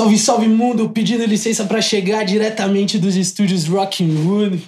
Salve, 0.00 0.18
salve 0.18 0.48
mundo! 0.48 0.88
Pedindo 0.88 1.26
licença 1.26 1.66
para 1.66 1.82
chegar 1.82 2.24
diretamente 2.24 2.98
dos 2.98 3.16
estúdios 3.16 3.66
Rock'n'Wood. 3.66 4.62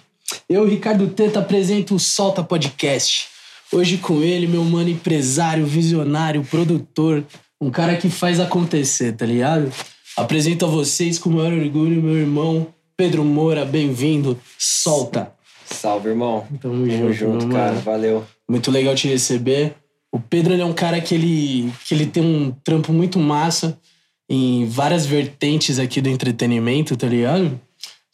Eu, 0.47 0.69
Ricardo 0.69 1.09
Teta, 1.09 1.39
apresento 1.39 1.95
o 1.95 1.99
Solta 1.99 2.45
Podcast. 2.45 3.29
Hoje 3.73 3.97
com 3.97 4.21
ele, 4.21 4.47
meu 4.47 4.63
mano 4.63 4.91
empresário, 4.91 5.65
visionário, 5.65 6.45
produtor, 6.45 7.25
um 7.59 7.71
cara 7.71 7.97
que 7.97 8.11
faz 8.11 8.39
acontecer, 8.41 9.17
tá 9.17 9.25
ligado? 9.25 9.73
Apresento 10.19 10.67
a 10.67 10.69
vocês 10.69 11.19
com 11.19 11.31
o 11.31 11.33
maior 11.33 11.55
orgulho 11.55 12.03
meu 12.03 12.19
irmão 12.19 12.67
Pedro 12.95 13.25
Moura, 13.25 13.65
bem-vindo. 13.65 14.39
Solta! 14.59 15.33
Salve, 15.65 16.11
irmão. 16.11 16.47
Tamo, 16.61 16.87
Tamo 16.87 16.91
junto, 16.91 17.13
junto, 17.15 17.49
cara. 17.49 17.73
Valeu. 17.77 18.23
Muito 18.47 18.71
legal 18.71 18.95
te 18.95 19.09
receber. 19.09 19.77
O 20.13 20.21
Pedro 20.21 20.53
é 20.53 20.63
um 20.63 20.75
cara 20.75 21.01
que 21.01 21.15
ele, 21.15 21.73
que 21.87 21.95
ele 21.95 22.05
tem 22.05 22.23
um 22.23 22.51
trampo 22.63 22.93
muito 22.93 23.19
massa 23.19 23.79
em 24.35 24.65
várias 24.67 25.05
vertentes 25.05 25.79
aqui 25.79 26.01
do 26.01 26.09
entretenimento, 26.09 26.97
tá 26.97 27.07
ligado? 27.07 27.61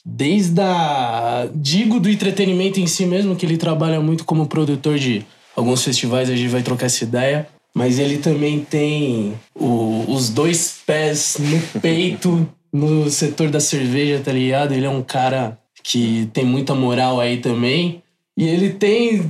Desde 0.04 0.60
a. 0.60 1.48
Digo 1.54 2.00
do 2.00 2.10
entretenimento 2.10 2.80
em 2.80 2.88
si 2.88 3.06
mesmo, 3.06 3.36
que 3.36 3.46
ele 3.46 3.56
trabalha 3.56 4.00
muito 4.00 4.24
como 4.24 4.46
produtor 4.48 4.98
de 4.98 5.24
alguns 5.54 5.84
festivais, 5.84 6.28
a 6.28 6.34
gente 6.34 6.48
vai 6.48 6.62
trocar 6.62 6.86
essa 6.86 7.04
ideia. 7.04 7.46
Mas 7.72 8.00
ele 8.00 8.18
também 8.18 8.58
tem 8.68 9.34
o- 9.54 10.06
os 10.08 10.28
dois 10.30 10.78
pés 10.84 11.36
no 11.38 11.60
peito 11.80 12.48
no 12.72 13.08
setor 13.10 13.48
da 13.50 13.60
cerveja, 13.60 14.20
tá 14.24 14.32
ligado? 14.32 14.72
Ele 14.72 14.86
é 14.86 14.90
um 14.90 15.02
cara 15.02 15.56
que 15.84 16.28
tem 16.32 16.44
muita 16.44 16.74
moral 16.74 17.20
aí 17.20 17.36
também. 17.36 18.02
E 18.36 18.44
ele 18.48 18.70
tem, 18.70 19.22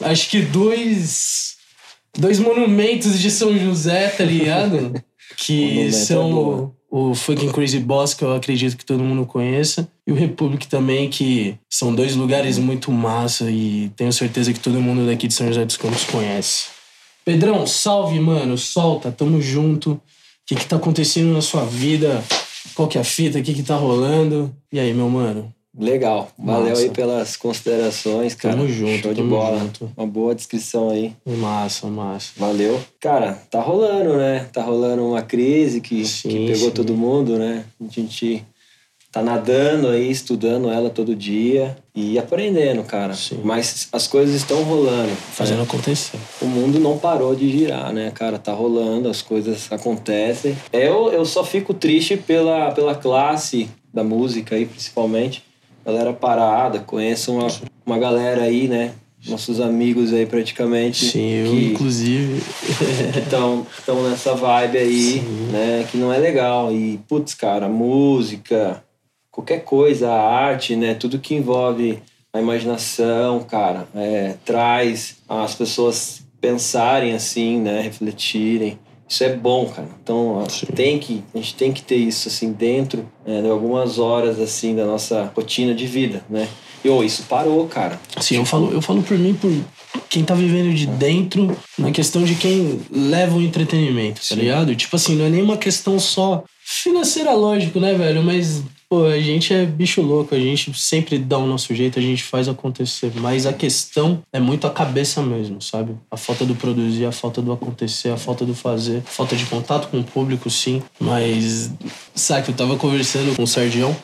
acho 0.00 0.30
que 0.30 0.40
dois, 0.40 1.56
dois 2.18 2.38
monumentos 2.38 3.18
de 3.20 3.30
São 3.30 3.56
José, 3.58 4.08
tá 4.08 4.24
ligado? 4.24 4.94
que 5.40 5.86
é 5.86 5.90
são 5.90 6.74
o, 6.90 7.10
o 7.10 7.14
fucking 7.14 7.50
Crazy 7.50 7.80
Boss, 7.80 8.12
que 8.12 8.22
eu 8.22 8.34
acredito 8.34 8.76
que 8.76 8.84
todo 8.84 9.02
mundo 9.02 9.24
conheça, 9.24 9.90
e 10.06 10.12
o 10.12 10.14
Republic 10.14 10.68
também, 10.68 11.08
que 11.08 11.56
são 11.68 11.94
dois 11.94 12.14
lugares 12.14 12.58
muito 12.58 12.92
massa 12.92 13.50
e 13.50 13.90
tenho 13.96 14.12
certeza 14.12 14.52
que 14.52 14.60
todo 14.60 14.80
mundo 14.80 15.06
daqui 15.06 15.26
de 15.26 15.32
São 15.32 15.46
José 15.46 15.64
dos 15.64 15.78
Campos 15.78 16.04
conhece. 16.04 16.66
Pedrão, 17.24 17.66
salve, 17.66 18.20
mano, 18.20 18.58
solta, 18.58 19.10
tamo 19.10 19.40
junto. 19.40 19.92
O 19.92 20.00
que 20.44 20.54
que 20.56 20.66
tá 20.66 20.76
acontecendo 20.76 21.32
na 21.32 21.40
sua 21.40 21.64
vida? 21.64 22.22
Qual 22.74 22.88
que 22.88 22.98
é 22.98 23.00
a 23.00 23.04
fita? 23.04 23.38
O 23.38 23.42
que 23.42 23.54
que 23.54 23.62
tá 23.62 23.76
rolando? 23.76 24.54
E 24.70 24.78
aí, 24.78 24.92
meu 24.92 25.08
mano? 25.08 25.54
Legal. 25.78 26.30
Valeu 26.38 26.70
Massa. 26.70 26.82
aí 26.82 26.90
pelas 26.90 27.36
considerações, 27.36 28.34
cara. 28.34 28.56
Tamo 28.56 28.68
junto, 28.68 29.02
Show 29.02 29.14
de 29.14 29.20
tamo 29.20 29.30
bola. 29.36 29.58
junto. 29.60 29.90
Uma 29.96 30.06
boa 30.06 30.34
descrição 30.34 30.90
aí. 30.90 31.12
Massa, 31.24 31.86
massa. 31.86 32.32
Valeu. 32.36 32.80
Cara, 33.00 33.40
tá 33.50 33.60
rolando, 33.60 34.16
né? 34.16 34.48
Tá 34.52 34.62
rolando 34.62 35.06
uma 35.06 35.22
crise 35.22 35.80
que, 35.80 36.04
Sim, 36.04 36.28
que 36.28 36.46
pegou 36.52 36.68
sim. 36.68 36.74
todo 36.74 36.92
mundo, 36.94 37.38
né? 37.38 37.64
A 37.80 37.92
gente 37.92 38.44
tá 39.12 39.22
nadando 39.22 39.88
aí, 39.88 40.10
estudando 40.10 40.70
ela 40.70 40.90
todo 40.90 41.14
dia 41.16 41.76
e 41.94 42.18
aprendendo, 42.18 42.82
cara. 42.84 43.14
Sim. 43.14 43.40
Mas 43.44 43.88
as 43.92 44.06
coisas 44.06 44.34
estão 44.34 44.62
rolando. 44.64 45.14
Fazendo 45.32 45.58
né? 45.58 45.64
acontecer. 45.64 46.18
o 46.42 46.46
mundo 46.46 46.78
não 46.80 46.98
parou 46.98 47.34
de 47.34 47.48
girar, 47.50 47.92
né, 47.92 48.10
cara? 48.12 48.38
Tá 48.38 48.52
rolando, 48.52 49.08
as 49.08 49.22
coisas 49.22 49.70
acontecem. 49.70 50.56
Eu, 50.72 51.12
eu 51.12 51.24
só 51.24 51.44
fico 51.44 51.72
triste 51.74 52.16
pela, 52.16 52.72
pela 52.72 52.94
classe 52.94 53.68
da 53.92 54.04
música 54.04 54.54
aí, 54.54 54.66
principalmente. 54.66 55.44
Galera 55.84 56.12
parada, 56.12 56.80
conheço 56.80 57.32
uma, 57.32 57.48
uma 57.84 57.98
galera 57.98 58.42
aí, 58.42 58.68
né? 58.68 58.92
Nossos 59.26 59.60
amigos 59.60 60.12
aí 60.12 60.24
praticamente. 60.24 61.04
Sim, 61.06 61.30
eu, 61.30 61.50
que 61.50 61.64
inclusive. 61.72 62.42
estão 63.22 63.66
nessa 64.08 64.34
vibe 64.34 64.78
aí, 64.78 65.20
Sim. 65.20 65.48
né? 65.52 65.86
Que 65.90 65.98
não 65.98 66.12
é 66.12 66.18
legal. 66.18 66.72
E, 66.72 66.98
putz, 67.06 67.34
cara, 67.34 67.68
música, 67.68 68.82
qualquer 69.30 69.64
coisa, 69.64 70.10
a 70.10 70.22
arte, 70.22 70.74
né? 70.74 70.94
Tudo 70.94 71.18
que 71.18 71.34
envolve 71.34 72.02
a 72.32 72.40
imaginação, 72.40 73.40
cara, 73.40 73.88
é, 73.94 74.36
traz 74.44 75.16
as 75.28 75.54
pessoas 75.54 76.22
pensarem 76.40 77.12
assim, 77.12 77.58
né? 77.60 77.80
Refletirem. 77.80 78.78
Isso 79.10 79.24
é 79.24 79.34
bom, 79.34 79.66
cara. 79.66 79.88
Então, 80.00 80.46
Sim. 80.48 80.66
tem 80.66 80.96
que, 81.00 81.24
a 81.34 81.38
gente 81.38 81.54
tem 81.56 81.72
que 81.72 81.82
ter 81.82 81.96
isso 81.96 82.28
assim 82.28 82.52
dentro 82.52 83.04
né, 83.26 83.42
de 83.42 83.50
algumas 83.50 83.98
horas 83.98 84.38
assim 84.38 84.76
da 84.76 84.86
nossa 84.86 85.32
rotina 85.34 85.74
de 85.74 85.84
vida, 85.84 86.24
né? 86.30 86.46
E 86.84 86.88
ô, 86.88 87.02
isso 87.02 87.24
parou, 87.24 87.66
cara. 87.66 88.00
Sim, 88.20 88.36
eu 88.36 88.44
falo, 88.44 88.72
eu 88.72 88.80
falo 88.80 89.02
por 89.02 89.18
mim, 89.18 89.34
por 89.34 89.52
quem 90.08 90.22
tá 90.22 90.32
vivendo 90.32 90.72
de 90.72 90.86
dentro, 90.86 91.54
na 91.76 91.90
questão 91.90 92.22
de 92.22 92.36
quem 92.36 92.80
leva 92.88 93.36
o 93.36 93.42
entretenimento, 93.42 94.20
tá 94.20 94.34
Sim. 94.34 94.36
ligado? 94.36 94.76
Tipo 94.76 94.94
assim, 94.94 95.16
não 95.16 95.24
é 95.24 95.28
nem 95.28 95.42
uma 95.42 95.56
questão 95.56 95.98
só 95.98 96.44
financeira, 96.64 97.32
lógico, 97.32 97.80
né, 97.80 97.92
velho? 97.94 98.22
Mas, 98.22 98.62
pô, 98.90 99.04
a 99.04 99.20
gente 99.20 99.54
é 99.54 99.64
bicho 99.64 100.02
louco, 100.02 100.34
a 100.34 100.38
gente 100.38 100.76
sempre 100.76 101.16
dá 101.16 101.38
o 101.38 101.46
nosso 101.46 101.72
jeito, 101.72 102.00
a 102.00 102.02
gente 102.02 102.24
faz 102.24 102.48
acontecer. 102.48 103.12
Mas 103.14 103.46
a 103.46 103.52
questão 103.52 104.20
é 104.32 104.40
muito 104.40 104.66
a 104.66 104.70
cabeça 104.70 105.22
mesmo, 105.22 105.62
sabe? 105.62 105.94
A 106.10 106.16
falta 106.16 106.44
do 106.44 106.56
produzir, 106.56 107.04
a 107.04 107.12
falta 107.12 107.40
do 107.40 107.52
acontecer, 107.52 108.08
a 108.08 108.16
falta 108.16 108.44
do 108.44 108.52
fazer, 108.52 109.00
falta 109.02 109.36
de 109.36 109.46
contato 109.46 109.88
com 109.88 110.00
o 110.00 110.04
público, 110.04 110.50
sim. 110.50 110.82
Mas, 110.98 111.70
sabe, 112.14 112.48
eu 112.48 112.54
tava 112.54 112.76
conversando 112.76 113.36
com 113.36 113.44
o 113.44 113.46
Sergião. 113.46 113.96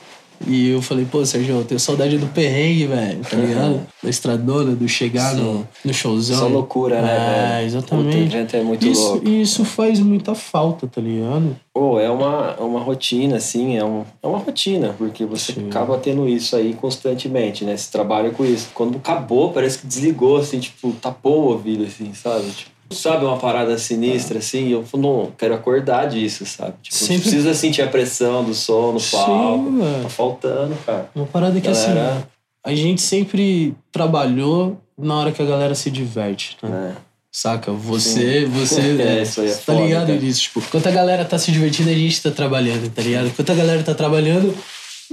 E 0.46 0.70
eu 0.70 0.82
falei, 0.82 1.04
pô, 1.04 1.24
Sérgio, 1.24 1.56
eu 1.56 1.64
tenho 1.64 1.80
saudade 1.80 2.18
do 2.18 2.26
perrengue, 2.26 2.86
velho, 2.86 3.20
tá 3.20 3.36
ligado? 3.36 3.86
Da 4.02 4.10
estradona, 4.10 4.74
do 4.74 4.88
chegar 4.88 5.34
no, 5.34 5.66
no 5.84 5.94
showzão. 5.94 6.38
Só 6.38 6.48
loucura, 6.48 7.00
né, 7.00 7.60
É, 7.62 7.64
exatamente. 7.64 8.16
Puta, 8.16 8.30
gente 8.30 8.56
é 8.56 8.62
muito 8.62 8.86
isso, 8.86 9.02
louco. 9.02 9.28
E 9.28 9.42
isso 9.42 9.64
faz 9.64 10.00
muita 10.00 10.34
falta, 10.34 10.86
tá 10.86 11.00
ligado? 11.00 11.56
Pô, 11.72 12.00
é 12.00 12.10
uma, 12.10 12.56
é 12.58 12.62
uma 12.62 12.80
rotina, 12.80 13.36
assim, 13.36 13.76
é, 13.76 13.84
um, 13.84 14.04
é 14.22 14.26
uma 14.26 14.38
rotina, 14.38 14.94
porque 14.96 15.24
você 15.24 15.52
Sim. 15.52 15.68
acaba 15.68 15.98
tendo 15.98 16.28
isso 16.28 16.56
aí 16.56 16.74
constantemente, 16.74 17.64
né? 17.64 17.76
Você 17.76 17.90
trabalha 17.90 18.30
com 18.30 18.44
isso. 18.44 18.68
Quando 18.74 18.96
acabou, 18.96 19.52
parece 19.52 19.78
que 19.78 19.86
desligou, 19.86 20.36
assim, 20.36 20.58
tipo, 20.58 20.92
tapou 21.00 21.42
o 21.42 21.52
ouvido, 21.52 21.84
assim, 21.84 22.12
sabe? 22.14 22.50
Tipo, 22.50 22.75
sabe 22.90 23.24
uma 23.24 23.36
parada 23.36 23.76
sinistra, 23.78 24.38
assim? 24.38 24.68
Eu 24.70 24.84
não 24.96 25.32
quero 25.36 25.54
acordar 25.54 26.06
disso, 26.08 26.44
sabe? 26.46 26.74
Tipo, 26.82 26.94
Sempre- 26.96 27.22
precisa 27.22 27.54
sentir 27.54 27.82
a 27.82 27.88
pressão 27.88 28.44
do 28.44 28.54
som 28.54 28.92
no 28.92 29.00
Sim, 29.00 29.16
palco. 29.16 29.70
velho. 29.78 30.02
Tá 30.02 30.08
faltando, 30.08 30.76
cara. 30.86 31.10
Uma 31.14 31.26
parada 31.26 31.60
que 31.60 31.68
assim, 31.68 31.88
Galera, 31.94 32.28
a 32.64 32.74
gente 32.74 33.00
sempre 33.02 33.74
trabalhou 33.92 34.80
na 34.98 35.14
hora 35.18 35.32
que 35.32 35.42
a 35.42 35.46
galera 35.46 35.74
se 35.74 35.90
diverte, 35.90 36.56
né? 36.62 36.68
né? 36.70 36.96
Saca? 37.30 37.70
Você, 37.72 38.46
você. 38.46 38.80
É, 39.02 39.22
isso 39.22 39.40
aí 39.42 39.48
é 39.50 39.52
tá 39.52 39.58
foda, 39.58 39.80
ligado 39.82 40.06
cara. 40.06 40.18
nisso? 40.20 40.40
Tipo, 40.42 40.60
enquanto 40.60 40.86
a 40.86 40.90
galera 40.90 41.24
tá 41.24 41.38
se 41.38 41.52
divertindo, 41.52 41.90
a 41.90 41.94
gente 41.94 42.22
tá 42.22 42.30
trabalhando, 42.30 42.90
tá 42.90 43.02
ligado? 43.02 43.26
Enquanto 43.26 43.50
a 43.52 43.54
galera 43.54 43.82
tá 43.82 43.94
trabalhando, 43.94 44.54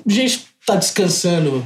a 0.08 0.12
gente 0.12 0.46
tá 0.66 0.76
descansando, 0.78 1.66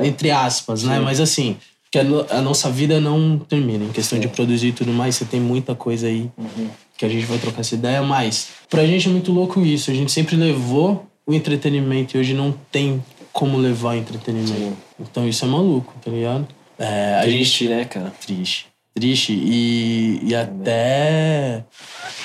É. 0.00 0.06
entre 0.06 0.30
aspas, 0.30 0.82
né? 0.82 0.96
Sim. 0.96 1.04
Mas 1.04 1.20
assim, 1.20 1.56
que 1.90 1.98
a, 1.98 2.04
no- 2.04 2.26
a 2.30 2.40
nossa 2.42 2.70
vida 2.70 3.00
não 3.00 3.38
termina. 3.38 3.84
Em 3.84 3.92
questão 3.92 4.18
de 4.18 4.28
produzir 4.28 4.68
e 4.68 4.72
tudo 4.72 4.92
mais, 4.92 5.16
você 5.16 5.24
tem 5.24 5.40
muita 5.40 5.74
coisa 5.74 6.06
aí 6.06 6.30
Uhum. 6.36 6.68
que 6.96 7.04
a 7.04 7.08
gente 7.08 7.24
vai 7.26 7.38
trocar 7.38 7.60
essa 7.60 7.74
ideia, 7.74 8.02
mas 8.02 8.48
pra 8.68 8.84
gente 8.86 9.08
é 9.08 9.10
muito 9.12 9.32
louco 9.32 9.60
isso. 9.64 9.90
A 9.90 9.94
gente 9.94 10.12
sempre 10.12 10.36
levou 10.36 11.06
o 11.26 11.32
entretenimento 11.34 12.16
e 12.16 12.20
hoje 12.20 12.34
não 12.34 12.52
tem 12.70 13.02
como 13.32 13.56
levar 13.58 13.90
o 13.90 13.94
entretenimento. 13.98 14.52
Sim. 14.52 14.76
Então 15.00 15.28
isso 15.28 15.44
é 15.44 15.48
maluco, 15.48 15.92
tá 16.04 16.10
ligado? 16.10 16.46
É, 16.78 17.14
a 17.16 17.24
gente 17.24 17.34
Triste, 17.38 17.68
né, 17.68 17.84
cara? 17.84 18.12
triste. 18.24 18.66
Triste 18.98 19.32
e, 19.32 20.20
e 20.24 20.34
até. 20.34 21.62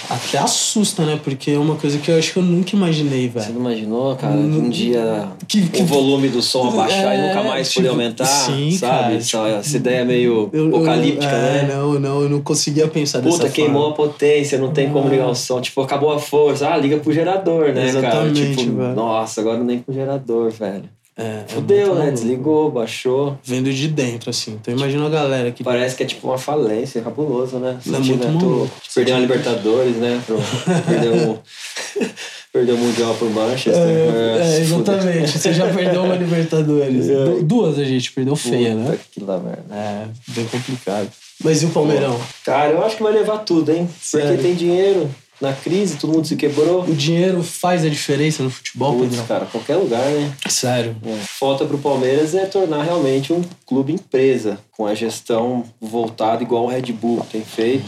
Até 0.10 0.38
assusta, 0.40 1.06
né? 1.06 1.20
Porque 1.24 1.52
é 1.52 1.58
uma 1.58 1.76
coisa 1.76 1.98
que 2.00 2.10
eu 2.10 2.18
acho 2.18 2.34
que 2.34 2.38
eu 2.40 2.44
nunca 2.44 2.76
imaginei, 2.76 3.30
Você 3.30 3.40
velho. 3.40 3.54
não 3.54 3.62
imaginou, 3.62 4.16
cara, 4.16 4.34
um 4.34 4.70
dia 4.70 5.28
Que- 5.48 5.68
que- 5.70 5.82
o 5.82 5.86
volume 5.86 6.28
do 6.30 6.42
som 6.42 6.68
abaixar 6.70 7.16
e 7.16 7.20
É, 7.20 7.28
nunca 7.28 7.44
mais 7.48 7.68
tipo, 7.70 7.82
poder 7.82 7.90
aumentar, 7.90 8.26
sim, 8.26 8.72
sabe? 8.72 8.92
cara, 9.02 9.14
essa, 9.16 9.28
tipo, 9.28 9.46
essa 9.46 9.78
ideia 9.78 10.04
meio 10.04 10.50
Eu- 10.52 10.62
eu- 10.62 10.68
apocalíptica, 10.76 11.26
é, 11.32 11.62
né? 11.68 11.74
Não, 11.76 12.00
não, 12.00 12.22
eu 12.24 12.30
não 12.30 12.42
conseguia 12.42 12.88
pensar 12.88 13.20
dessa 13.22 13.38
Puta, 13.38 13.50
queimou 13.50 13.94
forma. 13.94 13.94
a 13.94 13.98
potência, 14.10 14.58
não 14.58 14.72
tem 14.74 14.90
como 14.90 15.08
ligar 15.08 15.28
o 15.30 15.36
som. 15.36 15.62
Tipo, 15.62 15.82
acabou 15.82 16.12
a 16.12 16.20
força. 16.20 16.68
Ah, 16.70 16.76
liga 16.78 16.98
pro 16.98 17.14
gerador, 17.14 17.68
né, 17.68 17.74
cara? 17.74 17.88
Exatamente, 17.88 18.56
Tipo, 18.58 18.76
velho. 18.78 18.96
nossa, 18.96 19.42
agora 19.42 19.64
nem 19.64 19.80
pro 19.80 19.94
gerador, 19.94 20.50
velho. 20.52 20.90
É, 21.16 21.22
é 21.22 21.46
Fudeu, 21.48 21.94
né? 21.96 22.10
Desligou, 22.10 22.72
baixou. 22.72 23.38
Vendo 23.44 23.72
de 23.72 23.88
dentro, 23.88 24.30
assim. 24.32 24.58
Então 24.60 24.74
imagina 24.74 25.06
a 25.06 25.10
galera 25.10 25.52
que. 25.52 25.64
Parece 25.64 25.96
que 25.96 26.04
é 26.04 26.06
tipo 26.06 26.28
uma 26.28 26.38
falência, 26.40 27.00
é 27.00 27.02
cabuloso, 27.04 27.58
né? 27.60 27.78
É 27.86 27.90
muito 28.00 28.28
maluco. 28.28 28.72
Perdeu 28.96 29.16
uma 29.16 29.22
Libertadores, 29.22 29.96
né? 29.98 30.22
Pro, 30.26 30.40
perdeu, 30.88 31.14
um, 31.14 31.38
perdeu 32.52 32.76
o 32.76 32.78
Mundial 32.80 33.14
pro 33.16 33.30
Manchester. 33.30 33.76
É, 33.76 34.38
é, 34.40 34.56
se 34.56 34.62
exatamente. 34.62 35.38
Você 35.38 35.54
já 35.54 35.68
perdeu 35.72 36.04
uma 36.04 36.16
Libertadores. 36.16 37.10
É. 37.14 37.26
Du- 37.26 37.44
Duas 37.44 37.78
a 37.78 37.84
gente 37.84 38.12
perdeu 38.12 38.36
feia, 38.36 38.72
Puta 38.76 38.90
né? 38.92 39.00
que 39.12 39.24
lá, 39.24 39.38
merda. 39.38 39.64
É, 39.72 40.08
bem 40.30 40.46
complicado. 40.46 41.10
Mas 41.44 41.62
e 41.62 41.66
o 41.66 41.70
Palmeirão? 41.70 42.20
Cara, 42.46 42.72
eu 42.72 42.84
acho 42.84 42.96
que 42.98 43.04
vai 43.04 43.12
levar 43.14 43.40
tudo, 43.40 43.72
hein? 43.72 43.88
Sério? 44.02 44.30
Porque 44.30 44.42
tem 44.44 44.56
dinheiro. 44.56 45.10
Na 45.44 45.52
crise, 45.52 45.98
todo 45.98 46.14
mundo 46.14 46.26
se 46.26 46.38
quebrou. 46.38 46.84
O 46.84 46.96
dinheiro 46.96 47.44
faz 47.44 47.84
a 47.84 47.90
diferença 47.90 48.42
no 48.42 48.50
futebol, 48.50 48.94
Putz, 48.94 49.10
Pedrão? 49.10 49.26
cara, 49.26 49.46
qualquer 49.46 49.76
lugar, 49.76 50.10
né? 50.10 50.34
Sério. 50.48 50.96
É. 51.06 51.18
Falta 51.38 51.66
pro 51.66 51.78
Palmeiras 51.78 52.34
é 52.34 52.46
tornar 52.46 52.82
realmente 52.82 53.34
um 53.34 53.42
clube 53.66 53.92
empresa, 53.92 54.58
com 54.72 54.88
a 54.88 54.96
gestão 54.96 55.66
voltada 55.82 56.42
igual 56.42 56.64
o 56.64 56.68
Red 56.68 56.94
Bull 56.94 57.26
tem 57.30 57.42
feito. 57.42 57.84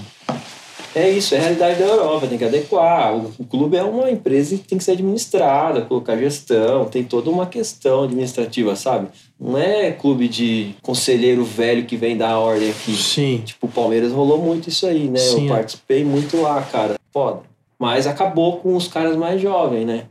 É 0.93 1.09
isso, 1.09 1.33
é 1.33 1.37
a 1.37 1.41
realidade 1.43 1.79
da 1.79 1.85
Europa, 1.85 2.27
tem 2.27 2.37
que 2.37 2.43
adequar. 2.43 3.15
O, 3.15 3.31
o 3.39 3.45
clube 3.45 3.77
é 3.77 3.83
uma 3.83 4.11
empresa 4.11 4.57
que 4.57 4.63
tem 4.63 4.77
que 4.77 4.83
ser 4.83 4.91
administrada, 4.91 5.81
colocar 5.81 6.17
gestão, 6.17 6.83
tem 6.83 7.05
toda 7.05 7.29
uma 7.29 7.45
questão 7.45 8.03
administrativa, 8.03 8.75
sabe? 8.75 9.07
Não 9.39 9.57
é 9.57 9.93
clube 9.93 10.27
de 10.27 10.75
conselheiro 10.81 11.45
velho 11.45 11.85
que 11.85 11.95
vem 11.95 12.17
dar 12.17 12.31
a 12.31 12.39
ordem 12.39 12.69
aqui. 12.69 12.93
Sim. 12.93 13.43
Tipo, 13.45 13.67
o 13.67 13.69
Palmeiras 13.69 14.11
rolou 14.11 14.39
muito 14.41 14.67
isso 14.67 14.85
aí, 14.85 15.07
né? 15.07 15.19
Sim, 15.19 15.47
Eu 15.47 15.53
é. 15.53 15.57
participei 15.57 16.03
muito 16.03 16.41
lá, 16.41 16.61
cara. 16.61 16.95
Foda. 17.15 17.43
Mas 17.79 18.05
acabou 18.05 18.57
com 18.57 18.75
os 18.75 18.89
caras 18.89 19.15
mais 19.15 19.41
jovens, 19.41 19.85
né? 19.85 20.03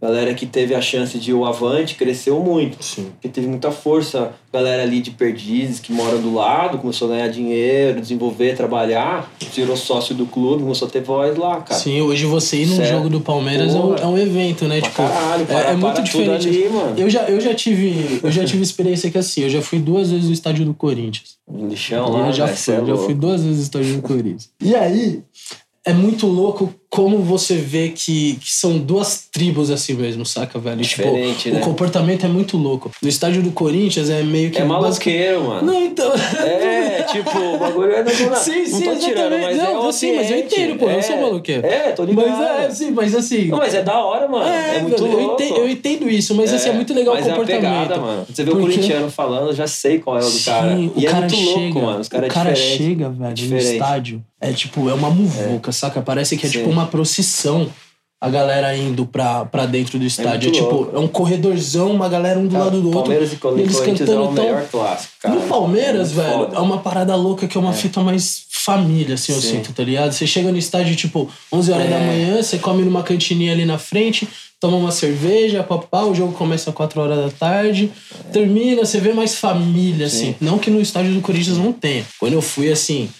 Galera 0.00 0.32
que 0.32 0.46
teve 0.46 0.74
a 0.76 0.80
chance 0.80 1.18
de 1.18 1.30
ir 1.30 1.34
o 1.34 1.44
avante 1.44 1.96
cresceu 1.96 2.38
muito. 2.38 2.80
Sim. 2.84 3.06
Porque 3.12 3.28
teve 3.28 3.48
muita 3.48 3.72
força. 3.72 4.32
Galera 4.52 4.84
ali 4.84 5.00
de 5.00 5.10
Perdizes 5.10 5.80
que 5.80 5.92
mora 5.92 6.18
do 6.18 6.32
lado, 6.32 6.78
começou 6.78 7.08
a 7.08 7.16
ganhar 7.16 7.28
dinheiro, 7.28 8.00
desenvolver, 8.00 8.54
trabalhar, 8.54 9.28
virou 9.54 9.76
sócio 9.76 10.14
do 10.14 10.24
clube, 10.24 10.62
começou 10.62 10.86
a 10.86 10.90
ter 10.90 11.02
voz 11.02 11.36
lá, 11.36 11.62
cara. 11.62 11.80
Sim, 11.80 12.00
hoje 12.02 12.26
você 12.26 12.58
ir 12.58 12.66
num 12.66 12.76
Certo. 12.76 12.90
jogo 12.90 13.08
do 13.08 13.20
Palmeiras 13.20 13.74
é 13.74 13.78
um, 13.78 13.96
é 13.96 14.06
um 14.06 14.16
evento, 14.16 14.68
né? 14.68 14.78
Pra 14.80 14.88
tipo, 14.88 15.02
caralho, 15.02 15.42
é, 15.42 15.46
para, 15.46 15.70
é 15.70 15.74
muito 15.74 15.94
para 15.94 16.02
diferente. 16.04 16.46
Tudo 16.46 16.56
ali, 16.56 16.68
mano. 16.68 16.94
Eu 16.96 17.10
já, 17.10 17.22
eu 17.24 17.40
já 17.40 17.54
tive, 17.54 18.20
eu 18.22 18.30
já 18.30 18.44
tive 18.44 18.62
experiência 18.62 19.10
que 19.10 19.18
assim, 19.18 19.42
eu 19.42 19.50
já 19.50 19.62
fui 19.62 19.80
duas 19.80 20.12
vezes 20.12 20.26
no 20.26 20.32
estádio 20.32 20.64
do 20.64 20.74
Corinthians. 20.74 21.38
Lixão 21.50 22.10
lá, 22.12 22.28
eu 22.28 22.32
já 22.32 22.46
cê 22.54 22.76
fui, 22.76 22.84
é 22.84 22.86
já 22.86 22.96
fui 22.96 23.14
duas 23.14 23.42
vezes 23.42 23.56
no 23.56 23.62
estádio 23.64 23.96
do 23.96 24.02
Corinthians. 24.02 24.50
E 24.62 24.74
aí, 24.76 25.22
é 25.86 25.92
muito 25.92 26.26
louco 26.26 26.74
como 26.90 27.18
você 27.18 27.56
vê 27.56 27.90
que, 27.90 28.36
que 28.40 28.52
são 28.52 28.78
duas 28.78 29.28
tribos 29.30 29.70
assim 29.70 29.92
mesmo, 29.94 30.24
saca, 30.24 30.58
velho? 30.58 30.80
Diferente, 30.80 31.42
tipo, 31.44 31.54
né? 31.56 31.60
o 31.60 31.64
comportamento 31.64 32.24
é 32.24 32.28
muito 32.28 32.56
louco. 32.56 32.90
No 33.02 33.08
estádio 33.08 33.42
do 33.42 33.50
Corinthians 33.52 34.08
é 34.10 34.22
meio 34.22 34.50
que 34.50 34.58
É 34.58 34.64
basic- 34.64 34.82
maloqueiro, 34.82 35.44
mano. 35.44 35.62
Não, 35.72 35.84
então. 35.84 36.12
É, 36.44 37.02
tipo, 37.02 37.38
o 37.38 37.58
bagulho 37.58 37.92
é 37.92 38.02
não, 38.02 38.30
não, 38.30 38.36
Sim, 38.36 38.64
sim, 38.64 38.84
não 38.86 38.94
tô 38.94 39.00
tirando, 39.00 39.38
mas 39.40 39.56
Não, 39.58 39.64
é 39.66 39.72
não, 39.74 39.88
o 39.88 39.92
sim, 39.92 40.16
mas 40.16 40.30
eu 40.30 40.38
entendo, 40.38 40.78
pô, 40.78 40.86
eu 40.86 40.90
é, 40.98 41.02
sou 41.02 41.20
maluqueiro. 41.20 41.66
É, 41.66 41.92
tô 41.92 42.04
ligado. 42.04 42.28
Mas 42.30 42.40
é, 42.64 42.70
sim, 42.70 42.90
mas 42.92 43.14
assim. 43.14 43.44
Não, 43.48 43.58
mas 43.58 43.74
é 43.74 43.82
da 43.82 44.02
hora, 44.02 44.26
mano. 44.26 44.46
É, 44.48 44.80
muito 44.80 45.02
velho, 45.02 45.12
eu 45.14 45.20
louco. 45.20 45.42
entendo, 45.42 45.56
eu 45.58 45.68
entendo 45.68 46.08
isso, 46.10 46.34
mas 46.34 46.52
assim, 46.52 46.70
é 46.70 46.72
muito 46.72 46.94
legal 46.94 47.14
o 47.14 47.18
comportamento. 47.18 47.50
É 47.50 47.54
pegada, 47.56 47.96
mano. 48.00 48.26
Você 48.32 48.42
vê 48.42 48.50
o 48.50 48.56
Porque- 48.56 48.74
corintiano 48.74 49.10
falando, 49.10 49.48
eu 49.50 49.54
já 49.54 49.66
sei 49.66 49.98
qual 49.98 50.18
é 50.18 50.24
o 50.24 50.30
do 50.30 50.40
cara. 50.40 50.74
Sim, 50.76 50.92
e 50.96 51.04
o 51.04 51.08
é 51.08 51.10
cara 51.10 51.20
muito 51.26 51.36
chega, 51.36 51.58
louco, 51.60 51.80
mano. 51.82 52.00
Os 52.00 52.08
caras 52.08 52.30
o 52.30 52.32
cara 52.32 52.50
é 52.50 52.54
chega, 52.54 53.08
velho, 53.10 53.48
no 53.50 53.56
estádio. 53.58 54.24
É 54.48 54.52
tipo, 54.52 54.88
é 54.88 54.94
uma 54.94 55.10
muvuca, 55.10 55.72
saca? 55.72 56.00
Parece 56.02 56.36
que 56.36 56.46
é 56.46 56.50
Sim. 56.50 56.58
tipo 56.58 56.70
uma 56.70 56.86
procissão. 56.86 57.68
A 58.18 58.30
galera 58.30 58.74
indo 58.74 59.04
pra, 59.04 59.44
pra 59.44 59.66
dentro 59.66 59.98
do 59.98 60.04
estádio. 60.06 60.48
É, 60.48 60.50
muito 60.50 60.54
tipo, 60.64 60.74
louco. 60.74 60.96
é 60.96 60.98
um 60.98 61.06
corredorzão, 61.06 61.90
uma 61.90 62.08
galera 62.08 62.38
um 62.40 62.46
do 62.46 62.56
lado 62.58 62.80
do 62.80 62.86
outro. 62.86 63.02
Palmeiras 63.02 63.30
e 63.32 63.36
Corinthians 63.36 63.76
eles 63.76 63.80
é 64.00 64.04
cantando 64.04 64.22
o 64.22 64.34
tão- 64.34 64.44
melhor 64.44 64.64
clássico, 64.70 65.12
cara. 65.20 65.34
No 65.34 65.42
Palmeiras, 65.42 66.12
É 66.12 66.14
velho, 66.14 66.32
foda. 66.38 66.56
é 66.56 66.60
uma 66.60 66.78
parada 66.78 67.14
louca 67.14 67.46
que 67.46 67.58
é 67.58 67.60
uma 67.60 67.74
fita 67.74 68.00
mais 68.00 68.46
família, 68.48 69.16
assim, 69.16 69.32
eu 69.32 69.40
Sim. 69.40 69.56
sinto, 69.56 69.72
tá 69.74 69.82
ligado? 69.84 70.12
Você 70.12 70.26
chega 70.26 70.50
no 70.50 70.56
estádio, 70.56 70.96
tipo, 70.96 71.28
11 71.52 71.70
horas 71.70 71.86
É. 71.86 71.90
da 71.90 71.98
manhã, 72.00 72.42
você 72.42 72.56
come 72.58 72.82
numa 72.82 73.02
cantininha 73.02 73.52
ali 73.52 73.66
na 73.66 73.76
frente, 73.76 74.26
toma 74.58 74.78
uma 74.78 74.90
cerveja, 74.90 75.62
papá, 75.62 76.02
o 76.04 76.14
jogo 76.14 76.32
começa 76.32 76.70
às 76.70 76.74
4 76.74 76.98
horas 76.98 77.18
da 77.18 77.30
tarde, 77.30 77.92
termina, 78.32 78.84
você 78.84 78.98
vê 78.98 79.12
mais 79.12 79.34
família, 79.36 80.06
assim. 80.06 80.28
É. 80.30 80.32
Sim. 80.32 80.36
Não 80.40 80.58
que 80.58 80.70
no 80.70 80.80
estádio 80.80 81.12
do 81.12 81.20
Corinthians 81.20 81.58
não 81.58 81.70
tenha. 81.70 82.04
Quando 82.18 82.32
eu 82.32 82.40
fui, 82.42 82.72
assim, 82.72 83.10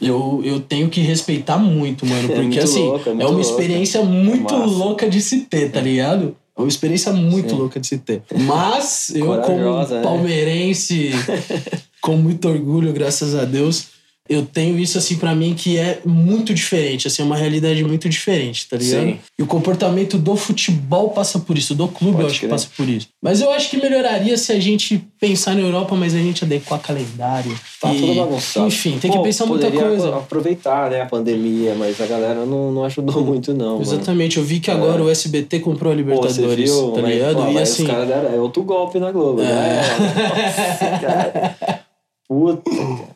eu, 0.00 0.40
eu 0.44 0.60
tenho 0.60 0.88
que 0.88 1.00
respeitar 1.00 1.58
muito, 1.58 2.04
mano, 2.06 2.24
É 2.30 2.34
porque, 2.34 2.42
muito 2.42 2.60
assim, 2.60 2.84
louco, 2.84 3.08
é 3.08 3.12
é, 3.12 3.14
uma 3.14 3.24
louco. 3.24 3.40
experiência 3.40 4.02
muito 4.02 4.54
massa. 4.54 4.66
louca 4.66 5.08
de 5.08 5.20
se 5.20 5.40
ter, 5.40 5.70
tá 5.70 5.80
ligado? 5.80 6.36
É 6.56 6.60
uma 6.60 6.68
experiência 6.68 7.12
muito 7.12 7.50
Sim. 7.50 7.56
louca 7.56 7.80
de 7.80 7.86
se 7.86 7.98
ter. 7.98 8.22
Mas 8.46 9.10
eu, 9.14 9.26
como 9.26 9.42
Corajosa, 9.42 9.96
né? 9.96 10.02
palmeirense, 10.02 11.10
com 12.00 12.16
muito 12.16 12.48
orgulho, 12.48 12.92
graças 12.92 13.34
a 13.34 13.44
Deus, 13.44 13.86
eu 14.28 14.44
tenho 14.46 14.78
isso 14.78 14.96
assim 14.96 15.16
pra 15.16 15.34
mim 15.34 15.54
que 15.54 15.76
é 15.76 16.00
muito 16.04 16.54
diferente, 16.54 17.06
assim, 17.06 17.20
é 17.20 17.24
uma 17.24 17.36
realidade 17.36 17.84
muito 17.84 18.08
diferente, 18.08 18.66
tá 18.68 18.76
ligado? 18.76 19.02
Sim. 19.04 19.18
E 19.38 19.42
o 19.42 19.46
comportamento 19.46 20.16
do 20.16 20.34
futebol 20.34 21.10
passa 21.10 21.38
por 21.38 21.58
isso, 21.58 21.74
do 21.74 21.86
clube 21.88 22.12
Pode 22.14 22.22
eu 22.22 22.26
acho 22.30 22.34
que 22.40 22.46
crer. 22.46 22.50
passa 22.50 22.68
por 22.74 22.88
isso. 22.88 23.08
Mas 23.22 23.42
eu 23.42 23.50
acho 23.52 23.68
que 23.68 23.76
melhoraria 23.76 24.36
se 24.38 24.50
a 24.52 24.58
gente 24.58 24.98
pensar 25.20 25.54
na 25.54 25.60
Europa, 25.60 25.94
mas 25.94 26.14
a 26.14 26.18
gente 26.18 26.42
adequar 26.42 26.80
calendário. 26.80 27.54
Tá 27.80 27.92
e, 27.92 28.00
tudo 28.00 28.14
bagunçado. 28.14 28.66
Enfim, 28.66 28.98
tem 28.98 29.10
Pô, 29.10 29.18
que 29.18 29.24
pensar 29.24 29.44
muita 29.46 29.70
coisa. 29.70 30.16
aproveitar, 30.16 30.90
né, 30.90 31.02
a 31.02 31.06
pandemia, 31.06 31.74
mas 31.74 32.00
a 32.00 32.06
galera 32.06 32.46
não, 32.46 32.72
não 32.72 32.84
ajudou 32.84 33.20
muito, 33.24 33.52
não. 33.52 33.72
mano. 33.78 33.82
Exatamente, 33.82 34.38
eu 34.38 34.44
vi 34.44 34.58
que 34.58 34.70
agora 34.70 35.02
o 35.02 35.10
SBT 35.10 35.60
comprou 35.60 35.92
a 35.92 35.94
É. 35.94 35.98
Pô, 35.98 36.02
Libertadores, 36.02 36.70
você 36.70 36.80
viu? 36.80 36.92
tá 36.92 37.02
Mas, 37.02 37.12
ligado? 37.14 37.34
pô, 37.36 37.50
e 37.50 37.52
mas 37.54 37.70
assim, 37.70 37.82
Os 37.84 37.90
caras 37.90 38.08
deram 38.08 38.34
é 38.34 38.40
outro 38.40 38.62
golpe 38.62 38.98
na 38.98 39.12
Globo, 39.12 39.42
né? 39.42 39.80
Nossa, 40.18 40.98
cara. 40.98 41.56
Puta, 42.26 42.70
cara. 42.70 43.13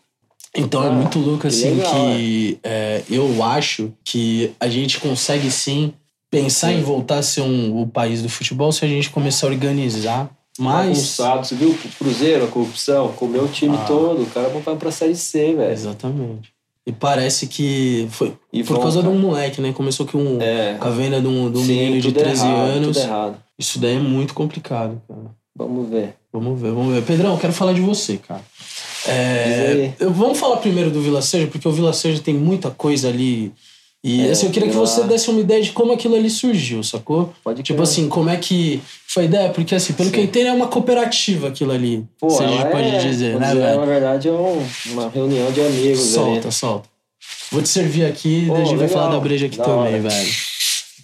Então 0.55 0.83
é 0.83 0.89
Ah, 0.89 0.93
muito 0.93 1.19
louco 1.19 1.41
que 1.43 1.47
assim 1.49 1.75
legal, 1.75 1.93
que 1.95 2.59
é, 2.65 3.03
eu 3.11 3.43
acho 3.45 3.93
que 4.05 4.53
a 4.59 4.69
gente 4.69 4.99
consegue 4.99 5.51
sim 5.51 5.93
pensar 6.31 6.69
Sim. 6.69 6.79
em 6.79 6.83
voltar 6.83 7.19
a 7.19 7.23
ser 7.23 7.43
um, 7.43 7.81
o 7.81 7.87
país 7.87 8.23
do 8.23 8.29
futebol 8.29 8.73
se 8.73 8.85
a 8.85 8.89
gente 8.89 9.11
começar 9.11 9.47
a 9.47 9.51
organizar 9.51 10.31
mais. 10.59 10.89
Bagunçado. 10.99 11.47
Você 11.47 11.55
viu 11.55 11.71
o 11.71 11.75
Cruzeiro, 11.99 12.45
a 12.45 12.49
corrupção? 12.49 13.13
Comeu 13.13 13.45
o 13.45 13.49
time 13.49 13.77
Ah. 13.81 13.85
todo. 13.87 14.23
O 14.23 14.27
cara 14.27 14.49
vai 14.49 14.77
pra 14.77 14.91
Série 14.91 15.15
C, 15.15 15.55
velho. 15.55 15.73
Exatamente. 15.73 16.53
E 16.87 16.93
parece 16.93 17.47
que 17.47 18.09
foi 18.11 18.35
E 18.51 18.65
por 18.65 18.81
causa 18.81 19.03
de 19.03 19.09
um 19.09 19.19
moleque, 19.19 19.61
né? 19.61 19.73
Começou 19.75 20.07
com, 20.07 20.19
um, 20.19 20.41
É. 20.43 20.77
a 20.81 20.89
venda 20.89 21.21
de 21.21 21.27
um, 21.27 21.51
de 21.53 21.59
um 21.59 21.63
Sim, 21.65 21.75
menino 21.77 22.01
de 22.01 22.09
tudo 22.09 22.21
13 22.21 22.47
errado, 22.47 22.59
anos. 22.71 22.97
Tudo 22.97 23.07
errado. 23.07 23.37
Isso 23.59 23.79
daí 23.79 23.97
é 23.97 24.01
muito 24.01 24.33
complicado, 24.33 25.01
cara. 25.07 25.21
Vamos 25.55 25.89
ver. 25.91 26.15
Vamos 26.33 26.61
ver, 26.61 26.73
vamos 26.73 26.95
ver. 26.95 27.03
Pedrão, 27.03 27.33
eu 27.33 27.39
quero 27.39 27.53
falar 27.53 27.73
de 27.75 27.81
você, 27.81 28.17
cara. 28.17 28.43
É, 29.09 29.93
vamos 30.01 30.39
falar 30.39 30.57
primeiro 30.59 30.91
do 30.91 31.01
Vila 31.01 31.23
Seja, 31.23 31.47
porque 31.47 31.67
o 31.67 31.73
Vila 31.73 31.93
Seja 31.93 32.21
tem 32.21 32.35
muita 32.35 32.71
coisa 32.71 33.09
ali. 33.09 33.53
E 34.05 34.29
É, 34.29 34.31
assim, 34.31 34.47
eu 34.47 34.53
queria 34.53 34.69
que 34.69 34.77
você 34.77 35.03
desse 35.03 35.29
uma 35.29 35.41
ideia 35.41 35.61
de 35.61 35.73
como 35.73 35.93
aquilo 35.93 36.15
ali 36.15 36.31
surgiu, 36.31 36.85
sacou? 36.85 37.33
Pode 37.43 37.63
Tipo 37.65 37.79
crer. 37.79 37.83
assim, 37.91 38.09
como 38.09 38.31
é 38.31 38.37
que 38.37 38.81
foi 39.09 39.25
a 39.25 39.27
ideia? 39.27 39.51
Porque 39.51 39.75
assim, 39.75 39.93
pelo 39.93 40.09
Sim. 40.09 40.15
que 40.15 40.21
eu 40.21 40.25
entendo, 40.25 40.47
é 40.47 40.53
uma 40.53 40.69
cooperativa 40.69 41.49
aquilo 41.49 41.73
ali. 41.73 42.05
Pô, 42.21 42.31
se 42.31 42.45
a 42.45 42.47
gente 42.47 42.67
pode 42.71 42.89
é, 42.89 42.99
dizer, 42.99 43.39
né, 43.41 43.49
dizer, 43.49 43.61
velho? 43.61 43.81
Na 43.81 43.87
verdade, 43.87 44.29
é 44.29 44.33
um- 44.33 44.65
uma 44.93 45.09
reunião 45.09 45.51
de 45.51 45.61
amigos 45.61 45.99
Solta, 46.01 46.47
ali. 46.49 46.53
solta. 46.53 46.89
Vou 47.51 47.61
te 47.61 47.69
servir 47.69 48.05
aqui 48.05 48.47
e 48.47 48.53
a 48.53 48.65
gente 48.65 48.77
vai 48.77 48.89
falar 48.89 49.11
da 49.11 49.19
breja 49.19 49.47
aqui 49.47 49.57
Da 49.59 49.65
também, 49.65 49.95
hora. 49.95 50.01
velho. 50.01 50.31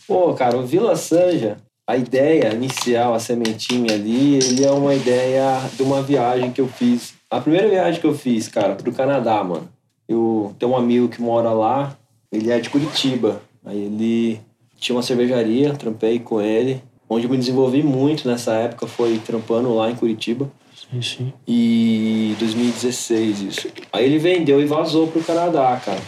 Pô, 0.06 0.32
cara, 0.34 0.56
o 0.56 0.64
Vila 0.66 0.94
Sanja, 0.94 1.56
a 1.88 1.96
ideia 1.96 2.52
inicial, 2.54 3.12
a 3.14 3.18
sementinha 3.18 3.92
ali, 3.94 4.36
ele 4.36 4.64
é 4.64 4.70
uma 4.70 4.94
ideia 4.94 5.62
de 5.76 5.82
uma 5.82 6.00
viagem 6.00 6.52
que 6.52 6.60
eu 6.60 6.68
fiz. 6.68 7.13
A 7.34 7.40
primeira 7.40 7.68
viagem 7.68 8.00
que 8.00 8.06
eu 8.06 8.14
fiz, 8.14 8.46
cara, 8.46 8.76
pro 8.76 8.92
Canadá, 8.92 9.42
mano. 9.42 9.68
Eu 10.08 10.54
tenho 10.56 10.70
um 10.70 10.76
amigo 10.76 11.08
que 11.08 11.20
mora 11.20 11.50
lá, 11.50 11.98
ele 12.30 12.48
é 12.48 12.60
de 12.60 12.70
Curitiba. 12.70 13.42
Aí 13.64 13.76
ele 13.76 14.40
tinha 14.78 14.94
uma 14.94 15.02
cervejaria, 15.02 15.72
trampei 15.72 16.20
com 16.20 16.40
ele. 16.40 16.80
Onde 17.10 17.26
eu 17.26 17.30
me 17.30 17.36
desenvolvi 17.36 17.82
muito 17.82 18.28
nessa 18.28 18.54
época 18.54 18.86
foi 18.86 19.18
trampando 19.18 19.74
lá 19.74 19.90
em 19.90 19.96
Curitiba. 19.96 20.48
Sim, 20.76 21.02
sim. 21.02 21.32
E 21.44 22.36
2016 22.38 23.40
isso. 23.40 23.68
Aí 23.92 24.04
ele 24.04 24.18
vendeu 24.18 24.60
e 24.60 24.64
vazou 24.64 25.08
pro 25.08 25.20
Canadá, 25.20 25.82
cara. 25.84 26.00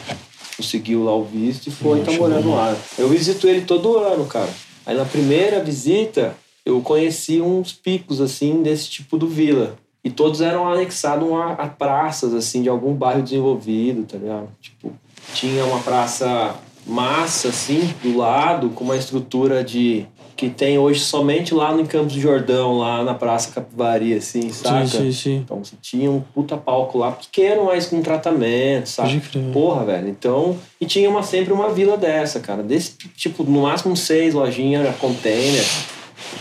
Conseguiu 0.57 1.03
lá 1.03 1.17
o 1.17 1.25
visto 1.25 1.67
e 1.67 1.73
foi, 1.73 1.99
tá 2.01 2.07
Poxa, 2.07 2.19
morando 2.21 2.51
lá. 2.51 2.77
Eu 2.97 3.09
visito 3.09 3.49
ele 3.49 3.63
todo 3.63 3.99
ano, 3.99 4.27
cara. 4.27 4.51
Aí 4.87 4.97
na 4.97 5.05
primeira 5.05 5.59
visita, 5.59 6.37
eu 6.65 6.81
conheci 6.83 7.41
uns 7.41 7.73
picos, 7.73 8.21
assim, 8.21 8.63
desse 8.63 8.89
tipo 8.89 9.19
do 9.19 9.27
Vila. 9.27 9.77
E 10.07 10.11
todos 10.11 10.41
eram 10.41 10.69
anexados 10.69 11.29
a, 11.33 11.53
a 11.55 11.67
praças, 11.67 12.33
assim, 12.33 12.63
de 12.63 12.69
algum 12.69 12.95
bairro 12.95 13.23
desenvolvido, 13.23 14.05
tá 14.05 14.17
ligado? 14.17 14.47
Tipo, 14.61 14.93
tinha 15.35 15.65
uma 15.65 15.81
praça 15.81 16.55
massa, 16.87 17.49
assim, 17.49 17.93
do 18.05 18.17
lado, 18.17 18.71
com 18.71 18.85
uma 18.85 18.97
estrutura 18.97 19.65
de... 19.65 20.07
Que 20.37 20.49
tem 20.49 20.79
hoje 20.79 21.01
somente 21.01 21.53
lá 21.53 21.75
no 21.75 21.85
Campos 21.89 22.13
do 22.13 22.21
Jordão, 22.21 22.79
lá 22.79 23.03
na 23.03 23.15
Praça 23.15 23.51
Capivari, 23.51 24.15
assim, 24.15 24.53
saca? 24.53 24.87
Sim, 24.87 24.99
sim, 24.99 25.13
sim. 25.13 25.37
Então 25.39 25.65
você 25.65 25.75
tinha 25.83 26.09
um 26.09 26.21
puta 26.21 26.57
palco 26.57 26.99
lá 26.99 27.11
pequeno, 27.11 27.65
mas 27.65 27.87
com 27.87 28.01
tratamento, 28.01 28.89
sabe? 28.89 29.09
Porra, 29.53 29.85
velho. 29.87 30.09
Então, 30.09 30.57
e 30.81 30.87
tinha 30.87 31.11
uma, 31.11 31.25
sempre 31.25 31.53
uma 31.53 31.71
vila 31.71 31.97
dessa, 31.97 32.39
cara. 32.39 32.63
Desse 32.63 32.93
tipo, 33.17 33.43
no 33.43 33.63
máximo 33.63 33.97
seis 33.97 34.35
lojinhas, 34.35 34.95
container. 34.99 35.65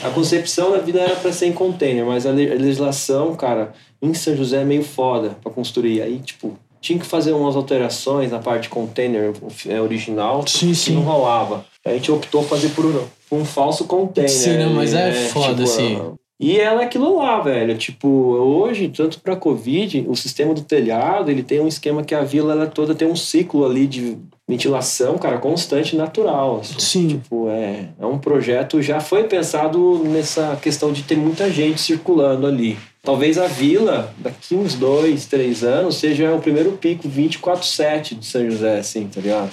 A 0.03 0.09
concepção 0.09 0.71
da 0.71 0.77
vida 0.79 0.99
era 1.01 1.15
pra 1.15 1.31
ser 1.31 1.47
em 1.47 1.53
container, 1.53 2.05
mas 2.05 2.25
a 2.25 2.31
le- 2.31 2.51
a 2.51 2.55
legislação, 2.55 3.35
cara, 3.35 3.73
em 4.01 4.13
São 4.13 4.35
José 4.35 4.61
é 4.61 4.65
meio 4.65 4.83
foda 4.83 5.37
pra 5.41 5.51
construir. 5.51 6.01
Aí, 6.01 6.19
tipo, 6.19 6.57
tinha 6.81 6.99
que 6.99 7.05
fazer 7.05 7.33
umas 7.33 7.55
alterações 7.55 8.31
na 8.31 8.39
parte 8.39 8.69
container 8.69 9.33
é, 9.67 9.81
original 9.81 10.45
Sim, 10.47 10.69
que 10.69 10.75
sim. 10.75 10.93
não 10.95 11.01
rolava. 11.01 11.65
A 11.83 11.89
gente 11.91 12.11
optou 12.11 12.43
fazer 12.43 12.69
por 12.69 12.85
um, 12.85 13.05
por 13.29 13.39
um 13.39 13.45
falso 13.45 13.85
container. 13.85 14.29
Sim, 14.29 14.57
não, 14.57 14.73
mas 14.73 14.93
é 14.93 15.11
foda, 15.29 15.63
assim. 15.63 15.99
E 16.39 16.59
ela 16.59 16.81
é 16.81 16.85
aquilo 16.85 17.17
lá, 17.17 17.39
velho. 17.39 17.77
Tipo, 17.77 18.07
hoje, 18.07 18.89
tanto 18.89 19.21
pra 19.21 19.35
Covid, 19.35 20.05
o 20.07 20.15
sistema 20.15 20.53
do 20.53 20.61
telhado, 20.61 21.31
ele 21.31 21.43
tem 21.43 21.61
um 21.61 21.67
esquema 21.67 22.03
que 22.03 22.13
a 22.13 22.23
vila 22.23 22.53
ela 22.53 22.67
toda 22.67 22.93
tem 22.93 23.07
um 23.07 23.15
ciclo 23.15 23.65
ali 23.65 23.87
de 23.87 24.17
ventilação, 24.47 25.17
cara, 25.17 25.37
constante 25.37 25.95
natural. 25.95 26.59
assim. 26.59 26.79
Sim. 26.79 27.07
Tipo, 27.07 27.49
é, 27.49 27.89
é 27.99 28.05
um 28.05 28.19
projeto, 28.19 28.81
já 28.81 28.99
foi 28.99 29.23
pensado 29.23 30.03
nessa 30.03 30.57
questão 30.61 30.91
de 30.91 31.03
ter 31.03 31.15
muita 31.15 31.49
gente 31.49 31.79
circulando 31.79 32.45
ali. 32.45 32.77
Talvez 33.01 33.37
a 33.37 33.47
vila, 33.47 34.13
daqui 34.17 34.55
uns 34.55 34.75
dois, 34.75 35.25
três 35.25 35.63
anos, 35.63 35.95
seja 35.95 36.33
o 36.33 36.41
primeiro 36.41 36.71
pico 36.73 37.07
24-7 37.07 38.19
de 38.19 38.25
São 38.25 38.49
José, 38.49 38.79
assim, 38.79 39.07
tá 39.07 39.21
ligado? 39.21 39.51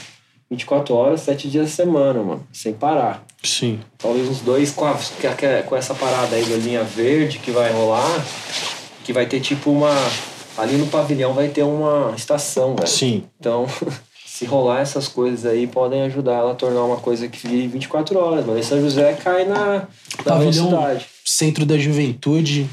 24 0.52 0.94
horas, 0.94 1.22
7 1.22 1.48
dias 1.48 1.64
da 1.64 1.72
semana, 1.72 2.22
mano. 2.22 2.46
Sem 2.52 2.74
parar. 2.74 3.24
Sim. 3.42 3.80
Talvez 3.98 4.28
uns 4.28 4.40
dois 4.40 4.70
com, 4.70 4.84
a, 4.84 4.94
com 5.66 5.76
essa 5.76 5.94
parada 5.94 6.36
aí 6.36 6.44
da 6.44 6.56
linha 6.56 6.84
verde 6.84 7.38
que 7.38 7.50
vai 7.50 7.72
rolar. 7.72 8.24
Que 9.02 9.12
vai 9.12 9.26
ter 9.26 9.40
tipo 9.40 9.70
uma. 9.70 9.90
Ali 10.56 10.76
no 10.76 10.86
pavilhão 10.86 11.32
vai 11.32 11.48
ter 11.48 11.62
uma 11.62 12.12
estação, 12.14 12.76
velho. 12.76 12.86
Sim. 12.86 13.24
Então, 13.40 13.66
se 14.26 14.44
rolar 14.44 14.80
essas 14.80 15.08
coisas 15.08 15.46
aí, 15.46 15.66
podem 15.66 16.02
ajudar 16.02 16.34
ela 16.34 16.52
a 16.52 16.54
tornar 16.54 16.84
uma 16.84 16.98
coisa 16.98 17.26
que 17.26 17.48
vive 17.48 17.68
24 17.68 18.18
horas. 18.18 18.44
Mas 18.44 18.58
em 18.58 18.62
São 18.62 18.80
José 18.80 19.14
cai 19.14 19.46
na, 19.46 19.56
na 19.56 19.86
Pavilhão 20.22 20.68
velocidade. 20.68 21.06
Centro 21.24 21.64
da 21.64 21.78
Juventude, 21.78 22.68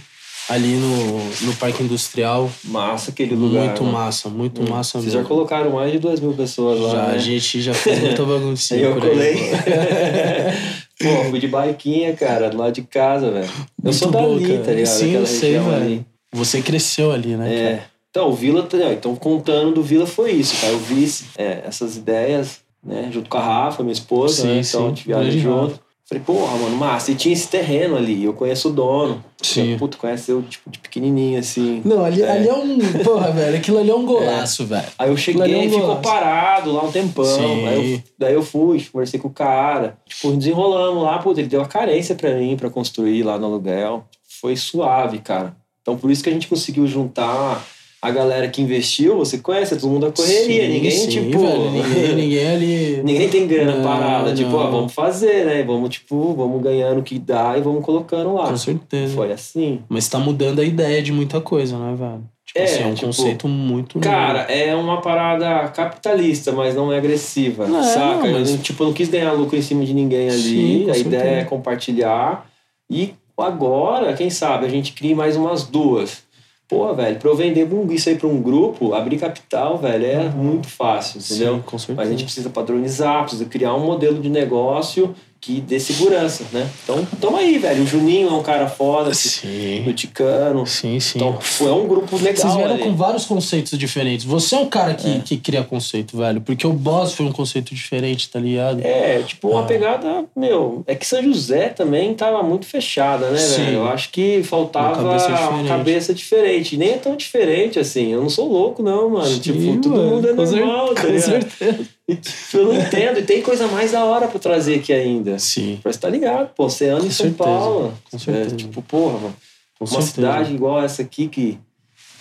ali 0.49 0.75
no, 0.75 1.23
no 1.45 1.53
Parque 1.57 1.83
Industrial. 1.83 2.49
Massa 2.65 3.11
aquele 3.11 3.35
lugar. 3.35 3.65
Muito 3.65 3.83
né? 3.83 3.91
massa, 3.91 4.29
muito 4.29 4.61
Hum. 4.61 4.69
massa 4.69 4.93
Vocês 4.99 5.05
mesmo. 5.13 5.21
já 5.21 5.27
colocaram 5.27 5.69
mais 5.71 5.91
de 5.91 5.99
duas 5.99 6.19
mil 6.19 6.33
pessoas 6.33 6.79
lá, 6.79 6.89
Já, 6.91 7.03
né? 7.07 7.13
a 7.15 7.17
gente 7.19 7.61
já 7.61 7.73
fez 7.73 7.99
muita 7.99 8.23
baguncinha 8.25 8.79
Eu 8.81 8.93
por 8.93 9.07
colei. 9.09 9.35
Pô, 10.99 11.29
fui 11.29 11.39
de 11.39 11.47
baiquinha, 11.47 12.13
cara, 12.13 12.49
do 12.49 12.57
lado 12.57 12.73
de 12.73 12.81
casa, 12.81 13.31
velho. 13.31 13.49
Eu 13.83 13.93
sou 13.93 14.11
dali, 14.11 14.45
cara. 14.47 14.59
tá 14.63 14.71
ligado? 14.71 14.87
Sim, 14.87 15.05
Daquela 15.05 15.21
eu 15.21 15.25
sei, 15.27 15.59
velho. 15.59 16.05
Você 16.33 16.61
cresceu 16.61 17.11
ali, 17.11 17.35
né? 17.35 17.53
É. 17.53 17.69
cara? 17.71 17.83
Então, 18.09 18.29
o 18.29 18.33
Vila, 18.33 18.67
então 18.91 19.15
contando 19.15 19.71
do 19.71 19.83
Vila 19.83 20.05
foi 20.07 20.31
isso, 20.31 20.59
cara. 20.59 20.73
Eu 20.73 20.79
vi 20.79 21.07
é, 21.37 21.61
essas 21.65 21.95
ideias, 21.95 22.59
né, 22.83 23.07
junto 23.11 23.29
com 23.29 23.37
a 23.37 23.41
Rafa, 23.41 23.83
minha 23.83 23.93
esposa, 23.93 24.41
Sim, 24.41 24.47
né? 24.47 24.53
Então 24.61 24.63
sim. 24.63 24.85
a 24.85 24.89
gente 24.89 25.07
viaja 25.07 25.31
junto. 25.39 25.79
Falei, 26.09 26.23
porra, 26.23 26.57
mano, 26.57 26.75
massa. 26.75 27.11
E 27.11 27.15
tinha 27.15 27.31
esse 27.31 27.47
terreno 27.47 27.95
ali, 27.95 28.23
eu 28.23 28.33
conheço 28.33 28.69
o 28.69 28.71
dono. 28.73 29.23
Sim. 29.43 29.77
Puta, 29.77 29.95
conhece 29.95 30.31
eu, 30.31 30.41
tipo, 30.41 30.67
de 30.67 30.79
pequenininho, 30.79 31.39
assim. 31.39 31.83
Não, 31.85 32.03
ali 32.03 32.23
é. 32.23 32.31
ali 32.31 32.47
é 32.47 32.53
um. 32.53 32.79
Porra, 33.05 33.29
velho, 33.31 33.55
aquilo 33.55 33.77
ali 33.77 33.91
é 33.91 33.95
um 33.95 34.07
golaço, 34.07 34.65
velho. 34.65 34.87
Aí 34.97 35.07
eu 35.07 35.13
é 35.13 35.17
cheguei 35.17 35.55
um 35.55 35.63
e 35.63 35.69
ficou 35.69 35.97
parado 35.97 36.71
lá 36.71 36.83
um 36.83 36.91
tempão. 36.91 37.23
Sim. 37.23 37.67
Aí 37.67 37.93
eu, 37.93 38.03
daí 38.17 38.33
eu 38.33 38.41
fui, 38.41 38.83
conversei 38.91 39.19
com 39.19 39.27
o 39.27 39.31
cara. 39.31 39.99
Tipo, 40.07 40.31
desenrolamos 40.31 41.03
lá, 41.03 41.19
puta, 41.19 41.41
ele 41.41 41.47
deu 41.47 41.59
uma 41.59 41.67
carência 41.67 42.15
pra 42.15 42.33
mim 42.33 42.57
pra 42.57 42.71
construir 42.71 43.21
lá 43.21 43.37
no 43.37 43.45
aluguel. 43.45 44.03
Foi 44.41 44.55
suave, 44.55 45.19
cara. 45.19 45.55
Então 45.79 45.95
por 45.95 46.09
isso 46.09 46.23
que 46.23 46.29
a 46.29 46.33
gente 46.33 46.47
conseguiu 46.47 46.87
juntar 46.87 47.63
a 48.01 48.11
galera 48.11 48.47
que 48.47 48.61
investiu. 48.61 49.17
Você 49.17 49.37
conhece, 49.39 49.75
todo 49.75 49.89
mundo 49.89 50.05
da 50.07 50.11
correria. 50.11 50.65
Sim, 50.67 50.73
ninguém, 50.73 50.91
sim, 50.91 51.07
tipo. 51.09 51.39
velho, 51.39 51.71
ninguém, 51.71 52.15
ninguém 52.15 52.47
ali. 52.47 53.01
Ninguém 53.03 53.29
tem 53.29 53.47
grana 53.47 53.75
Não, 53.75 53.83
parada. 53.83 54.33
Tipo, 54.33 54.51
não. 54.51 54.57
ó, 54.59 54.69
vamos 54.71 54.93
fazer, 54.93 55.45
né? 55.45 55.63
Vamos, 55.63 55.89
tipo, 55.89 56.33
vamos 56.33 56.61
ganhando 56.61 56.99
o 56.99 57.03
que 57.03 57.17
dá 57.19 57.57
e 57.57 57.61
vamos 57.61 57.83
colocando 57.83 58.33
lá. 58.33 58.47
Com 58.49 58.57
certeza. 58.57 59.13
Foi 59.15 59.31
assim. 59.31 59.81
Mas 59.89 60.07
tá 60.07 60.17
mudando 60.19 60.59
a 60.59 60.63
ideia 60.63 61.01
de 61.01 61.11
muita 61.11 61.41
coisa, 61.41 61.77
né, 61.77 61.95
velho? 61.95 62.23
Tipo 62.45 62.59
É, 62.59 62.63
assim, 62.63 62.81
é 62.83 62.85
um 62.87 62.93
tipo, 62.95 63.05
conceito 63.07 63.47
muito. 63.47 63.99
Cara, 63.99 64.39
é 64.51 64.73
uma 64.75 65.01
parada 65.01 65.67
capitalista, 65.67 66.51
mas 66.51 66.73
não 66.73 66.91
é 66.91 66.97
agressiva, 66.97 67.67
Não, 67.67 67.83
saca? 67.83 68.25
mas- 68.27 68.49
Eu, 68.49 68.57
tipo, 68.57 68.81
eu 68.81 68.87
não 68.87 68.93
quis 68.93 69.07
ganhar 69.07 69.33
lucro 69.33 69.55
em 69.55 69.61
cima 69.61 69.85
de 69.85 69.93
ninguém 69.93 70.29
ali. 70.29 70.41
Sim, 70.41 70.89
a 70.89 70.97
ideia 70.97 71.03
certeza. 71.23 71.25
é 71.25 71.43
compartilhar. 71.43 72.49
E 72.89 73.13
agora, 73.37 74.13
quem 74.13 74.29
sabe, 74.31 74.65
a 74.65 74.69
gente 74.69 74.93
cria 74.93 75.15
mais 75.15 75.35
umas 75.35 75.63
duas. 75.63 76.23
Pô, 76.69 76.93
velho, 76.93 77.17
pra 77.17 77.29
eu 77.31 77.35
vender 77.35 77.67
isso 77.91 78.09
aí 78.09 78.15
pra 78.15 78.27
um 78.27 78.39
grupo, 78.39 78.93
abrir 78.93 79.17
capital, 79.17 79.79
velho, 79.79 80.05
é 80.05 80.29
muito 80.29 80.67
fácil, 80.67 81.19
entendeu? 81.19 81.55
Sim, 81.55 81.61
com 81.65 81.79
certeza. 81.79 81.97
Mas 81.97 82.07
a 82.07 82.11
gente 82.11 82.23
precisa 82.25 82.49
padronizar, 82.51 83.23
precisa 83.23 83.45
criar 83.45 83.73
um 83.73 83.83
modelo 83.83 84.21
de 84.21 84.29
negócio 84.29 85.15
que 85.41 85.61
dê 85.61 85.79
segurança, 85.79 86.43
né? 86.51 86.69
Então, 86.83 87.05
tamo 87.21 87.37
aí, 87.37 87.57
velho. 87.57 87.83
O 87.83 87.87
Juninho 87.87 88.27
é 88.27 88.31
um 88.33 88.43
cara 88.43 88.67
foda, 88.67 89.13
Sim. 89.13 89.85
o 89.87 89.93
Ticano. 89.93 90.65
Sim, 90.67 90.99
sim. 90.99 91.17
Então, 91.17 91.39
é 91.61 91.71
um 91.71 91.87
grupo 91.87 92.17
legal. 92.17 92.35
Vocês 92.35 92.55
vieram 92.55 92.73
ali. 92.75 92.83
com 92.83 92.95
vários 92.95 93.25
conceitos 93.25 93.77
diferentes. 93.79 94.25
Você 94.25 94.55
é 94.55 94.57
um 94.57 94.65
cara 94.67 94.93
que, 94.93 95.07
É. 95.09 95.19
que 95.19 95.37
cria 95.37 95.63
conceito, 95.63 96.17
velho. 96.17 96.41
Porque 96.41 96.67
o 96.67 96.73
Boss 96.73 97.13
foi 97.13 97.25
um 97.25 97.31
conceito 97.31 97.73
diferente, 97.73 98.29
tá 98.29 98.39
ligado? 98.39 98.81
É, 98.83 99.21
tipo, 99.25 99.49
uma 99.49 99.61
Ah. 99.61 99.65
pegada, 99.65 100.25
meu, 100.35 100.83
é 100.85 100.93
que 100.95 101.05
São 101.07 101.23
José 101.23 101.69
também 101.69 102.13
tava 102.13 102.43
muito 102.43 102.65
fechada, 102.65 103.29
né, 103.29 103.37
Sim. 103.37 103.63
velho? 103.65 103.77
Eu 103.77 103.87
acho 103.87 104.09
que 104.11 104.43
faltava 104.43 105.01
Uma 105.01 105.09
cabeça 105.13 105.27
uma 105.29 105.37
diferente. 105.37 105.67
cabeça 105.67 106.13
diferente. 106.13 106.77
Nem 106.77 106.89
é 106.91 106.97
tão 106.97 107.15
diferente 107.15 107.79
assim. 107.79 108.11
Eu 108.11 108.21
não 108.21 108.29
sou 108.29 108.51
louco, 108.51 108.83
não, 108.83 109.09
mano. 109.09 109.25
Sim, 109.25 109.39
tipo, 109.39 109.77
todo 109.81 109.89
mano, 109.95 110.09
mundo 110.09 110.29
é 110.29 110.33
com 110.33 110.43
normal, 110.43 110.93
tá 110.93 111.01
Com 111.01 111.07
ligado? 111.07 111.21
certeza. 111.25 111.79
Eu 112.53 112.65
não 112.65 112.73
entendo. 112.75 113.19
E 113.19 113.23
tem 113.23 113.41
coisa 113.41 113.67
mais 113.67 113.91
da 113.91 114.03
hora 114.03 114.27
pra 114.27 114.39
trazer 114.39 114.75
aqui 114.75 114.91
ainda. 114.93 115.37
Sim. 115.39 115.79
Pra 115.81 115.91
você 115.91 115.99
tá 115.99 116.09
ligado, 116.09 116.49
pô, 116.55 116.65
Oceano 116.65 117.01
Com 117.01 117.07
em 117.07 117.11
São 117.11 117.25
certeza, 117.27 117.49
Paulo. 117.49 117.93
com 118.11 118.19
certeza. 118.19 118.53
É, 118.55 118.57
tipo, 118.57 118.81
porra, 118.81 119.13
mano. 119.19 119.35
Com 119.77 119.85
uma 119.85 120.01
certeza. 120.01 120.11
cidade 120.11 120.53
igual 120.53 120.81
essa 120.83 121.01
aqui 121.01 121.27
que. 121.27 121.57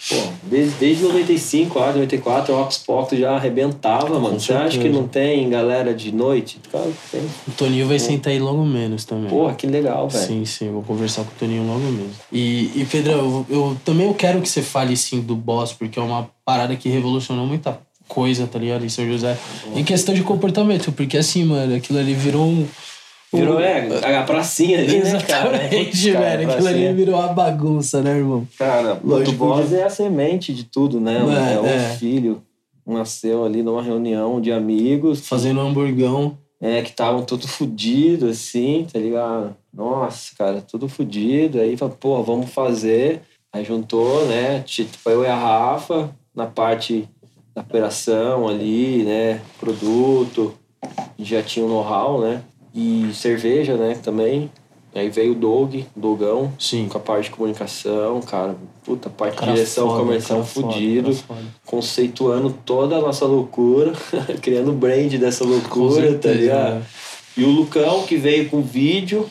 Pô, 0.09 0.15
desde, 0.45 0.77
desde 0.79 1.03
95, 1.03 1.77
lá, 1.77 1.93
94, 1.93 2.55
o 2.55 2.61
Oxport 2.63 3.13
já 3.15 3.33
arrebentava, 3.35 4.09
mano. 4.21 4.35
Com 4.35 4.39
Você 4.39 4.53
acha 4.53 4.69
que 4.69 4.75
certeza. 4.85 4.95
não 4.97 5.09
tem 5.09 5.51
galera 5.51 5.93
de 5.93 6.13
noite? 6.13 6.61
Claro 6.71 6.93
que 6.93 7.19
tem. 7.19 7.29
O 7.49 7.51
Toninho 7.51 7.89
vai 7.89 7.99
sentar 7.99 8.33
aí 8.33 8.39
logo 8.39 8.65
menos 8.65 9.05
também. 9.05 9.29
Porra, 9.29 9.55
que 9.55 9.67
legal, 9.67 10.09
velho. 10.09 10.25
Sim, 10.25 10.45
sim, 10.45 10.71
vou 10.71 10.85
conversar 10.85 11.25
com 11.25 11.33
o 11.33 11.35
Toninho 11.41 11.67
logo 11.67 11.81
mesmo. 11.81 12.13
E, 12.31 12.71
e 12.81 12.87
Pedrão, 12.89 13.17
eu, 13.19 13.47
eu 13.51 13.77
também 13.85 14.07
eu 14.07 14.15
quero 14.15 14.41
que 14.41 14.49
você 14.49 14.63
fale 14.63 14.97
sim 14.97 15.21
do 15.21 15.35
boss, 15.35 15.73
porque 15.73 15.99
é 15.99 16.03
uma 16.03 16.31
parada 16.45 16.77
que 16.77 16.89
revolucionou 16.89 17.45
muita 17.45 17.79
coisa, 18.09 18.47
tá 18.47 18.59
ligado? 18.59 18.85
Em 18.85 18.89
São 18.89 19.07
José. 19.07 19.37
Em 19.77 19.85
questão 19.85 20.15
de 20.15 20.23
comportamento, 20.23 20.91
porque 20.91 21.17
assim, 21.19 21.45
mano, 21.45 21.77
aquilo 21.77 21.99
ali 21.99 22.15
virou 22.15 22.47
um. 22.47 22.67
Virou, 23.33 23.59
um- 23.59 23.61
é, 23.61 24.17
a 24.17 24.23
pracinha 24.23 24.79
ali, 24.79 25.01
né, 25.01 25.21
cara? 25.21 25.55
Exatamente, 25.63 25.85
Putz, 25.85 26.13
cara, 26.13 26.19
velho. 26.21 26.49
Aquilo 26.49 26.63
pracinha. 26.63 26.89
ali 26.89 26.97
virou 26.97 27.15
uma 27.17 27.29
bagunça, 27.29 28.03
né, 28.03 28.17
irmão? 28.17 28.49
Cara, 28.59 28.99
o 29.05 29.07
Lógico 29.07 29.33
boss 29.37 29.73
é 29.73 29.85
a 29.85 29.91
semente 29.91 30.55
de 30.55 30.65
tudo, 30.65 30.99
né? 30.99 31.19
mano? 31.19 31.37
É, 31.37 31.61
um 31.61 31.67
é. 31.67 31.97
filho. 31.97 32.43
Nasceu 32.87 33.45
ali 33.45 33.63
numa 33.63 33.83
reunião 33.83 34.41
de 34.41 34.51
amigos. 34.51 35.29
Fazendo 35.29 35.61
um 35.61 35.69
hamburgão. 35.69 36.39
É, 36.61 36.81
que 36.83 36.89
estavam 36.89 37.23
tudo 37.23 37.47
fudido, 37.47 38.29
assim, 38.29 38.87
tá 38.91 38.99
ligado? 38.99 39.55
Nossa, 39.73 40.33
cara, 40.37 40.61
tudo 40.63 40.89
fudido. 40.89 41.61
Aí 41.61 41.77
falou, 41.77 41.97
pô, 42.01 42.23
vamos 42.23 42.51
fazer. 42.51 43.21
Aí 43.53 43.63
juntou, 43.65 44.25
né? 44.27 44.61
Tipo, 44.65 45.11
eu 45.11 45.23
e 45.23 45.27
a 45.27 45.37
Rafa, 45.37 46.11
na 46.35 46.47
parte 46.47 47.07
da 47.59 47.63
operação 47.63 48.49
ali, 48.49 49.03
né? 49.03 49.41
Produto. 49.59 50.55
Já 51.19 51.43
tinha 51.43 51.67
um 51.67 51.69
know-how, 51.69 52.21
né? 52.21 52.43
E 52.75 53.11
cerveja, 53.13 53.77
né? 53.77 53.99
Também. 54.03 54.51
Aí 54.95 55.11
veio 55.11 55.33
o 55.33 55.35
Doug, 55.35 55.77
Dogão, 55.95 56.53
Sim. 56.59 56.89
com 56.89 56.97
a 56.97 57.01
parte 57.01 57.25
de 57.25 57.31
comunicação, 57.31 58.21
cara. 58.21 58.57
Puta, 58.85 59.11
parte 59.11 59.35
de 59.35 59.39
Cara 59.41 59.53
direção 59.53 59.89
foda, 59.89 60.01
comercial 60.01 60.45
fudido 60.45 61.13
foda. 61.13 61.41
conceituando 61.67 62.51
toda 62.65 62.97
a 62.97 63.01
nossa 63.01 63.27
loucura, 63.27 63.93
criando 64.41 64.71
o 64.71 64.75
brand 64.75 65.13
dessa 65.15 65.45
loucura, 65.45 66.03
tá 66.03 66.09
certeza, 66.09 66.35
ligado? 66.35 66.75
né? 66.77 66.83
E 67.37 67.45
o 67.45 67.51
Lucão, 67.51 68.03
que 68.05 68.17
veio 68.17 68.49
com 68.49 68.63
vídeo? 68.63 69.29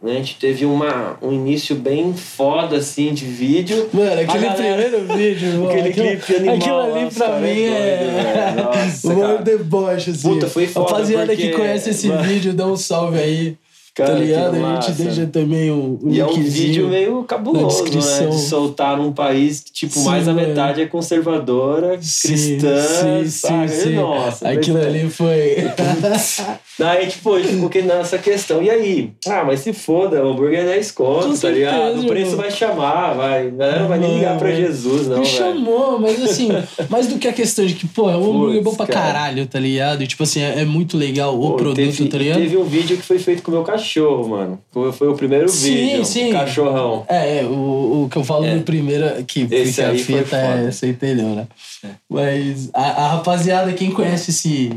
A 0.00 0.08
gente 0.10 0.36
teve 0.36 0.64
uma, 0.64 1.18
um 1.20 1.32
início 1.32 1.74
bem 1.74 2.14
foda, 2.14 2.76
assim, 2.76 3.12
de 3.12 3.24
vídeo. 3.24 3.88
Mano, 3.92 4.12
aquele 4.12 4.26
galera- 4.46 4.54
primeiro 4.54 5.00
vídeo, 5.16 5.48
irmão. 5.48 5.68
Aquele 5.70 5.92
clipe 5.92 6.36
animal 6.36 6.56
Aquilo 6.56 6.80
ali 6.96 7.04
os 7.06 7.14
pra 7.14 7.26
caras 7.26 7.42
mim 7.42 7.60
é 7.62 7.68
é. 7.68 8.54
doido. 8.54 8.64
Nossa, 8.64 9.08
o 9.40 9.42
deboche, 9.42 10.10
assim. 10.10 10.28
Puta, 10.34 10.46
foi 10.48 10.68
foda, 10.68 10.92
Rapaziada 10.92 11.34
que 11.34 11.48
porque- 11.48 11.56
conhece 11.56 11.90
esse 11.90 12.06
Mano. 12.08 12.22
vídeo, 12.22 12.52
dá 12.54 12.66
um 12.68 12.76
salve 12.76 13.18
aí. 13.18 13.56
Cara, 13.98 14.12
tá 14.12 14.18
ligado? 14.20 14.54
A 14.64 14.80
gente 14.80 14.92
deixa 14.92 15.26
também 15.26 15.72
um, 15.72 15.98
um 16.00 16.10
E 16.12 16.20
é 16.20 16.24
um 16.24 16.32
vídeo 16.34 16.88
meio 16.88 17.24
cabuloso, 17.24 17.82
né? 17.84 17.90
De 17.90 18.40
soltar 18.40 18.96
num 18.96 19.12
país 19.12 19.60
que, 19.60 19.72
tipo, 19.72 19.94
Sim, 19.94 20.04
mais 20.04 20.26
da 20.26 20.32
mano. 20.32 20.46
metade 20.46 20.80
é 20.80 20.86
conservadora, 20.86 21.98
Sim, 22.00 22.28
cristã, 22.28 22.76
sim, 23.24 23.28
sabe? 23.28 23.68
sim. 23.68 23.94
Nossa, 23.94 24.48
Aquilo 24.48 24.78
ali 24.78 25.10
foi. 25.10 25.56
Daí, 26.78 27.08
tipo, 27.08 27.34
a 27.34 27.40
gente 27.42 27.54
ficou 27.56 27.82
nessa 27.82 28.18
questão. 28.18 28.62
E 28.62 28.70
aí? 28.70 29.10
Ah, 29.26 29.42
mas 29.44 29.60
se 29.60 29.72
foda, 29.72 30.24
o 30.24 30.30
hambúrguer 30.30 30.60
é 30.60 30.64
10 30.64 30.92
Com 30.92 31.04
conto, 31.04 31.40
tá 31.40 31.50
ligado? 31.50 32.00
O 32.00 32.06
preço 32.06 32.36
vai 32.36 32.52
chamar, 32.52 33.14
vai. 33.14 33.48
A 33.48 33.50
galera 33.50 33.80
não 33.80 33.88
vai 33.88 33.98
nem 33.98 34.14
ligar 34.14 34.38
pra 34.38 34.52
Jesus, 34.52 35.08
não, 35.08 35.18
Me 35.18 35.24
velho. 35.24 35.36
chamou, 35.36 35.98
mas 35.98 36.22
assim, 36.22 36.50
mais 36.88 37.08
do 37.08 37.18
que 37.18 37.26
a 37.26 37.32
questão 37.32 37.66
de 37.66 37.74
que, 37.74 37.86
pô, 37.88 38.08
é 38.08 38.16
um 38.16 38.30
hambúrguer 38.30 38.62
bom 38.62 38.74
pra 38.76 38.86
cara. 38.86 39.06
caralho, 39.06 39.46
tá 39.46 39.58
ligado? 39.58 40.02
E 40.04 40.06
tipo 40.06 40.22
assim, 40.22 40.40
é, 40.40 40.60
é 40.60 40.64
muito 40.64 40.96
legal 40.96 41.36
o 41.36 41.50
Pô, 41.50 41.56
produto, 41.56 41.76
teve, 41.76 42.06
tá 42.06 42.18
ligado? 42.18 42.38
teve 42.38 42.56
um 42.56 42.64
vídeo 42.64 42.96
que 42.96 43.02
foi 43.02 43.18
feito 43.18 43.42
com 43.42 43.50
o 43.50 43.54
meu 43.54 43.64
cachorro, 43.64 43.87
mano. 44.28 44.60
Foi, 44.72 45.08
o 45.08 45.14
primeiro 45.14 45.48
Sim, 45.48 45.74
vídeo. 45.74 46.04
sim. 46.04 46.32
Cachorrão. 46.32 47.04
É, 47.08 47.38
é, 47.38 47.44
o, 47.44 48.04
o 48.04 48.08
que 48.10 48.16
eu 48.18 48.24
falo 48.24 48.44
É. 48.44 48.54
no 48.54 48.62
primeiro, 48.62 49.24
que 49.24 49.46
Esse 49.50 49.72
porque 49.74 49.82
a 49.82 49.88
aí 49.90 49.98
foi 50.04 50.22
fita 50.22 50.36
é, 50.36 50.70
você 50.70 50.88
entendeu, 50.88 51.28
né? 51.30 51.46
É. 51.84 51.88
Mas 52.08 52.70
a, 52.74 52.82
a 52.82 53.08
rapaziada, 53.14 53.72
quem 53.72 53.90
conhece 53.90 54.30
esse, 54.30 54.72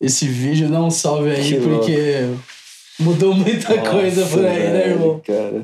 esse 0.00 0.26
vídeo, 0.26 0.68
dá 0.68 0.82
um 0.82 0.90
salve 0.90 1.30
aí, 1.30 1.48
Que 1.48 1.56
louco. 1.58 1.86
Mudou 3.00 3.32
muita 3.34 3.74
Nossa, 3.74 3.90
coisa 3.90 4.26
por 4.26 4.44
aí, 4.44 4.58
né, 4.70 4.88
irmão? 4.90 5.20
Cara, 5.26 5.62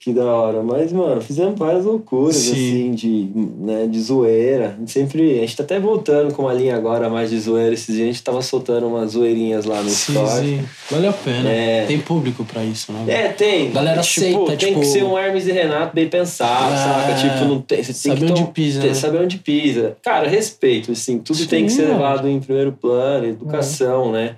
que 0.00 0.12
da 0.14 0.24
hora. 0.24 0.62
Mas, 0.62 0.90
mano, 0.92 1.20
fizemos 1.20 1.58
várias 1.58 1.84
loucuras, 1.84 2.34
Sim. 2.36 2.52
assim, 2.52 2.90
de, 2.92 3.28
né, 3.58 3.86
de 3.86 4.00
zoeira. 4.00 4.74
A 4.76 4.78
gente 4.80 4.90
sempre. 4.90 5.38
A 5.38 5.40
gente 5.42 5.56
tá 5.58 5.62
até 5.62 5.78
voltando 5.78 6.32
com 6.32 6.42
uma 6.42 6.54
linha 6.54 6.74
agora 6.74 7.10
mais 7.10 7.28
de 7.28 7.38
zoeira. 7.38 7.74
Esses 7.74 7.94
dias 7.94 8.08
a 8.08 8.12
gente 8.12 8.22
tava 8.22 8.40
soltando 8.40 8.86
umas 8.86 9.12
zoeirinhas 9.12 9.66
lá 9.66 9.82
no 9.82 9.90
Sim, 9.90 10.14
sim. 10.26 10.64
Vale 10.90 11.06
a 11.06 11.12
pena. 11.12 11.48
É. 11.50 11.84
Tem 11.86 11.98
público 12.00 12.44
pra 12.46 12.64
isso, 12.64 12.90
né? 12.92 13.04
É, 13.08 13.28
tem. 13.28 13.70
Galera 13.70 14.00
tipo, 14.00 14.44
aceita, 14.44 14.56
tem 14.56 14.68
tipo- 14.70 14.80
que 14.80 14.86
ser 14.86 15.04
um 15.04 15.18
Hermes 15.18 15.46
e 15.46 15.52
Renato 15.52 15.94
bem 15.94 16.08
pensado, 16.08 16.72
É. 16.72 16.76
saca? 16.76 17.14
Tipo, 17.14 17.44
não 17.44 17.60
tem. 17.60 17.82
Você 17.82 17.92
tem 17.92 18.14
Saber 18.14 18.26
que 18.26 18.32
onde 18.32 18.42
tom- 18.42 18.52
pisa, 18.52 18.82
né? 18.82 18.94
Saber 18.94 19.18
onde 19.18 19.36
pisa. 19.38 19.96
Cara, 20.02 20.28
respeito, 20.28 20.92
assim, 20.92 21.18
tudo 21.18 21.36
Sim, 21.40 21.46
tem 21.46 21.66
que 21.66 21.72
ser 21.72 21.86
levado 21.88 22.26
em 22.26 22.40
primeiro 22.40 22.72
plano, 22.72 23.26
educação, 23.26 24.10
né? 24.10 24.36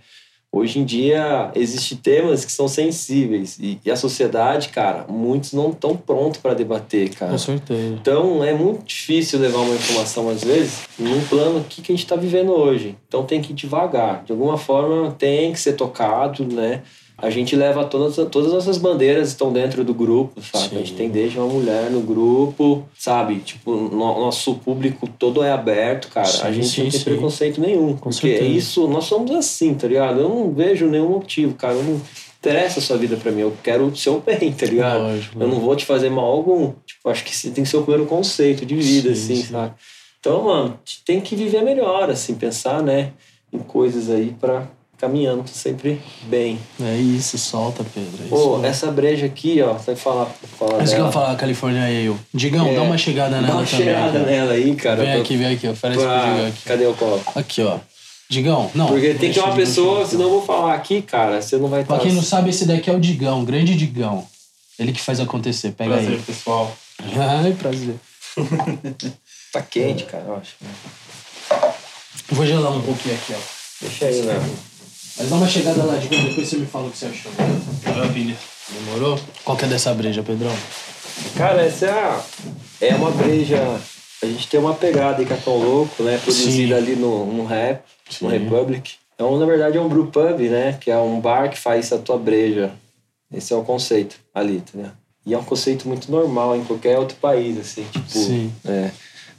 Hoje 0.55 0.81
em 0.81 0.85
dia, 0.85 1.51
existem 1.55 1.97
temas 1.97 2.45
que 2.45 2.53
são 2.53 2.69
sensíveis. 2.69 3.59
E, 3.59 3.81
e 3.83 3.91
a 3.91 3.97
sociedade, 3.97 4.69
cara, 4.69 5.07
muitos 5.09 5.55
não 5.55 5.71
estão 5.71 5.97
prontos 5.97 6.39
para 6.39 6.53
debater, 6.53 7.09
cara. 7.15 7.33
Com 7.33 7.39
certeza. 7.39 7.95
Então 7.99 8.45
é 8.45 8.53
muito 8.53 8.85
difícil 8.85 9.41
levar 9.41 9.61
uma 9.61 9.75
informação, 9.75 10.29
às 10.29 10.45
vezes, 10.45 10.83
num 10.99 11.25
plano 11.25 11.61
aqui 11.61 11.81
que 11.81 11.91
a 11.91 11.95
gente 11.95 12.05
está 12.05 12.17
vivendo 12.17 12.53
hoje. 12.53 12.99
Então 13.09 13.25
tem 13.25 13.41
que 13.41 13.53
ir 13.53 13.55
devagar. 13.55 14.25
De 14.25 14.33
alguma 14.33 14.59
forma 14.59 15.11
tem 15.13 15.55
que 15.55 15.59
ser 15.59 15.73
tocado, 15.73 16.45
né? 16.45 16.83
A 17.23 17.31
gente 17.31 17.55
leva 17.55 17.85
todas, 17.85 18.17
todas 18.29 18.49
as 18.49 18.53
nossas 18.55 18.79
bandeiras 18.79 19.29
estão 19.29 19.53
dentro 19.53 19.85
do 19.85 19.95
grupo, 19.95 20.43
sabe? 20.43 20.69
Sim. 20.71 20.75
A 20.77 20.79
gente 20.81 20.95
tem 20.95 21.09
desde 21.09 21.39
uma 21.39 21.47
mulher 21.47 21.89
no 21.89 22.01
grupo, 22.01 22.85
sabe? 22.99 23.37
Tipo, 23.39 23.73
no- 23.77 24.21
nosso 24.21 24.57
público 24.57 25.09
todo 25.19 25.41
é 25.43 25.53
aberto, 25.53 26.09
cara. 26.09 26.27
Sim, 26.27 26.43
a 26.43 26.51
gente 26.51 26.67
sim, 26.67 26.83
não 26.83 26.91
tem 26.91 27.01
preconceito 27.01 27.61
nenhum. 27.61 27.97
Com 27.97 28.11
porque 28.11 28.29
certeza. 28.29 28.51
isso, 28.51 28.89
nós 28.89 29.05
somos 29.05 29.31
assim, 29.31 29.73
tá 29.75 29.87
ligado? 29.87 30.19
Eu 30.21 30.29
não 30.29 30.53
vejo 30.53 30.87
nenhum 30.89 31.11
motivo, 31.11 31.55
cara. 31.55 31.75
Eu 31.75 31.85
não 31.85 32.01
interessa 32.41 32.81
a 32.81 32.83
sua 32.83 32.97
vida 32.97 33.17
pra 33.17 33.31
mim. 33.31 33.43
Eu 33.43 33.53
quero 33.63 33.87
o 33.87 33.95
seu 33.97 34.21
bem, 34.21 34.51
tá 34.53 34.67
ligado? 34.67 35.03
Lógico. 35.03 35.41
Eu 35.41 35.47
não 35.47 35.61
vou 35.61 35.77
te 35.77 35.85
fazer 35.87 36.11
mal 36.11 36.25
algum. 36.27 36.73
Tipo, 36.85 37.09
acho 37.09 37.25
que 37.25 37.51
tem 37.51 37.63
que 37.63 37.71
ser 37.71 37.77
o 37.77 37.83
primeiro 37.83 38.05
conceito 38.07 38.67
de 38.67 38.75
vida, 38.75 39.15
Sim, 39.15 39.33
assim, 39.33 39.37
sim. 39.43 39.53
sabe? 39.53 39.75
Então, 40.19 40.43
mano, 40.43 40.77
tem 41.07 41.21
que 41.21 41.37
viver 41.37 41.63
melhor, 41.63 42.11
assim, 42.11 42.35
pensar, 42.35 42.83
né, 42.83 43.13
em 43.53 43.59
coisas 43.59 44.11
aí 44.11 44.35
pra 44.41 44.69
caminhando 45.07 45.43
sempre 45.49 46.01
bem. 46.29 46.61
É 46.81 46.95
isso, 46.97 47.37
solta, 47.37 47.83
Pedro. 47.93 48.11
É 48.21 48.27
isso. 48.27 48.29
Pô, 48.29 48.65
essa 48.65 48.89
breja 48.89 49.27
aqui, 49.27 49.61
ó, 49.61 49.73
você 49.73 49.87
vai 49.87 49.97
falar, 49.97 50.27
falar 50.57 50.79
Mas 50.79 50.95
que 50.95 51.01
eu 51.01 51.11
falar, 51.11 51.35
Califórnia 51.35 51.83
Ale. 51.85 52.17
Digão, 52.33 52.69
É, 52.69 52.75
dá 52.77 52.83
uma 52.83 52.97
chegada 52.97 53.35
Dá 53.35 53.43
nela 53.43 53.55
uma 53.57 53.65
também. 53.67 53.85
cheirada 53.85 54.19
aqui. 54.21 54.31
nela 54.31 54.53
aí, 54.53 54.75
cara. 54.77 54.97
Vem 55.03 55.13
pra- 55.13 55.21
aqui, 55.21 55.37
vem 55.37 55.47
aqui. 55.55 55.67
Oferece 55.69 55.99
pro 55.99 56.09
pra- 56.09 56.31
Digão 56.33 56.47
aqui. 56.47 56.63
Cadê 56.65 56.87
o 56.87 56.95
copo? 56.95 57.33
Aqui, 57.39 57.63
ó. 57.63 57.79
Digão, 58.31 58.71
não. 58.77 58.87
Porque 58.87 59.15
tem 59.15 59.31
que 59.31 59.35
ter 59.35 59.41
uma 59.45 59.55
pessoa, 59.57 60.07
senão 60.07 60.25
eu 60.27 60.31
vou 60.31 60.43
falar 60.47 60.75
aqui, 60.75 61.03
cara, 61.03 61.43
você 61.43 61.57
não 61.59 61.67
vai 61.69 61.83
estar... 61.83 61.95
Pra 61.97 62.03
quem 62.05 62.13
não 62.15 62.23
sabe, 62.23 62.51
esse 62.51 62.65
daqui 62.65 62.89
é 62.89 62.93
o 62.95 63.01
Digão, 63.01 63.45
grande 63.45 63.75
Digão. 63.75 64.25
Ele 64.79 64.93
que 64.93 65.01
faz 65.03 65.19
acontecer. 65.19 65.73
Pega 65.73 65.95
Prazer, 65.95 66.13
aí. 66.13 66.19
pessoal. 66.23 66.73
Ai, 67.45 67.53
prazer. 67.59 67.97
Tá 69.53 69.61
quente, 69.63 70.05
cara, 70.05 70.25
eu 70.29 70.37
acho. 70.37 70.53
Vou 72.31 72.47
gelar 72.47 72.73
um 72.73 72.81
pouquinho 72.81 73.17
aqui, 73.17 73.35
ó. 73.35 73.39
Deixa 73.83 74.07
aí, 74.07 74.23
né? 74.23 74.51
Mas 75.19 75.29
dá 75.29 75.37
uma 75.37 75.49
chegada 75.49 75.83
lá, 75.85 75.97
Digão, 75.97 76.23
depois 76.25 76.49
você 76.49 76.57
me 76.57 76.67
fala 76.67 76.89
o 76.89 76.91
que 76.91 76.99
você 76.99 77.07
achou. 77.07 77.31
Maravilha. 77.85 78.37
Demorou? 78.73 79.19
Qual 79.45 79.57
que 79.57 79.65
é 79.65 79.69
dessa 79.69 79.93
breja, 79.95 80.23
Pedrão? 80.23 80.53
Cara, 81.37 81.63
essa 81.63 81.87
é, 81.87 81.91
a- 81.91 82.23
é 82.81 82.95
uma 82.95 83.11
breja. 83.11 83.59
A 84.23 84.27
gente 84.27 84.49
tem 84.49 84.59
uma 84.59 84.73
pegada 84.75 85.19
aí 85.19 85.27
com 85.27 85.35
a 85.35 85.37
Tão 85.37 85.57
Louco, 85.59 86.03
né? 86.03 86.19
Produzida 86.23 86.77
Sim. 86.77 86.83
ali 86.83 86.97
no, 86.97 87.27
no 87.27 87.45
Rap, 87.45 87.83
no 88.21 88.31
Sim. 88.31 88.39
Republic. 88.39 88.93
Então, 89.15 89.39
na 89.39 89.45
verdade, 89.45 89.77
é 89.77 89.81
um 89.81 89.89
brew 89.89 90.07
pub, 90.07 90.41
né? 90.49 90.79
Que 90.81 90.91
é 90.91 90.97
um 90.97 91.21
bar 91.21 91.51
que 91.51 91.59
faz 91.59 91.93
a 91.93 91.99
tua 91.99 92.17
breja. 92.19 92.73
Esse 93.33 93.53
é 93.53 93.57
o 93.57 93.63
conceito 93.63 94.17
ali, 94.35 94.61
tá 94.61 94.71
ligado? 94.75 94.97
E 95.27 95.35
é 95.35 95.39
um 95.39 95.45
conceito 95.45 95.87
muito 95.87 96.11
normal 96.11 96.57
em 96.57 96.65
qualquer 96.65 96.99
outro 96.99 97.17
país, 97.19 97.59
assim. 97.59 97.85
Tipo, 97.93 98.09
Sim. 98.11 98.53
é, 98.65 98.91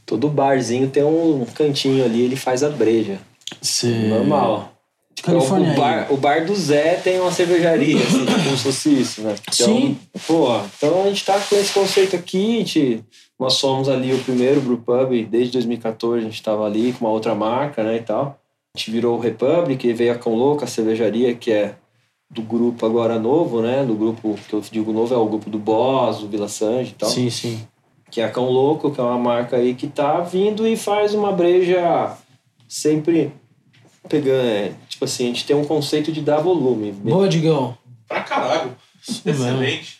todo 0.06 0.30
barzinho 0.30 0.90
tem 0.90 1.04
um 1.04 1.46
cantinho 1.54 2.04
ali, 2.06 2.22
ele 2.22 2.36
faz 2.36 2.64
a 2.64 2.70
breja. 2.70 3.20
Você... 3.62 3.88
Normal. 3.88 4.73
O- 5.20 5.24
Califórnia 5.24 5.72
o, 5.72 5.76
bar, 5.76 6.08
o 6.14 6.18
bar 6.18 6.46
do 6.46 6.56
Zé 6.56 6.96
tem 6.96 7.20
uma 7.20 7.32
cervejaria, 7.32 7.98
assim, 7.98 8.26
como 8.44 8.58
se 8.58 8.64
fosse 8.64 8.90
isso, 9.02 9.22
né? 9.22 9.36
Então, 9.54 9.68
Sim. 9.68 9.98
Pô, 10.28 10.48
então 10.78 11.04
a 11.04 11.08
gente 11.08 11.24
tá 11.24 11.40
com 11.40 11.56
esse 11.56 11.72
conceito 11.74 12.16
aqui, 12.16 12.56
a 12.56 12.60
gente, 12.60 13.04
nós 13.40 13.54
somos 13.54 13.88
ali 13.88 14.14
o 14.14 14.20
primeiro 14.20 14.60
brewpub, 14.60 15.24
desde 15.26 15.54
2014 15.54 16.20
a 16.26 16.30
gente 16.30 16.44
tava 16.44 16.66
ali 16.66 16.94
com 16.94 17.06
uma 17.06 17.14
outra 17.14 17.34
marca, 17.34 17.84
né, 17.84 17.98
e 17.98 18.02
tal. 18.02 18.38
A 18.76 18.80
gente 18.80 18.92
virou 18.92 19.16
o 19.18 19.20
Republic, 19.20 19.88
e 19.88 19.94
veio 19.94 20.12
a 20.14 20.16
Cão 20.16 20.34
Louca, 20.36 20.66
a 20.66 20.68
cervejaria, 20.68 21.34
que 21.36 21.52
é 21.52 21.76
do 22.30 22.42
grupo 22.42 22.84
agora 22.86 23.20
novo, 23.20 23.62
né? 23.62 23.86
Do 23.86 23.94
grupo, 23.94 24.36
que 24.50 24.54
eu 24.54 24.62
digo 24.72 24.92
novo, 24.92 25.14
é 25.14 25.18
o 25.18 25.28
grupo 25.28 25.50
do 25.50 25.60
Boss, 25.60 26.18
do 26.20 26.28
Vila 26.28 26.48
Sanji 26.48 26.90
e 26.92 26.96
tal 26.96 27.08
Sim, 27.08 27.30
sim. 27.30 27.62
que 28.10 28.20
é 28.20 28.26
a 28.26 28.30
Cão 28.32 28.50
Louco, 28.50 28.90
que 28.90 29.00
é 29.00 29.04
uma 29.04 29.20
marca 29.20 29.58
aí 29.58 29.76
que 29.76 29.86
tá 29.86 30.20
vindo 30.22 30.68
e 30.68 30.76
faz 30.76 31.14
uma 31.14 31.32
breja 31.32 32.18
sempre 32.68 33.32
pegando. 34.08 34.46
é, 34.46 34.72
tipo 34.90 35.06
assim, 35.06 35.26
a 35.26 35.28
gente 35.28 35.46
tem 35.46 35.56
um 35.56 35.66
conceito 35.66 36.12
de 36.12 36.22
dar 36.22 36.40
volume. 36.40 36.92
Boa, 36.92 37.28
Digão. 37.28 37.78
Pra 38.08 38.22
caralho. 38.22 38.76
Isso 39.08 39.22
mesmo. 39.26 39.46
Excelente. 39.46 39.98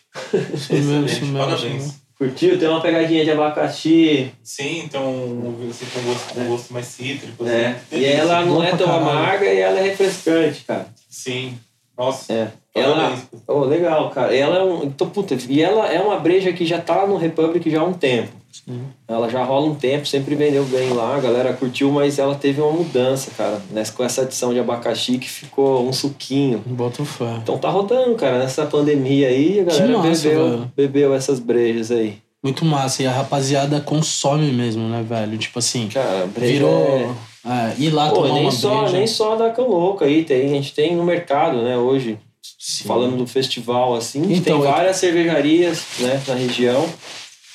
Isso 0.54 0.72
mesmo, 0.72 1.06
isso 1.06 1.14
Excelente. 1.16 1.20
mesmo. 1.24 1.38
Parabéns. 1.38 2.04
Curtiu? 2.16 2.58
Tem 2.58 2.68
uma 2.68 2.80
pegadinha 2.80 3.24
de 3.24 3.30
abacaxi. 3.32 4.30
Sim, 4.42 4.82
então 4.84 5.02
assim, 5.68 5.84
com 5.92 6.00
gosto, 6.02 6.34
com 6.34 6.44
gosto 6.46 6.72
mais 6.72 6.86
cítrico. 6.86 7.44
É. 7.46 7.70
assim. 7.70 7.96
E 7.98 8.04
ela 8.04 8.44
não 8.44 8.54
Bom 8.54 8.62
é 8.62 8.70
tão 8.70 8.86
caralho. 8.86 9.08
amarga 9.10 9.46
e 9.52 9.58
ela 9.58 9.80
é 9.80 9.82
refrescante, 9.82 10.62
cara. 10.64 10.86
Sim. 11.10 11.58
Nossa. 11.98 12.32
É. 12.32 12.52
Ela. 12.74 12.94
Parabéns. 12.94 13.26
Oh, 13.48 13.64
legal, 13.64 14.10
cara. 14.10 14.34
Ela 14.34 14.58
é 14.58 14.62
um. 14.62 14.84
Então, 14.84 15.10
puta, 15.10 15.36
e 15.48 15.60
ela 15.60 15.92
é 15.92 16.00
uma 16.00 16.18
breja 16.18 16.52
que 16.52 16.64
já 16.64 16.80
tá 16.80 17.06
no 17.06 17.16
Republic 17.16 17.68
já 17.68 17.80
há 17.80 17.84
um 17.84 17.92
tempo. 17.92 18.32
Sim. 18.64 18.82
Ela 19.08 19.28
já 19.28 19.42
rola 19.42 19.66
um 19.66 19.74
tempo, 19.74 20.06
sempre 20.06 20.36
vendeu 20.36 20.64
bem 20.66 20.90
lá, 20.90 21.16
a 21.16 21.20
galera 21.20 21.52
curtiu, 21.52 21.90
mas 21.90 22.20
ela 22.20 22.36
teve 22.36 22.60
uma 22.60 22.70
mudança, 22.70 23.32
cara. 23.36 23.60
Nessa, 23.72 23.92
com 23.92 24.04
essa 24.04 24.22
adição 24.22 24.52
de 24.52 24.60
abacaxi 24.60 25.18
que 25.18 25.28
ficou 25.28 25.84
um 25.88 25.92
suquinho. 25.92 26.62
Bota 26.64 27.04
fé. 27.04 27.38
Então 27.42 27.58
tá 27.58 27.68
rodando, 27.68 28.14
cara. 28.14 28.38
Nessa 28.38 28.64
pandemia 28.64 29.26
aí, 29.26 29.58
a 29.58 29.64
galera 29.64 29.98
massa, 29.98 30.28
bebeu, 30.28 30.50
velho. 30.50 30.72
bebeu 30.76 31.14
essas 31.14 31.40
brejas 31.40 31.90
aí. 31.90 32.18
Muito 32.44 32.64
massa. 32.64 33.02
E 33.02 33.06
a 33.06 33.10
rapaziada 33.10 33.80
consome 33.80 34.52
mesmo, 34.52 34.88
né, 34.88 35.02
velho? 35.02 35.36
Tipo 35.36 35.58
assim, 35.58 35.88
Cara, 35.88 36.26
breja 36.26 36.52
virou. 36.52 37.14
É, 37.44 37.74
ir 37.76 37.90
lá 37.90 38.06
É... 38.06 38.10
Pô, 38.10 38.14
tomar 38.22 38.34
nem 38.34 38.42
uma 38.42 38.52
só, 38.52 38.82
breja. 38.82 38.96
nem 38.96 39.06
só 39.08 39.34
da 39.34 39.50
Cão 39.50 39.66
Louca 39.68 40.04
aí. 40.04 40.22
Tem, 40.24 40.46
a 40.46 40.48
gente 40.48 40.72
tem 40.72 40.94
no 40.94 41.02
mercado, 41.04 41.60
né, 41.60 41.76
hoje, 41.76 42.18
Sim. 42.58 42.84
falando 42.84 43.16
do 43.16 43.26
festival, 43.26 43.94
assim, 43.96 44.20
a 44.22 44.26
gente 44.28 44.38
Então, 44.40 44.60
tem 44.60 44.68
é- 44.68 44.72
várias 44.72 44.96
cervejarias, 44.96 45.82
né, 45.98 46.22
na 46.28 46.34
região 46.34 46.86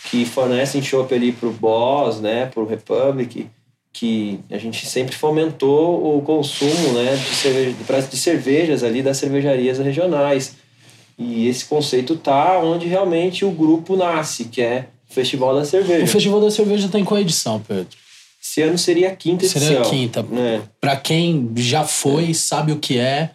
que 0.10 0.26
fornecem 0.26 0.82
chopp 0.82 1.14
ali 1.14 1.32
pro 1.32 1.52
Boss, 1.52 2.20
né, 2.20 2.48
pro 2.48 2.66
Republic, 2.66 3.48
que 3.94 4.40
a 4.50 4.58
gente 4.58 4.86
sempre 4.86 5.16
fomentou 5.16 6.18
o 6.18 6.22
consumo, 6.22 6.94
né, 6.94 7.16
de, 7.16 7.36
cerveja, 7.36 8.08
de 8.10 8.18
cervejas 8.18 8.84
ali 8.84 9.02
das 9.02 9.18
cervejarias 9.18 9.80
regionais. 9.80 10.56
E 11.18 11.48
esse 11.48 11.66
conceito 11.66 12.16
tá 12.16 12.60
onde 12.60 12.88
realmente 12.88 13.44
o 13.44 13.52
grupo 13.52 13.96
nasce, 13.98 14.46
que 14.46 14.62
é 14.62 14.88
o 15.10 15.14
Festival 15.14 15.54
da 15.54 15.66
Cerveja. 15.66 16.06
O 16.06 16.08
Festival 16.08 16.40
da 16.40 16.50
Cerveja 16.50 16.88
tem 16.88 17.04
qual 17.04 17.20
edição, 17.20 17.60
Pedro? 17.60 17.88
Esse 18.42 18.62
ano 18.62 18.78
seria 18.78 19.10
a 19.10 19.16
quinta 19.16 19.44
edição. 19.44 19.62
Seria 19.62 19.82
a 19.82 19.90
quinta. 19.90 20.24
Né? 20.24 20.62
Pra 20.80 20.96
quem 20.96 21.52
já 21.58 21.84
foi, 21.84 22.34
sabe 22.34 22.72
o 22.72 22.78
que 22.78 22.98
é. 22.98 23.32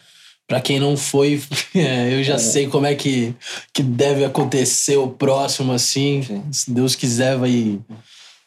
Pra 0.47 0.61
quem 0.61 0.79
não 0.79 0.97
foi, 0.97 1.41
é, 1.75 2.13
eu 2.15 2.23
já 2.23 2.39
sei 2.39 2.67
como 2.67 2.87
é 2.87 2.95
que, 2.95 3.35
que 3.73 3.83
deve 3.83 4.25
acontecer 4.25 4.97
o 4.97 5.09
próximo, 5.09 5.73
assim. 5.73 6.23
Sim. 6.23 6.43
Se 6.53 6.71
Deus 6.71 6.95
quiser, 6.95 7.37
vai, 7.39 7.79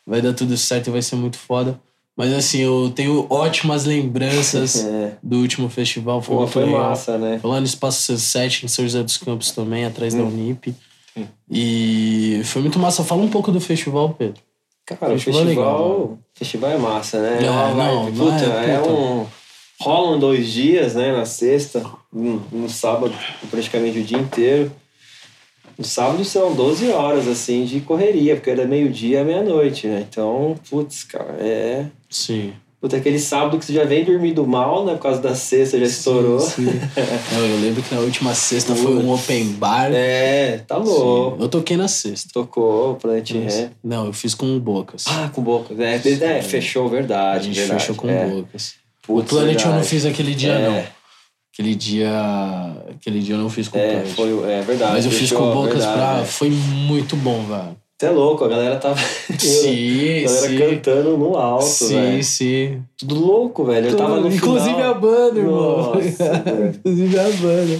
vai 0.05 0.21
dar 0.21 0.33
tudo 0.33 0.55
certo 0.57 0.87
e 0.87 0.91
vai 0.91 1.01
ser 1.01 1.15
muito 1.15 1.37
foda. 1.37 1.79
Mas 2.15 2.33
assim, 2.33 2.59
eu 2.59 2.91
tenho 2.95 3.27
ótimas 3.29 3.85
lembranças 3.85 4.75
É. 4.85 5.13
do 5.21 5.37
último 5.37 5.69
festival. 5.69 6.21
Foi 6.21 6.35
Pô, 6.35 6.47
foi 6.47 6.65
legal. 6.65 6.89
massa, 6.89 7.17
né? 7.17 7.37
Foi 7.39 7.49
lá 7.51 7.59
no 7.59 7.65
Espaço 7.65 8.01
Sunset, 8.03 8.65
em 8.65 8.67
São 8.67 8.83
José 8.85 9.03
dos 9.03 9.17
Campos 9.17 9.51
também, 9.51 9.85
atrás 9.85 10.13
da 10.15 10.23
Hum. 10.23 10.27
Unip. 10.27 10.73
Sim. 11.13 11.27
E 11.49 12.41
foi 12.43 12.61
muito 12.63 12.77
massa. 12.79 13.03
Fala 13.03 13.21
um 13.21 13.29
pouco 13.29 13.51
do 13.51 13.59
festival, 13.59 14.15
Pedro. 14.17 14.41
Cara, 14.85 15.11
Festival 15.13 15.41
o 15.41 15.43
é 15.43 15.45
festival, 15.45 15.45
legal, 15.47 16.19
festival 16.33 16.71
é 16.71 16.77
massa, 16.77 17.19
né? 17.21 17.45
É, 17.45 17.49
uma 17.51 17.73
não, 17.73 18.05
não 18.09 18.13
puta, 18.31 18.45
é, 18.45 18.69
é, 18.71 18.77
puta. 18.79 18.89
um. 18.93 19.25
Rolam 19.79 20.19
dois 20.19 20.47
dias, 20.47 20.95
né? 20.95 21.11
Na 21.11 21.25
sexta, 21.25 21.85
no, 22.11 22.43
no 22.51 22.69
sábado, 22.69 23.13
praticamente 23.49 23.99
o 23.99 24.03
dia 24.03 24.17
inteiro. 24.17 24.71
No 25.77 25.85
sábado 25.85 26.25
são 26.25 26.55
12 26.55 26.89
horas, 26.89 27.27
assim, 27.27 27.63
de 27.63 27.81
correria, 27.81 28.35
porque 28.35 28.55
da 28.55 28.65
meio-dia 28.65 29.21
à 29.21 29.23
meia-noite, 29.23 29.85
né? 29.85 30.07
Então, 30.09 30.55
putz, 30.67 31.03
cara, 31.03 31.37
é. 31.39 31.85
Sim. 32.09 32.53
Puta, 32.81 32.97
aquele 32.97 33.19
sábado 33.19 33.59
que 33.59 33.65
você 33.65 33.73
já 33.73 33.83
vem 33.85 34.03
dormindo 34.03 34.45
mal, 34.45 34.85
né? 34.85 34.93
Por 34.93 35.01
causa 35.01 35.21
da 35.21 35.35
sexta, 35.35 35.79
já 35.79 35.85
estourou. 35.85 36.39
Sim, 36.39 36.65
sim. 36.71 37.35
eu, 37.35 37.59
lembro 37.61 37.83
que 37.83 37.93
na 37.93 38.01
última 38.01 38.33
sexta 38.33 38.75
foi 38.75 38.95
um 38.95 39.11
open 39.11 39.49
bar. 39.53 39.91
É, 39.91 40.59
tá 40.59 40.77
Sim. 40.83 40.89
louco. 40.89 41.43
Eu 41.43 41.49
toquei 41.49 41.77
na 41.77 41.87
sexta. 41.87 42.29
Tocou, 42.33 42.95
Planet 42.95 43.31
Ré. 43.31 43.69
Não, 43.83 44.07
eu 44.07 44.13
fiz 44.13 44.33
com 44.33 44.59
Bocas. 44.59 45.05
Ah, 45.07 45.29
com 45.33 45.41
boca. 45.43 45.75
É, 45.77 45.95
é, 45.95 46.41
fechou, 46.41 46.87
a 46.87 46.89
verdade. 46.89 47.45
gente 47.45 47.59
verdade. 47.59 47.81
fechou 47.81 47.95
com 47.95 48.09
é. 48.09 48.27
Bocas. 48.27 48.75
Putz, 49.07 49.31
o 49.31 49.35
Planet 49.35 49.59
eu 49.59 49.65
não 49.65 49.71
verdade. 49.73 49.89
fiz 49.89 50.05
aquele 50.05 50.35
dia, 50.35 50.51
É. 50.53 50.69
não. 50.69 50.83
Aquele 51.53 51.73
dia. 51.73 52.11
Aquele 52.91 53.19
dia 53.19 53.33
eu 53.35 53.39
não 53.39 53.49
fiz 53.49 53.67
com 53.67 53.79
o 53.79 53.81
É, 53.81 53.95
Purge. 54.01 54.13
foi, 54.13 54.51
é 54.51 54.61
verdade. 54.61 54.91
Mas 54.91 55.05
eu 55.05 55.11
fiz 55.11 55.31
com 55.31 55.43
o 55.49 55.53
Bocas 55.53 55.77
verdade, 55.83 55.93
pra. 55.97 56.19
é. 56.21 56.25
Foi 56.25 56.49
muito 56.51 57.15
bom, 57.15 57.43
velho. 57.45 57.75
Você 57.99 58.05
é 58.05 58.09
louco, 58.11 58.43
a 58.43 58.47
galera 58.47 58.75
tava. 58.75 58.99
Sim, 59.39 60.19
a 60.25 60.27
galera 60.27 60.47
sim. 60.49 60.57
cantando 60.59 61.17
no 61.17 61.35
alto, 61.35 61.65
Sim, 61.65 61.95
velho. 61.95 62.23
sim. 62.23 62.81
Tudo 62.95 63.15
louco, 63.15 63.65
velho. 63.65 63.87
Eu 63.89 63.95
tava 63.97 64.19
no 64.19 64.31
Inclusive 64.31 64.75
final. 64.75 64.91
a 64.91 64.93
banda, 64.93 65.39
irmão. 65.39 65.77
Nossa. 65.95 66.43
Inclusive 66.77 67.19
a 67.19 67.23
banda. 67.29 67.79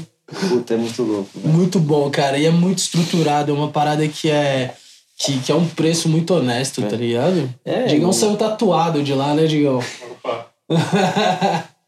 Puta, 0.49 0.73
é 0.73 0.77
muito 0.77 1.03
louco, 1.03 1.29
velho. 1.35 1.53
Muito 1.55 1.79
bom, 1.79 2.09
cara. 2.09 2.37
E 2.39 2.45
é 2.47 2.49
muito 2.51 2.79
estruturado. 2.79 3.51
É 3.51 3.53
uma 3.53 3.67
parada 3.69 4.07
que 4.07 4.29
é. 4.31 4.73
Que, 5.19 5.39
que 5.39 5.51
é 5.51 5.55
um 5.55 5.67
preço 5.67 6.07
muito 6.07 6.31
honesto, 6.35 6.79
tá 6.83 6.95
ligado? 6.95 7.49
É, 7.65 7.83
Digão 7.83 7.95
irmão. 7.95 8.13
saiu 8.13 8.35
tatuado 8.35 9.01
de 9.01 9.13
lá, 9.13 9.33
né, 9.33 9.45
Digão? 9.47 9.79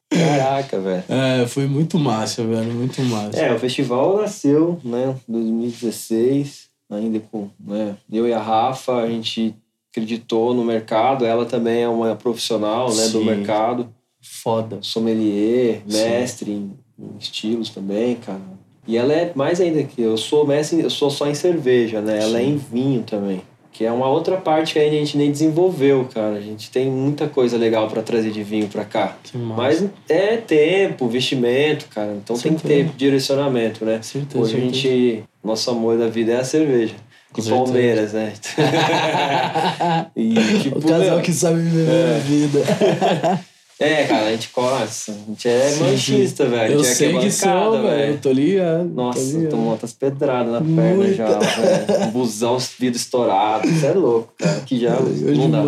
Caraca, 0.10 0.80
velho. 0.80 1.04
É, 1.08 1.46
foi 1.48 1.68
muito 1.68 2.00
massa, 2.00 2.44
velho. 2.44 2.74
Muito 2.74 3.02
massa. 3.04 3.38
É, 3.39 3.54
o 3.54 3.60
festival 3.60 4.18
nasceu, 4.18 4.80
né, 4.84 5.15
em 5.28 5.32
2016, 5.32 6.68
ainda 6.89 7.20
com, 7.20 7.50
né, 7.60 7.96
eu 8.12 8.28
e 8.28 8.34
a 8.34 8.39
Rafa, 8.39 8.96
a 8.96 9.08
gente 9.08 9.56
acreditou 9.92 10.54
no 10.54 10.63
mercado, 10.63 11.26
ela 11.26 11.46
também 11.46 11.84
é 11.84 11.89
uma 11.89 12.15
profissional, 12.15 12.94
né, 12.94 13.08
do 13.10 13.20
Sim. 13.20 13.26
mercado, 13.26 13.89
Foda. 14.22 14.80
sommelier, 14.82 15.82
mestre 15.86 16.52
em, 16.52 16.74
em 16.98 17.18
estilos 17.20 17.70
também, 17.70 18.15
cara. 18.15 18.42
E 18.88 18.98
ela 18.98 19.13
é 19.13 19.32
mais 19.36 19.62
ainda 19.62 19.84
que 19.84 20.02
eu 20.02 20.18
sou 20.18 20.48
mestre, 20.48 20.80
eu 20.82 20.89
sou 20.89 21.12
só 21.12 21.28
em 21.28 21.36
cerveja, 21.36 22.02
né? 22.02 22.20
Ela 22.24 22.39
é 22.39 22.44
em 22.44 22.58
vinho 22.58 23.04
também. 23.04 23.44
Que 23.80 23.86
é 23.86 23.92
uma 23.94 24.10
outra 24.10 24.36
parte 24.36 24.74
que 24.74 24.80
a 24.80 24.89
gente 24.89 25.18
nem 25.18 25.32
desenvolveu, 25.32 26.06
cara. 26.13 26.36
A 26.36 26.42
gente 26.42 26.70
tem 26.70 26.92
muita 26.92 27.30
coisa 27.30 27.56
legal 27.56 27.88
pra 27.88 28.02
trazer 28.02 28.30
de 28.30 28.44
vinho 28.44 28.68
pra 28.68 28.84
cá. 28.84 29.15
Mas 29.34 29.86
é 30.10 30.36
tempo, 30.36 31.08
vestimento, 31.08 31.86
cara. 31.88 32.13
Então 32.22 32.38
tem 32.38 32.56
que 32.56 32.68
ter 32.68 32.89
direcionamento, 32.98 33.86
né? 33.86 34.02
Certeza, 34.02 34.38
Hoje 34.38 34.58
a 34.58 34.60
certeza. 34.60 34.82
gente. 34.82 35.24
Nosso 35.42 35.72
amor 35.72 35.98
da 35.98 36.10
vida 36.10 36.34
é 36.34 36.39
a 36.42 36.44
cerveja. 36.44 36.96
Com 37.32 37.39
E. 37.39 37.50
Palmeiras, 37.50 38.12
né? 38.12 38.34
e, 40.13 40.34
tipo, 40.62 40.80
o 40.80 40.82
casal 40.82 41.15
meu, 41.15 41.22
que 41.22 41.32
sabe 41.32 41.62
viver 41.62 42.15
a 42.15 42.20
vida. 42.20 43.46
É, 43.80 44.04
cara, 44.04 44.26
a 44.28 44.32
gente 44.32 44.50
coça. 44.50 45.12
A 45.13 45.30
gente 45.30 45.48
é 45.48 45.70
Sim, 45.70 45.84
manchista, 45.84 46.46
velho. 46.46 46.74
Eu 46.74 46.80
A 46.82 46.84
gente 46.84 46.92
é 46.92 46.96
sei 46.96 47.10
que 47.12 47.15
arquibancada, 47.18 47.72
sou, 47.72 47.82
velho. 47.84 48.12
Eu 48.13 48.18
tô 48.20 48.32
ligado. 48.32 48.89
Nossa, 48.89 49.48
tomou 49.50 49.72
outras 49.72 49.94
pedradas 49.94 50.52
na 50.52 50.60
perna 50.60 50.96
Muita. 50.96 51.13
já, 51.13 51.39
velho. 51.39 52.08
Um 52.08 52.12
busão, 52.12 52.56
os 52.58 52.74
vidros 52.78 53.02
estourados. 53.04 53.72
Isso 53.72 53.86
é 53.86 53.94
louco, 53.94 54.34
cara. 54.38 54.60
Que 54.65 54.80
já 54.80 54.96
Eu 54.98 55.36
não 55.36 55.50
dá. 55.50 55.63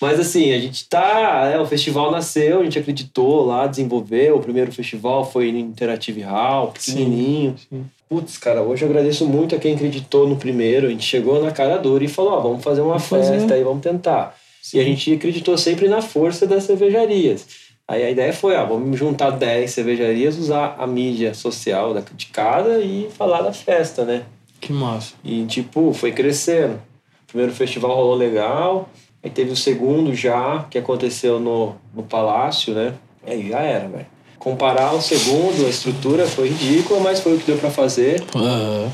Mas 0.00 0.18
assim, 0.20 0.52
a 0.52 0.58
gente 0.58 0.88
tá. 0.88 1.48
É, 1.52 1.58
o 1.60 1.66
festival 1.66 2.10
nasceu, 2.10 2.60
a 2.60 2.64
gente 2.64 2.78
acreditou 2.78 3.44
lá, 3.46 3.66
desenvolveu. 3.68 4.36
O 4.36 4.40
primeiro 4.40 4.70
festival 4.72 5.24
foi 5.28 5.50
no 5.52 5.58
Interactive 5.58 6.22
Hall, 6.22 6.68
pequenininho. 6.72 7.54
sim. 7.70 7.84
Putz, 8.08 8.38
cara, 8.38 8.62
hoje 8.62 8.84
eu 8.84 8.88
agradeço 8.88 9.26
muito 9.26 9.54
a 9.54 9.58
quem 9.58 9.74
acreditou 9.74 10.26
no 10.26 10.36
primeiro. 10.36 10.86
A 10.86 10.90
gente 10.90 11.04
chegou 11.04 11.42
na 11.44 11.50
cara 11.50 11.76
dura 11.76 12.02
e 12.02 12.08
falou: 12.08 12.32
ó, 12.32 12.40
vamos 12.40 12.64
fazer 12.64 12.80
uma 12.80 12.94
Vamos 12.94 13.04
fazer. 13.06 13.38
festa 13.40 13.54
aí, 13.54 13.62
vamos 13.62 13.82
tentar. 13.82 14.34
E 14.74 14.80
a 14.80 14.84
gente 14.84 15.12
acreditou 15.12 15.56
sempre 15.58 15.88
na 15.88 16.00
força 16.02 16.46
das 16.46 16.64
cervejarias. 16.64 17.46
Aí 17.86 18.02
a 18.04 18.10
ideia 18.10 18.32
foi, 18.32 18.54
ó, 18.54 18.66
vamos 18.66 18.98
juntar 18.98 19.30
10 19.30 19.70
cervejarias, 19.70 20.36
usar 20.36 20.76
a 20.78 20.86
mídia 20.86 21.32
social 21.32 21.94
da- 21.94 22.02
de 22.14 22.26
cada 22.26 22.78
e 22.80 23.08
falar 23.16 23.40
da 23.40 23.52
festa, 23.52 24.04
né? 24.04 24.24
Que 24.60 24.72
massa. 24.72 25.14
E, 25.24 25.44
tipo, 25.46 25.92
foi 25.94 26.12
crescendo. 26.12 26.74
O 26.74 27.26
primeiro 27.28 27.52
festival 27.52 27.94
rolou 27.96 28.14
legal. 28.14 28.88
Aí 29.22 29.30
teve 29.30 29.52
o 29.52 29.56
segundo 29.56 30.14
já, 30.14 30.66
que 30.70 30.76
aconteceu 30.78 31.40
no, 31.40 31.76
no 31.94 32.02
Palácio, 32.02 32.74
né? 32.74 32.92
E 33.26 33.30
aí 33.30 33.48
já 33.48 33.60
era, 33.60 33.88
velho. 33.88 34.06
Comparar 34.38 34.92
o 34.94 35.00
segundo, 35.00 35.66
a 35.66 35.68
estrutura 35.70 36.26
foi 36.26 36.48
ridícula, 36.48 37.00
mas 37.00 37.20
foi 37.20 37.34
o 37.34 37.38
que 37.38 37.44
deu 37.46 37.56
pra 37.58 37.70
fazer. 37.70 38.22
Aham. 38.34 38.92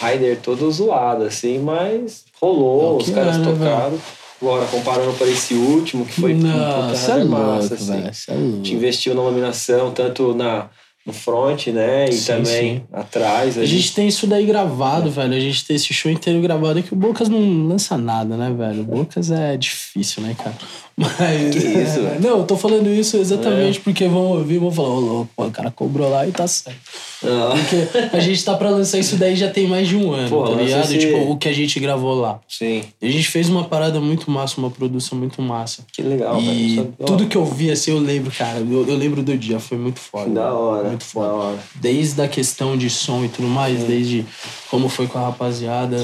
Rider 0.00 0.38
todo 0.40 0.70
zoado, 0.70 1.24
assim, 1.24 1.58
mas 1.58 2.24
rolou, 2.40 2.98
É 2.98 3.02
os 3.02 3.10
caras 3.10 3.36
é, 3.36 3.38
né, 3.40 3.44
tocaram. 3.52 3.98
Agora, 4.40 4.66
comparando 4.66 5.12
para 5.12 5.28
esse 5.28 5.52
último, 5.54 6.06
que 6.06 6.20
foi 6.20 6.32
Não, 6.32 6.82
puta, 6.82 6.96
você 6.96 7.10
é 7.12 7.24
massa, 7.24 7.58
louco, 7.60 7.74
assim. 7.74 8.12
Você 8.12 8.30
é 8.30 8.34
A 8.34 8.38
gente 8.38 8.74
investiu 8.74 9.14
na 9.14 9.22
iluminação, 9.22 9.90
tanto 9.90 10.34
na, 10.34 10.70
no 11.04 11.12
front, 11.12 11.66
né? 11.68 12.06
E 12.08 12.12
Sim, 12.12 12.26
também 12.26 12.76
sim. 12.76 12.82
atrás. 12.90 13.58
A 13.58 13.64
gente 13.66 13.94
tem 13.94 14.08
isso 14.08 14.26
daí 14.26 14.46
gravado, 14.46 15.10
velho. 15.10 15.34
A 15.34 15.40
gente 15.40 15.66
tem 15.66 15.76
esse 15.76 15.92
show 15.92 16.10
inteiro 16.10 16.40
gravado. 16.40 16.78
É 16.78 16.82
que 16.82 16.92
o 16.92 16.96
Bocas 16.96 17.28
não 17.28 17.68
lança 17.68 17.98
nada, 17.98 18.34
né, 18.36 18.50
velho? 18.50 18.80
O 18.80 18.84
Bocas 18.84 19.30
é 19.30 19.58
difícil, 19.58 20.22
né, 20.22 20.34
cara? 20.36 20.56
Mas. 21.00 21.54
Que 21.54 21.58
isso, 21.58 22.02
velho? 22.02 22.20
Não, 22.20 22.38
eu 22.40 22.44
tô 22.44 22.56
falando 22.56 22.88
isso 22.90 23.16
exatamente 23.16 23.80
porque 23.80 24.06
vão 24.06 24.26
ouvir 24.32 24.56
e 24.56 24.58
vão 24.58 24.70
falar, 24.70 24.88
ô 24.90 25.00
louco, 25.00 25.30
pô, 25.34 25.46
o 25.46 25.50
cara 25.50 25.70
cobrou 25.70 26.10
lá 26.10 26.26
e 26.26 26.30
tá 26.32 26.46
certo. 26.46 26.78
Ah, 27.24 27.52
Porque 27.54 28.16
a 28.16 28.20
gente 28.20 28.42
tá 28.44 28.54
pra 28.54 28.70
lançar 28.70 28.98
isso 28.98 29.16
daí 29.16 29.34
já 29.36 29.48
tem 29.50 29.66
mais 29.66 29.88
de 29.88 29.96
um 29.96 30.12
ano, 30.12 30.28
Pô, 30.28 30.44
tá 30.48 30.54
ligado? 30.62 30.84
esse- 30.84 30.98
Tipo, 30.98 31.30
o 31.30 31.36
que 31.36 31.48
a 31.48 31.52
gente 31.52 31.78
gravou 31.80 32.14
lá. 32.20 32.38
sim, 32.48 32.82
A 33.00 33.06
gente 33.06 33.28
fez 33.28 33.48
uma 33.48 33.64
parada 33.64 34.00
muito 34.00 34.30
massa, 34.30 34.58
uma 34.58 34.70
produção 34.70 35.18
muito 35.18 35.40
massa. 35.42 35.84
que 35.92 36.02
legal, 36.02 36.40
velho. 36.40 36.52
e 36.52 36.78
é- 36.80 37.04
tudo 37.06 37.26
que 37.26 37.36
eu 37.36 37.44
vi, 37.44 37.70
assim, 37.70 37.90
eu 37.92 37.98
lembro, 37.98 38.30
cara. 38.30 38.58
Eu, 38.58 38.86
eu 38.86 38.96
lembro 38.96 39.22
do 39.22 39.36
dia, 39.36 39.58
foi 39.58 39.78
muito 39.78 39.98
foda. 40.00 40.30
Da 40.30 40.52
hora, 40.52 40.88
Muito 40.88 41.04
foda. 41.04 41.26
da 41.28 41.32
hora. 41.34 41.58
Desde 41.76 42.20
a 42.22 42.28
questão 42.28 42.76
de 42.76 42.88
som 42.90 43.24
e 43.24 43.28
tudo 43.28 43.48
mais, 43.48 43.84
desde 43.84 44.24
como 44.70 44.88
foi 44.88 45.06
com 45.06 45.18
a 45.18 45.22
rapaziada. 45.26 45.96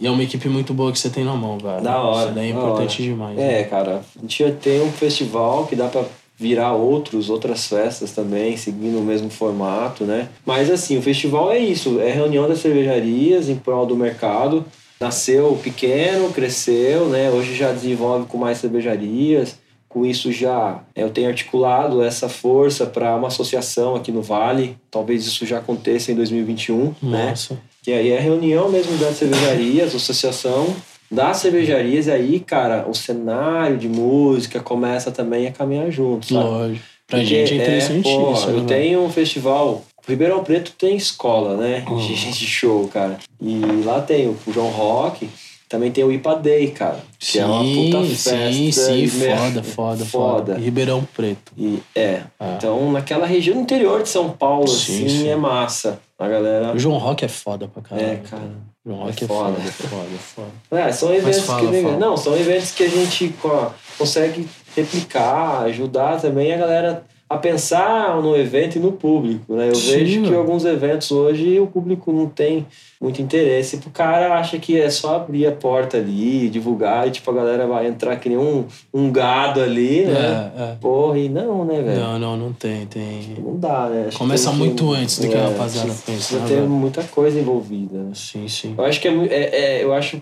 E 0.00 0.06
é 0.06 0.10
uma 0.10 0.22
equipe 0.22 0.48
muito 0.48 0.72
boa 0.72 0.90
que 0.90 0.98
você 0.98 1.10
tem 1.10 1.24
na 1.24 1.34
mão, 1.34 1.58
velho. 1.58 1.82
Da 1.82 2.00
hora. 2.00 2.24
Isso 2.24 2.34
daí 2.34 2.46
é 2.46 2.50
importante 2.50 3.02
hora. 3.02 3.10
demais. 3.12 3.36
né? 3.36 3.60
É, 3.60 3.64
cara, 3.64 4.02
a 4.16 4.20
gente 4.22 4.50
tem 4.62 4.80
um 4.80 4.90
festival 4.90 5.66
que 5.66 5.76
dá 5.76 5.88
pra 5.88 6.04
virar 6.38 6.72
outros, 6.72 7.28
outras 7.28 7.66
festas 7.66 8.12
também, 8.12 8.56
seguindo 8.56 8.98
o 8.98 9.02
mesmo 9.02 9.28
formato, 9.28 10.04
né? 10.04 10.30
Mas 10.46 10.70
assim, 10.70 10.96
o 10.96 11.02
festival 11.02 11.52
é 11.52 11.58
isso, 11.58 12.00
é 12.00 12.10
reunião 12.10 12.48
das 12.48 12.60
cervejarias 12.60 13.50
em 13.50 13.56
prol 13.56 13.84
do 13.84 13.94
mercado. 13.94 14.64
Nasceu 14.98 15.58
pequeno, 15.62 16.30
cresceu, 16.30 17.06
né? 17.10 17.30
Hoje 17.30 17.54
já 17.54 17.70
desenvolve 17.70 18.24
com 18.26 18.38
mais 18.38 18.56
cervejarias. 18.56 19.58
Com 19.86 20.06
isso 20.06 20.32
já 20.32 20.82
é, 20.94 21.02
eu 21.02 21.10
tenho 21.10 21.28
articulado 21.28 22.02
essa 22.02 22.28
força 22.28 22.86
para 22.86 23.16
uma 23.16 23.28
associação 23.28 23.94
aqui 23.94 24.10
no 24.10 24.22
Vale. 24.22 24.78
Talvez 24.90 25.26
isso 25.26 25.44
já 25.44 25.58
aconteça 25.58 26.10
em 26.10 26.14
2021, 26.14 26.94
né? 27.02 27.34
Que 27.82 27.92
aí 27.92 28.10
é 28.10 28.18
a 28.18 28.20
reunião 28.20 28.68
mesmo 28.68 28.96
das 28.98 29.16
cervejarias, 29.16 29.94
associação 29.94 30.74
das 31.10 31.38
cervejarias, 31.38 32.06
e 32.06 32.10
aí, 32.12 32.40
cara, 32.40 32.88
o 32.88 32.94
cenário 32.94 33.76
de 33.76 33.88
música 33.88 34.60
começa 34.60 35.10
também 35.10 35.48
a 35.48 35.52
caminhar 35.52 35.90
junto, 35.90 36.26
sabe? 36.26 36.44
Lógico. 36.44 36.86
Pra 37.06 37.18
Porque, 37.18 37.46
gente 37.46 37.52
é 37.52 37.56
interessante 37.56 38.02
pô, 38.04 38.32
isso. 38.32 38.48
Eu 38.48 38.60
né, 38.60 38.66
tenho 38.68 39.02
um 39.02 39.10
festival. 39.10 39.84
Ribeirão 40.06 40.44
Preto 40.44 40.72
tem 40.78 40.96
escola, 40.96 41.56
né? 41.56 41.84
Uhum. 41.88 41.98
De, 41.98 42.14
de 42.14 42.46
show, 42.46 42.86
cara. 42.86 43.18
E 43.40 43.60
lá 43.84 44.00
tem 44.00 44.28
o 44.28 44.36
João 44.52 44.68
Rock, 44.68 45.28
também 45.68 45.90
tem 45.90 46.04
o 46.04 46.12
IPA 46.12 46.36
Day, 46.36 46.70
cara. 46.70 47.00
Que 47.18 47.40
é 47.40 47.44
uma 47.44 47.62
puta 47.62 48.04
festa. 48.04 48.52
Sim, 48.52 48.70
sim, 48.70 49.08
foda, 49.08 49.62
foda, 49.62 50.04
foda. 50.04 50.56
E 50.58 50.62
Ribeirão 50.62 51.06
Preto. 51.14 51.52
E, 51.58 51.80
é. 51.94 52.22
Ah. 52.38 52.54
Então, 52.56 52.92
naquela 52.92 53.26
região 53.26 53.56
do 53.56 53.62
interior 53.62 54.02
de 54.02 54.08
São 54.08 54.30
Paulo, 54.30 54.68
Sim, 54.68 55.06
assim, 55.06 55.08
sim. 55.08 55.28
é 55.28 55.36
massa. 55.36 56.00
A 56.20 56.28
galera. 56.28 56.72
O 56.74 56.78
João 56.78 56.98
Rock 56.98 57.24
é 57.24 57.28
foda 57.28 57.66
pra 57.66 57.82
caralho. 57.82 58.06
É, 58.08 58.16
cara. 58.18 58.42
João 58.84 58.98
Rock 59.04 59.22
É 59.22 59.24
é 59.24 59.26
foda, 59.28 59.52
foda. 59.54 59.68
é 59.68 59.72
foda, 59.72 60.06
é 60.14 60.18
foda. 60.18 60.82
É, 60.82 60.92
são 60.92 61.14
eventos 61.14 61.40
fala, 61.40 61.70
que 61.72 61.82
fala. 61.82 61.96
não, 61.96 62.16
são 62.16 62.36
eventos 62.36 62.70
que 62.72 62.82
a 62.84 62.88
gente 62.88 63.28
co- 63.40 63.72
consegue 63.98 64.46
replicar, 64.76 65.62
ajudar 65.62 66.20
também 66.20 66.52
a 66.52 66.56
galera 66.58 67.02
a 67.30 67.38
pensar 67.38 68.20
no 68.20 68.36
evento 68.36 68.74
e 68.74 68.80
no 68.80 68.90
público, 68.90 69.54
né? 69.54 69.68
Eu 69.68 69.74
Sim, 69.76 69.92
vejo 69.98 70.22
que 70.24 70.34
alguns 70.34 70.64
eventos 70.64 71.12
hoje 71.12 71.60
o 71.60 71.66
público 71.68 72.10
não 72.12 72.26
tem 72.26 72.66
muito 73.00 73.22
interesse, 73.22 73.76
o 73.86 73.90
cara 73.90 74.34
acha 74.34 74.58
que 74.58 74.78
é 74.78 74.90
só 74.90 75.14
abrir 75.14 75.46
a 75.46 75.52
porta 75.52 75.96
ali, 75.96 76.50
divulgar 76.50 77.06
e 77.06 77.12
tipo 77.12 77.30
a 77.30 77.34
galera 77.34 77.68
vai 77.68 77.86
entrar 77.86 78.16
que 78.16 78.28
nem 78.28 78.36
um, 78.36 78.64
um 78.92 79.12
gado 79.12 79.60
ali, 79.60 80.06
né? 80.06 80.50
É, 80.58 80.62
é. 80.72 80.76
Porra, 80.80 81.18
e 81.20 81.28
não, 81.28 81.64
né, 81.64 81.80
velho? 81.80 82.00
Não, 82.00 82.18
não, 82.18 82.36
não 82.36 82.52
tem, 82.52 82.84
tem. 82.86 83.36
Não 83.38 83.56
dá, 83.56 83.88
né? 83.88 84.06
Acho 84.08 84.18
Começa 84.18 84.50
tem 84.50 84.58
que- 84.58 84.64
muito 84.66 84.92
antes 84.92 85.18
do 85.20 85.28
que 85.28 85.34
a 85.36 85.38
é, 85.38 85.44
rapaziada 85.44 85.86
precisa- 85.88 86.02
pensa, 86.36 86.38
né, 86.40 86.46
velho? 86.46 86.68
muita 86.68 87.02
coisa 87.04 87.38
envolvida, 87.38 87.96
né? 87.96 88.10
Sim, 88.12 88.48
sim. 88.48 88.74
Eu 88.76 88.84
acho 88.84 89.00
que 89.00 89.06
é, 89.06 89.12
é, 89.12 89.60
é, 89.78 89.84
eu 89.84 89.94
acho 89.94 90.20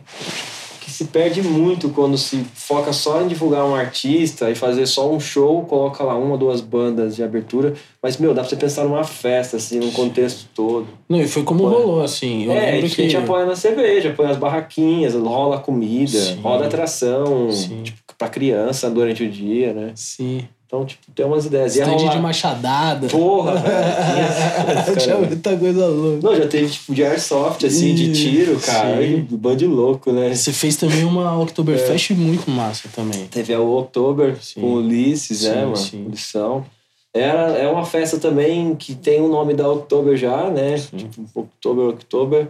se 0.99 1.05
perde 1.05 1.41
muito 1.41 1.91
quando 1.91 2.19
se 2.19 2.45
foca 2.55 2.93
só 2.93 3.23
em 3.23 3.29
divulgar 3.29 3.65
um 3.65 3.73
artista 3.73 4.51
e 4.51 4.57
fazer 4.57 4.85
só 4.85 5.09
um 5.09 5.21
show, 5.21 5.63
coloca 5.63 6.03
lá 6.03 6.17
uma 6.17 6.33
ou 6.33 6.37
duas 6.37 6.61
bandas 6.61 7.15
de 7.15 7.23
abertura, 7.23 7.75
mas 8.03 8.17
meu, 8.17 8.35
dá 8.35 8.41
pra 8.41 8.51
você 8.51 8.57
pensar 8.57 8.83
numa 8.83 9.05
festa 9.05 9.59
assim, 9.59 9.79
num 9.79 9.93
contexto 9.93 10.49
todo. 10.53 10.89
Não, 11.09 11.21
e 11.21 11.29
foi 11.29 11.45
como 11.45 11.61
Pô, 11.61 11.69
rolou, 11.69 12.03
assim. 12.03 12.47
Eu 12.47 12.51
é, 12.51 12.79
a 12.79 12.81
gente, 12.81 12.97
que. 12.97 13.17
apoia 13.17 13.47
na 13.47 13.55
cerveja, 13.55 14.09
apoia 14.11 14.31
as 14.31 14.37
barraquinhas, 14.37 15.15
rola 15.15 15.61
comida, 15.61 16.19
Sim. 16.19 16.41
rola 16.41 16.67
atração, 16.67 17.53
Sim. 17.53 17.85
tipo, 17.85 17.99
pra 18.19 18.29
criança 18.29 18.91
durante 18.91 19.23
o 19.23 19.31
dia, 19.31 19.73
né? 19.73 19.93
Sim. 19.95 20.49
Então, 20.69 20.85
tipo, 20.85 21.01
tem 21.15 21.25
umas 21.25 21.47
ideias. 21.47 21.77
Ia 21.77 21.85
Stand 21.85 21.97
rolar- 21.97 22.13
de 22.15 22.21
machadada. 22.21 23.07
Porra, 23.09 23.55
velho. 23.57 24.97
tinha- 25.01 25.17
muita 25.17 25.57
coisa 25.57 25.87
louca. 25.87 26.27
Não, 26.27 26.37
já 26.37 26.47
teve 26.47 26.69
tipo 26.71 26.95
de 26.95 27.03
airsoft, 27.03 27.65
assim, 27.65 27.95
de 27.95 28.13
tiro, 28.13 28.61
cara. 28.61 28.99
sim. 29.01 29.27
E 29.31 29.37
band 29.37 29.57
louco, 29.63 30.13
né? 30.13 30.35
Você 30.35 30.53
fez 30.53 30.77
também 30.77 31.05
uma 31.05 31.39
Oktoberfest 31.41 32.11
É. 32.11 32.15
muito 32.15 32.51
massa 32.51 32.87
também. 32.95 33.27
Teve 33.29 33.55
a 33.55 33.61
October 33.61 34.37
Sim. 34.43 34.61
com 34.61 34.67
o 34.67 34.75
Ulisses, 34.75 35.39
Sim, 35.39 35.49
né, 35.49 35.63
mano? 35.63 35.77
sim. 35.77 36.07
Lição. 36.11 36.67
Era, 37.15 37.53
é 37.57 37.67
uma 37.67 37.87
festa 37.87 38.19
também 38.19 38.75
que 38.77 38.95
tem 38.95 39.23
o 39.23 39.29
nome 39.29 39.55
da 39.55 39.67
Oktober 39.71 40.19
já, 40.19 40.51
né? 40.51 40.75
Tipo, 40.95 41.25
Oktober, 41.35 41.89
Oktober. 41.89 42.49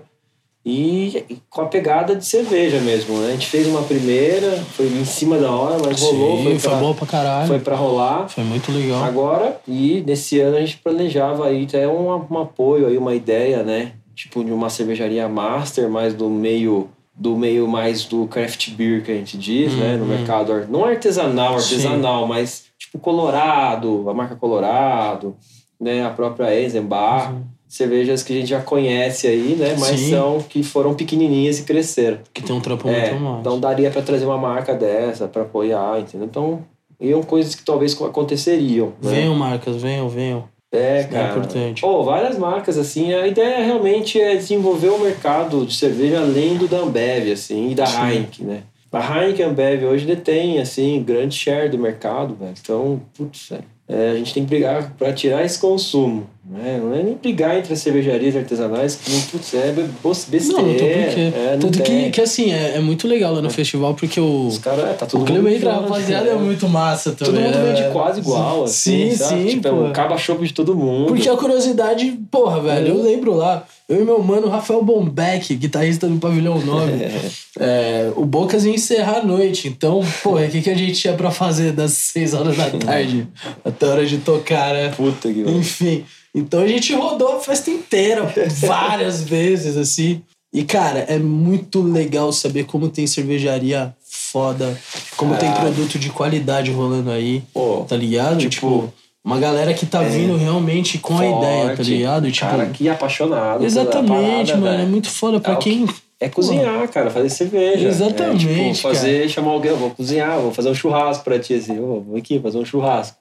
E, 0.67 1.25
e 1.31 1.39
com 1.49 1.63
a 1.63 1.67
pegada 1.67 2.15
de 2.15 2.25
cerveja 2.27 2.79
mesmo, 2.81 3.17
né? 3.21 3.29
A 3.29 3.31
gente 3.33 3.47
fez 3.47 3.67
uma 3.67 3.83
primeira, 3.83 4.51
foi 4.77 4.87
em 4.87 5.05
cima 5.05 5.39
da 5.39 5.51
hora, 5.51 5.79
mas 5.83 6.01
rolou, 6.01 6.37
Sim, 6.39 6.43
foi 6.45 6.59
foi 6.59 6.71
pra, 6.71 6.79
bom 6.81 6.95
pra 6.95 7.07
caralho. 7.07 7.47
foi 7.47 7.57
Foi, 7.57 7.65
pra 7.65 7.77
rolar. 7.77 8.27
muito 8.39 8.71
legal. 8.73 9.03
Agora, 9.05 9.61
e 9.67 10.03
nesse 10.07 10.39
ano 10.41 10.57
a 10.57 10.61
gente 10.61 10.77
planejava 10.79 11.47
aí 11.47 11.65
até 11.65 11.89
um, 11.89 12.09
um 12.31 12.39
apoio 12.39 12.87
aí, 12.87 12.99
uma 12.99 13.15
ideia, 13.15 13.63
né? 13.63 13.93
Tipo, 14.15 14.45
de 14.45 14.51
uma 14.53 14.69
cervejaria 14.69 15.29
master, 15.29 15.89
mais 15.89 16.13
do 16.13 16.29
meio 16.29 16.91
do 17.15 17.37
meio 17.37 17.67
mais 17.67 18.05
do 18.05 18.29
craft 18.29 18.71
beer 18.71 19.03
que 19.03 19.11
a 19.11 19.15
gente 19.15 19.37
diz, 19.37 19.73
né? 19.75 19.97
No 19.97 20.03
Uhum. 20.03 20.09
mercado, 20.11 20.67
não 20.69 20.85
artesanal, 20.85 21.59
Sim. 21.59 21.75
artesanal, 21.77 22.27
mas 22.29 22.65
tipo 22.79 22.97
Colorado, 22.99 24.09
a 24.09 24.15
marca 24.15 24.37
Colorado, 24.37 25.35
né? 25.81 26.05
A 26.05 26.11
própria 26.11 26.55
Eisenbach. 26.55 27.33
Cervejas 27.69 28.23
que 28.23 28.33
a 28.33 28.37
gente 28.37 28.49
já 28.49 28.61
conhece 28.63 29.27
aí, 29.27 29.55
né? 29.59 29.77
Mas. 29.79 30.01
Sim. 30.01 30.11
são 30.11 30.41
que 30.41 30.63
foram 30.63 30.95
pequenininhas 30.95 31.59
e 31.59 31.65
cresceram. 31.65 32.19
Que 32.33 32.43
tem 32.43 32.57
um 32.57 32.61
trampo 32.61 32.89
É, 32.89 33.11
muito 33.11 33.23
massa. 33.23 33.41
então 33.41 33.61
daria 33.61 33.91
para 33.91 34.01
trazer 34.03 34.25
uma 34.25 34.39
marca 34.39 34.73
dessa 34.75 35.29
para 35.29 35.43
apoiar, 35.43 36.01
entendeu? 36.01 36.27
Então, 36.27 36.63
iam 37.01 37.23
coisas 37.23 37.55
que 37.55 37.63
talvez 37.63 38.01
aconteceriam, 38.01 38.93
né? 39.03 39.11
Venham, 39.11 39.35
marcas, 39.35 39.77
venham, 39.77 40.09
venham. 40.09 40.45
É, 40.73 41.01
É 41.01 41.05
cara. 41.05 41.31
importante. 41.31 41.81
Pô, 41.81 42.03
várias 42.05 42.39
marcas, 42.39 42.77
assim. 42.79 43.13
A 43.15 43.27
ideia 43.27 43.65
realmente 43.65 44.21
é 44.21 44.35
desenvolver 44.37 44.89
o 44.89 44.99
mercado 44.99 45.65
de 45.65 45.75
cerveja 45.75 46.21
além 46.21 46.57
do 46.57 46.67
da 46.69 46.79
Ambev, 46.79 47.31
assim, 47.33 47.71
e 47.71 47.75
da 47.75 47.87
Sim. 47.87 48.01
Heineken, 48.01 48.47
né? 48.47 48.63
A 48.93 48.99
Heineken 49.21 49.41
e 49.45 49.49
a 49.49 49.51
Ambev 49.51 49.85
hoje 49.85 50.07
detém, 50.07 50.59
assim, 50.59 51.03
grande 51.03 51.35
share 51.37 51.69
do 51.69 51.79
mercado, 51.79 52.35
velho. 52.35 52.53
Então, 52.61 53.01
putz, 53.17 53.51
é, 53.53 53.61
é, 53.89 54.11
a 54.11 54.15
gente 54.17 54.33
tem 54.35 54.43
que 54.43 54.49
brigar 54.49 54.93
para 54.99 55.13
tirar 55.13 55.45
esse 55.45 55.59
consumo, 55.59 56.27
né? 56.51 56.81
Não 56.83 56.95
é 56.95 57.03
nem 57.03 57.15
brigar 57.15 57.59
entre 57.59 57.73
as 57.75 57.79
cervejarias 57.81 58.35
artesanais, 58.35 58.97
que, 58.97 59.11
putz, 59.31 59.53
é 59.55 59.71
be- 59.73 59.85
besteira. 60.29 60.63
Não, 60.63 60.69
não 60.69 60.77
tem 60.77 61.05
porquê. 61.05 61.21
É, 61.21 61.51
não 61.53 61.59
Tanto 61.61 61.83
que, 61.83 62.11
que, 62.11 62.21
assim, 62.21 62.53
é, 62.53 62.77
é 62.77 62.81
muito 62.81 63.07
legal 63.07 63.35
lá 63.35 63.43
no 63.43 63.51
festival, 63.51 63.95
porque 63.95 64.19
o, 64.21 64.47
Os 64.47 64.59
caras, 64.59 64.85
é, 64.87 64.93
tá 64.95 65.05
todo 65.07 65.23
o 65.23 65.25
clima 65.25 65.43
mundo 65.43 65.55
entre 65.55 65.69
a 65.69 65.75
rapaziada 65.75 66.25
né? 66.25 66.31
é 66.33 66.35
muito 66.37 66.69
massa 66.69 67.13
Todo 67.13 67.27
também. 67.29 67.45
mundo 67.45 67.59
né? 67.59 67.73
vende 67.75 67.93
quase 67.93 68.21
igual, 68.21 68.65
assim, 68.65 69.11
Sim, 69.11 69.17
sabe? 69.17 69.43
sim, 69.43 69.49
Tipo, 69.57 69.69
é 69.69 69.71
pô. 69.71 69.77
um 69.85 69.93
caba-chope 69.93 70.47
de 70.47 70.55
todo 70.55 70.75
mundo. 70.75 71.07
Porque 71.09 71.29
a 71.29 71.37
curiosidade, 71.37 72.19
porra, 72.31 72.61
velho, 72.61 72.89
eu 72.89 73.03
lembro 73.03 73.35
lá, 73.35 73.67
eu 73.89 74.01
e 74.01 74.05
meu 74.05 74.23
mano 74.23 74.49
Rafael 74.49 74.83
Bombeck, 74.83 75.55
guitarrista 75.55 76.07
do 76.09 76.17
Pavilhão 76.19 76.59
9, 76.61 76.93
é, 77.61 78.11
o 78.17 78.25
Bocas 78.25 78.65
ia 78.65 78.73
encerrar 78.75 79.19
a 79.19 79.25
noite. 79.25 79.69
Então, 79.69 80.01
porra, 80.23 80.45
o 80.47 80.49
que, 80.49 80.63
que 80.63 80.71
a 80.71 80.77
gente 80.77 80.93
tinha 81.01 81.13
pra 81.15 81.31
fazer 81.31 81.73
das 81.73 81.93
6 81.93 82.35
horas 82.35 82.57
da 82.57 82.71
tarde 82.79 83.27
até 83.65 83.87
a 83.87 83.91
hora 83.91 84.07
de 84.07 84.19
tocar, 84.19 84.73
né? 84.73 84.89
Puta 84.97 85.33
que 85.33 85.41
Enfim. 85.41 86.05
Então 86.35 86.61
a 86.61 86.67
gente 86.67 86.95
rodou 86.95 87.37
a 87.37 87.41
festa 87.41 87.71
inteira, 87.71 88.23
várias 88.67 89.23
vezes, 89.23 89.77
assim. 89.77 90.23
E, 90.53 90.63
cara, 90.65 91.01
é 91.01 91.19
muito 91.19 91.83
legal 91.83 92.33
saber 92.33 92.65
como 92.65 92.89
tem 92.89 93.07
cervejaria 93.07 93.95
foda, 94.33 94.79
como 95.17 95.37
tem 95.37 95.49
Caralho. 95.51 95.75
produto 95.75 95.99
de 95.99 96.11
qualidade 96.11 96.71
rolando 96.71 97.11
aí, 97.11 97.43
Pô, 97.53 97.85
tá 97.89 97.97
ligado? 97.97 98.39
tipo, 98.39 98.49
Tipo, 98.49 98.95
uma 99.25 99.39
galera 99.39 99.75
que 99.75 99.85
tá 99.85 100.01
vindo 100.03 100.37
realmente 100.37 100.97
com 100.99 101.19
a 101.19 101.27
ideia, 101.27 101.69
tá 101.71 101.77
forte, 101.77 101.91
ligado? 101.91 102.31
Tipo, 102.33 102.47
Cara, 102.51 102.67
que 102.67 102.89
apaixonado. 102.89 103.65
exatamente, 103.65 104.53
parada, 104.53 104.57
mano. 104.57 104.75
É 104.75 104.77
velho. 104.79 104.89
muito 104.89 105.11
foda 105.11 105.39
pra 105.41 105.53
É 105.53 105.57
quem. 105.57 105.87
É 106.21 106.29
cozinhar, 106.29 106.89
cara, 106.89 107.11
fazer 107.11 107.29
cerveja. 107.29 107.87
Exatamente, 107.87 108.49
É, 108.49 108.73
tipo, 108.73 108.89
fazer, 108.89 109.29
chamar 109.29 109.51
alguém, 109.53 109.73
vou 109.73 109.91
cozinhar, 109.91 110.39
vou 110.41 110.53
fazer 110.53 110.71
um 110.71 110.75
churrasco 110.75 111.23
pra 111.25 111.39
ti, 111.39 111.55
assim, 111.55 111.77
vou 111.77 112.17
aqui 112.17 112.41
fazer 112.41 112.59
um 112.59 112.65
churrasco. 112.65 113.17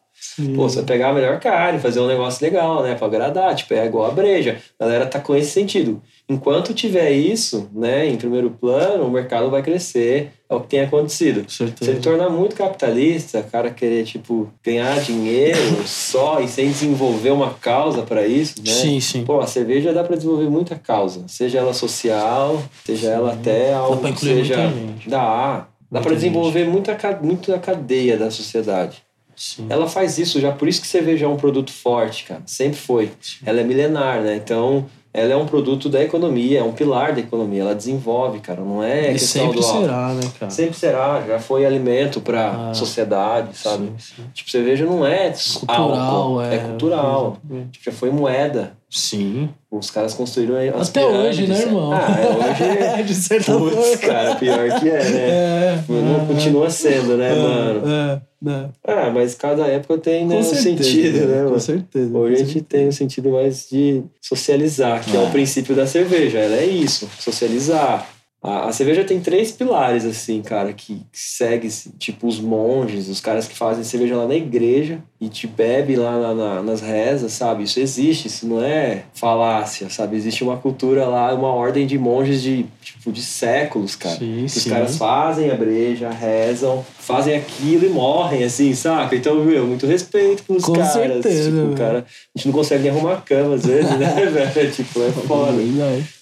Pô, 0.56 0.70
você 0.70 0.78
vai 0.78 0.86
pegar 0.86 1.10
a 1.10 1.14
melhor 1.14 1.40
carne, 1.40 1.80
fazer 1.80 2.00
um 2.00 2.08
negócio 2.08 2.44
legal, 2.46 2.84
né? 2.84 2.96
Pra 2.96 3.08
agradar, 3.08 3.56
tipo, 3.56 3.74
é 3.74 3.86
igual 3.86 4.06
a 4.06 4.12
breja. 4.12 4.58
A 4.80 4.84
galera 4.86 5.06
tá 5.06 5.20
com 5.20 5.36
esse 5.36 5.52
sentido. 5.52 6.02
Enquanto 6.30 6.74
tiver 6.74 7.12
isso, 7.12 7.70
né, 7.74 8.06
em 8.06 8.18
primeiro 8.18 8.50
plano, 8.52 9.06
o 9.06 9.12
mercado 9.12 9.50
vai 9.50 9.64
crescer. 9.64 10.32
É 10.50 10.56
o 10.56 10.62
que 10.62 10.68
tem 10.68 10.82
acontecido. 10.82 11.42
Com 11.44 11.50
Se 11.50 11.64
ele 11.64 11.74
certeza. 11.78 12.00
tornar 12.02 12.30
muito 12.30 12.56
capitalista, 12.56 13.40
o 13.40 13.44
cara 13.52 13.70
querer, 13.70 14.06
tipo, 14.06 14.50
ganhar 14.64 14.98
dinheiro 15.02 15.84
só 15.86 16.40
e 16.40 16.48
sem 16.48 16.68
desenvolver 16.70 17.32
uma 17.32 17.54
causa 17.56 18.02
pra 18.04 18.26
isso, 18.26 18.56
né? 18.60 18.72
Sim, 18.72 19.00
sim. 19.02 19.24
Pô, 19.26 19.40
a 19.40 19.48
cerveja 19.48 19.92
dá 19.94 20.04
pra 20.04 20.16
desenvolver 20.16 20.50
muita 20.50 20.76
causa, 20.76 21.24
seja 21.28 21.58
ela 21.60 21.74
social, 21.74 22.62
seja 22.86 23.10
ela 23.10 23.34
até 23.34 23.74
algo 23.74 23.98
pra 23.98 24.10
que 24.12 24.16
incluir 24.16 24.36
seja 24.46 24.58
muita 24.58 24.78
gente. 24.94 25.10
dá, 25.10 25.68
dá 25.92 26.00
para 26.02 26.16
desenvolver 26.16 26.66
muita 26.66 26.98
muita 27.22 27.58
cadeia 27.60 28.16
da 28.18 28.32
sociedade. 28.32 29.04
Sim. 29.38 29.66
Ela 29.70 29.88
faz 29.88 30.18
isso 30.18 30.42
já, 30.42 30.52
por 30.52 30.68
isso 30.68 30.82
que 30.82 30.88
cerveja 30.88 31.26
é 31.26 31.30
um 31.30 31.38
produto 31.38 31.72
forte, 31.72 32.26
cara. 32.26 32.42
Sempre 32.46 32.78
foi. 32.78 33.12
Ela 33.46 33.62
é 33.62 33.64
milenar, 33.64 34.22
né? 34.22 34.36
Então, 34.36 34.86
ela 35.14 35.34
é 35.34 35.36
um 35.38 35.46
produto 35.48 35.90
da 35.90 36.04
economia, 36.04 36.60
é 36.60 36.64
um 36.64 36.74
pilar 36.74 37.14
da 37.14 37.20
economia. 37.22 37.62
Ela 37.62 37.74
desenvolve, 37.74 38.40
cara. 38.40 38.62
Não 38.62 38.84
é 38.84 39.10
E 39.10 39.14
questão 39.14 39.44
sempre 39.46 39.58
do 39.60 39.64
será, 39.64 40.14
né, 40.14 40.22
cara? 40.40 40.52
Sempre 40.52 40.78
será, 40.78 41.24
já 41.26 41.40
foi 41.40 41.66
alimento 41.66 42.22
pra 42.22 42.70
Ah. 42.70 42.74
sociedade, 42.74 43.58
sabe? 43.58 43.88
Sim, 43.88 43.96
sim. 43.98 44.24
Tipo, 44.34 44.52
cerveja 44.52 44.86
não 44.86 45.04
é 45.06 45.32
Cultural, 45.32 45.92
álcool, 46.00 46.42
é. 46.42 46.56
é 46.56 46.58
cultural. 46.60 47.38
Tipo, 47.72 47.86
já 47.86 47.92
foi 47.92 48.12
moeda. 48.12 48.77
Sim. 48.90 49.50
Os 49.70 49.92
caras 49.92 50.14
construíram 50.14 50.56
as 50.80 50.90
Até 50.90 51.06
hoje, 51.06 51.42
né, 51.46 51.48
pirâmides. 51.48 51.60
irmão? 51.66 51.92
Ah, 51.92 52.16
é, 52.22 52.94
hoje... 52.96 53.04
de 53.04 53.14
certa 53.16 53.52
Putz, 53.58 53.76
forma. 53.76 53.98
cara, 53.98 54.36
pior 54.36 54.80
que 54.80 54.90
é, 54.90 55.04
né? 55.04 55.20
É. 55.20 55.84
Não 55.90 56.26
continua 56.26 56.70
sendo, 56.70 57.18
né, 57.18 57.34
mano? 57.36 57.82
É, 57.86 58.22
é. 58.50 58.70
Ah, 58.86 59.12
mas 59.14 59.36
cada 59.36 59.68
época 59.68 59.98
tem 59.98 60.26
né, 60.26 60.36
Com 60.36 60.42
um 60.42 60.44
certeza, 60.44 60.84
sentido, 60.84 61.28
né, 61.28 61.38
Com 61.40 61.50
mano? 61.50 61.60
certeza. 61.60 62.18
Hoje 62.18 62.34
a 62.36 62.38
com 62.40 62.46
gente 62.46 62.62
tem 62.62 62.88
um 62.88 62.92
sentido 62.92 63.30
mais 63.32 63.68
de 63.70 64.04
socializar, 64.22 65.04
que 65.04 65.18
é, 65.18 65.20
É. 65.20 65.24
o 65.24 65.32
princípio 65.32 65.76
da 65.76 65.86
cerveja. 65.86 66.38
Ela 66.38 66.56
é 66.56 66.66
isso, 66.66 67.10
socializar. 67.20 68.08
A, 68.42 68.68
a 68.68 68.72
cerveja 68.72 69.04
tem 69.04 69.20
três 69.20 69.52
pilares, 69.52 70.06
assim, 70.06 70.42
cara, 70.44 70.72
que, 70.72 70.96
que 71.12 71.20
segue, 71.20 71.68
tipo, 71.98 72.28
os 72.28 72.40
monges, 72.40 73.08
os 73.10 73.20
caras 73.20 73.48
que 73.48 73.56
fazem 73.56 73.84
cerveja 73.84 74.16
lá 74.16 74.28
na 74.28 74.36
igreja 74.36 75.00
e 75.20 75.28
te 75.28 75.48
bebe 75.48 75.96
lá 75.96 76.18
na- 76.20 76.34
na- 76.36 76.64
nas 76.64 76.80
rezas, 76.80 77.32
sabe? 77.34 77.64
Isso 77.64 77.80
existe, 77.80 78.28
isso 78.28 78.48
não 78.48 78.64
é 78.64 79.04
falácia, 79.14 79.90
sabe? 79.90 80.16
Existe 80.16 80.44
uma 80.44 80.56
cultura 80.58 81.06
lá, 81.08 81.34
uma 81.34 81.50
ordem 81.52 81.88
de 81.88 81.98
monges 81.98 82.42
de, 82.44 82.66
tipo, 82.82 83.12
de 83.12 83.24
séculos, 83.24 83.96
cara. 83.96 84.18
Sim, 84.18 84.38
que 84.42 84.46
os 84.58 84.64
sim. 84.64 84.70
caras 84.70 84.98
fazem 84.98 85.50
a 85.50 85.56
breja, 85.56 86.10
rezam, 86.12 86.86
fazem 87.08 87.38
aquilo 87.38 87.86
e 87.86 87.90
morrem, 87.90 88.44
assim, 88.44 88.76
saca? 88.76 89.16
Então, 89.16 89.36
meu, 89.36 89.66
muito 89.66 89.88
respeito 89.88 90.44
pelos 90.44 90.66
Com 90.66 90.74
caras. 90.74 90.92
certeza, 90.92 91.50
tipo, 91.50 91.74
cara, 91.74 92.00
a 92.00 92.38
gente 92.38 92.48
não 92.48 92.54
consegue 92.54 92.84
nem 92.84 92.92
arrumar 92.92 93.14
a 93.14 93.22
cama 93.22 93.56
às 93.56 93.66
vezes, 93.66 93.98
né, 93.98 94.26
velho? 94.30 94.72
Tipo, 94.72 95.02
é 95.02 95.12
foda. 95.26 95.54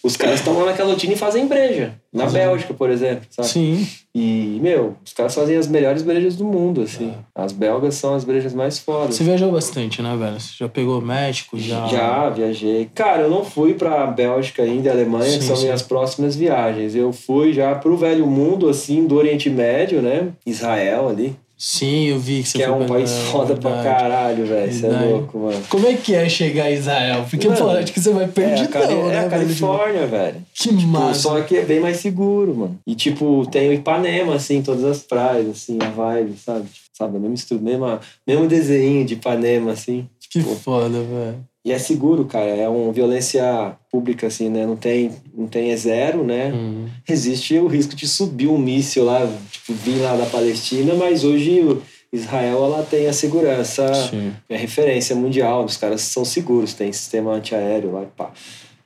Os 0.04 0.16
caras 0.16 0.36
estão 0.40 0.54
lá 0.60 0.66
naquela 0.66 0.92
rotina 0.92 1.14
e 1.14 1.18
fazem 1.18 1.48
breja. 1.48 1.96
Na 2.14 2.28
Bélgica, 2.28 2.72
por 2.76 2.92
exemplo, 2.92 3.26
sabe? 3.32 3.48
Sim. 3.48 3.88
E, 4.18 4.60
meu, 4.62 4.96
os 5.04 5.12
caras 5.12 5.36
fazem 5.36 5.58
as 5.58 5.68
melhores 5.68 6.02
brejas 6.02 6.38
do 6.38 6.46
mundo, 6.46 6.82
assim. 6.82 7.14
As 7.36 7.52
belgas 7.52 7.96
são 7.96 8.16
as 8.16 8.24
brejas 8.24 8.54
mais 8.54 8.80
fodas. 8.80 9.16
Você 9.16 9.26
viajou 9.26 9.52
bastante, 9.52 10.02
né, 10.02 10.16
velho? 10.16 10.40
Você 10.40 10.54
já 10.58 10.70
pegou 10.70 11.02
México, 11.02 11.60
já. 11.60 11.86
Já 11.88 12.30
viajei. 12.30 12.90
Cara, 12.96 13.24
eu 13.24 13.30
não 13.30 13.44
fui 13.44 13.74
pra 13.74 14.08
Bélgica 14.08 14.64
ainda, 14.64 14.90
Alemanha, 14.90 15.32
Sim, 15.32 15.40
que 15.40 15.44
são 15.44 15.58
sim. 15.58 15.64
minhas 15.66 15.82
próximas 15.82 16.34
viagens. 16.34 16.96
Eu 16.96 17.12
fui 17.12 17.52
já 17.52 17.76
pro 17.76 17.98
velho 17.98 18.26
mundo, 18.26 18.70
assim, 18.70 19.06
do 19.06 19.18
Oriente 19.18 19.50
Médio, 19.50 20.02
né? 20.02 20.30
Israel 20.46 21.10
ali. 21.10 21.36
Sim, 21.58 22.08
eu 22.10 22.20
vi 22.20 22.44
que 22.44 22.50
você 22.50 22.58
que 22.58 22.64
é 22.64 22.70
um 22.70 22.80
pra- 22.80 22.88
país 22.88 23.12
foda 23.32 23.56
pra 23.56 23.72
verdade. 23.76 23.98
caralho, 24.00 24.46
velho. 24.46 24.74
Você 24.74 24.86
é 24.88 24.90
louco, 24.90 25.40
mano. 25.40 25.62
Como 25.70 25.88
é 25.88 25.94
que 25.94 26.14
é 26.14 26.28
chegar 26.28 26.66
a 26.66 26.72
Israel? 26.72 27.26
Porque, 27.30 27.48
Mano, 27.48 27.60
pô, 27.62 27.70
acho 27.70 27.94
que 27.94 28.02
você 28.02 28.12
vai 28.12 28.24
É 28.24 28.26
a, 28.26 28.30
perdidão, 28.30 28.68
Cali- 28.82 28.94
é 28.94 29.04
né, 29.04 29.20
a 29.20 29.28
velho? 29.28 29.48
Tipo, 29.54 29.68
Califórnia, 29.68 30.08
velho. 30.08 30.36
Que 30.54 30.70
Pô, 30.70 30.82
massa. 30.88 31.20
só 31.22 31.42
que 31.42 31.56
é 31.56 31.62
bem 31.64 31.80
mais 31.80 31.98
seguro, 31.98 32.54
mano. 32.56 32.80
E, 32.86 32.94
tipo, 32.94 33.46
tem 33.50 33.70
o 33.70 33.74
Ipanema, 33.74 34.36
assim, 34.36 34.62
todas 34.62 34.84
as 34.84 35.00
praias, 35.00 35.48
assim, 35.50 35.78
a 35.82 35.90
vibe, 35.90 36.36
sabe? 36.38 36.66
Tipo, 36.68 36.86
sabe, 36.94 37.20
mesmo 37.20 37.34
estudo, 37.36 37.64
mesmo, 37.64 38.00
mesmo 38.28 38.48
desenho 38.48 39.06
de 39.06 39.14
Ipanema, 39.14 39.72
assim. 39.72 40.10
Que 40.30 40.42
foda, 40.42 40.90
velho. 41.02 41.38
E 41.66 41.72
é 41.72 41.80
seguro, 41.80 42.26
cara. 42.26 42.46
É 42.46 42.70
uma 42.70 42.94
violência 42.94 43.76
pública, 43.92 44.28
assim, 44.28 44.50
né? 44.50 44.68
Não 44.68 44.76
tem, 44.76 45.12
não 45.36 45.48
tem 45.48 45.72
é 45.72 45.76
zero, 45.76 46.24
né? 46.24 46.54
Hum. 46.54 46.86
Existe 47.10 47.58
o 47.58 47.66
risco 47.66 47.96
de 47.96 48.08
subir 48.08 48.48
um 48.48 48.58
míssil 48.58 49.04
lá, 49.04 49.28
tipo, 49.52 49.74
vir 49.74 50.00
lá 50.00 50.16
da 50.16 50.28
Palestina, 50.28 50.94
mas 50.94 51.24
hoje 51.24 51.82
Israel, 52.14 52.64
ela 52.66 52.84
tem 52.84 53.08
a 53.08 53.14
segurança, 53.14 53.92
Sim. 53.94 54.32
é 54.48 54.56
referência 54.56 55.16
mundial. 55.16 55.66
Os 55.66 55.76
caras 55.76 56.02
são 56.02 56.24
seguros, 56.24 56.76
tem 56.76 56.94
sistema 56.94 57.34
antiaéreo 57.34 57.92
lá 57.92 58.04
e 58.04 58.06
pá. 58.06 58.32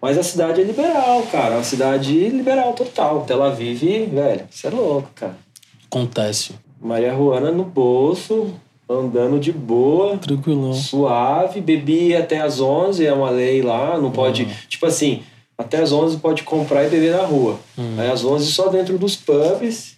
Mas 0.01 0.17
a 0.17 0.23
cidade 0.23 0.61
é 0.61 0.63
liberal, 0.63 1.21
cara. 1.23 1.55
É 1.55 1.57
uma 1.57 1.63
cidade 1.63 2.29
liberal 2.29 2.71
total. 2.71 3.25
Tel 3.25 3.43
Aviv, 3.43 3.83
velho, 4.07 4.47
você 4.49 4.67
é 4.67 4.69
louco, 4.69 5.09
cara. 5.13 5.35
Acontece. 5.85 6.53
Maria 6.81 7.13
Juana 7.13 7.51
no 7.51 7.65
bolso, 7.65 8.53
andando 8.89 9.39
de 9.39 9.52
boa, 9.52 10.17
Tranquilão. 10.17 10.73
suave, 10.73 11.62
bebi 11.62 12.15
até 12.15 12.39
às 12.41 12.60
11, 12.60 13.06
é 13.06 13.13
uma 13.13 13.30
lei 13.30 13.62
lá, 13.62 13.97
não 13.99 14.10
pode, 14.12 14.43
Uhum. 14.43 14.49
tipo 14.67 14.86
assim, 14.86 15.21
até 15.58 15.78
às 15.82 15.91
11 15.91 16.17
pode 16.17 16.43
comprar 16.43 16.86
e 16.86 16.89
beber 16.89 17.12
na 17.15 17.23
rua. 17.23 17.60
Hum. 17.78 17.95
Aí 17.97 18.10
às 18.10 18.23
11 18.25 18.52
só 18.52 18.67
dentro 18.69 18.97
dos 18.97 19.15
pubs, 19.15 19.97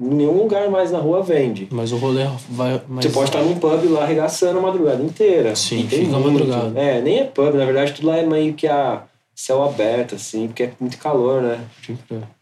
nenhum 0.00 0.38
lugar 0.38 0.70
mais 0.70 0.90
na 0.90 0.98
rua 0.98 1.22
vende. 1.22 1.68
Mas 1.70 1.92
o 1.92 1.96
rolê 1.96 2.24
vai. 2.48 2.80
Mas... 2.88 3.04
Você 3.04 3.10
pode 3.10 3.28
estar 3.28 3.42
num 3.42 3.56
pub 3.56 3.84
lá 3.90 4.02
arregaçando 4.04 4.58
a 4.58 4.62
madrugada 4.62 5.02
inteira. 5.02 5.54
Sim, 5.54 5.80
E 5.80 5.84
tem 5.86 6.06
fica 6.06 6.16
muito. 6.18 6.32
madrugada. 6.46 6.80
É, 6.80 7.00
nem 7.02 7.18
é 7.20 7.24
pub, 7.24 7.54
na 7.54 7.64
verdade 7.66 7.92
tudo 7.92 8.08
lá 8.08 8.16
é 8.16 8.24
meio 8.26 8.54
que 8.54 8.66
a 8.66 9.02
céu 9.34 9.62
aberto, 9.64 10.14
assim, 10.14 10.46
porque 10.46 10.62
é 10.62 10.70
muito 10.78 10.96
calor, 10.98 11.42
né? 11.42 11.58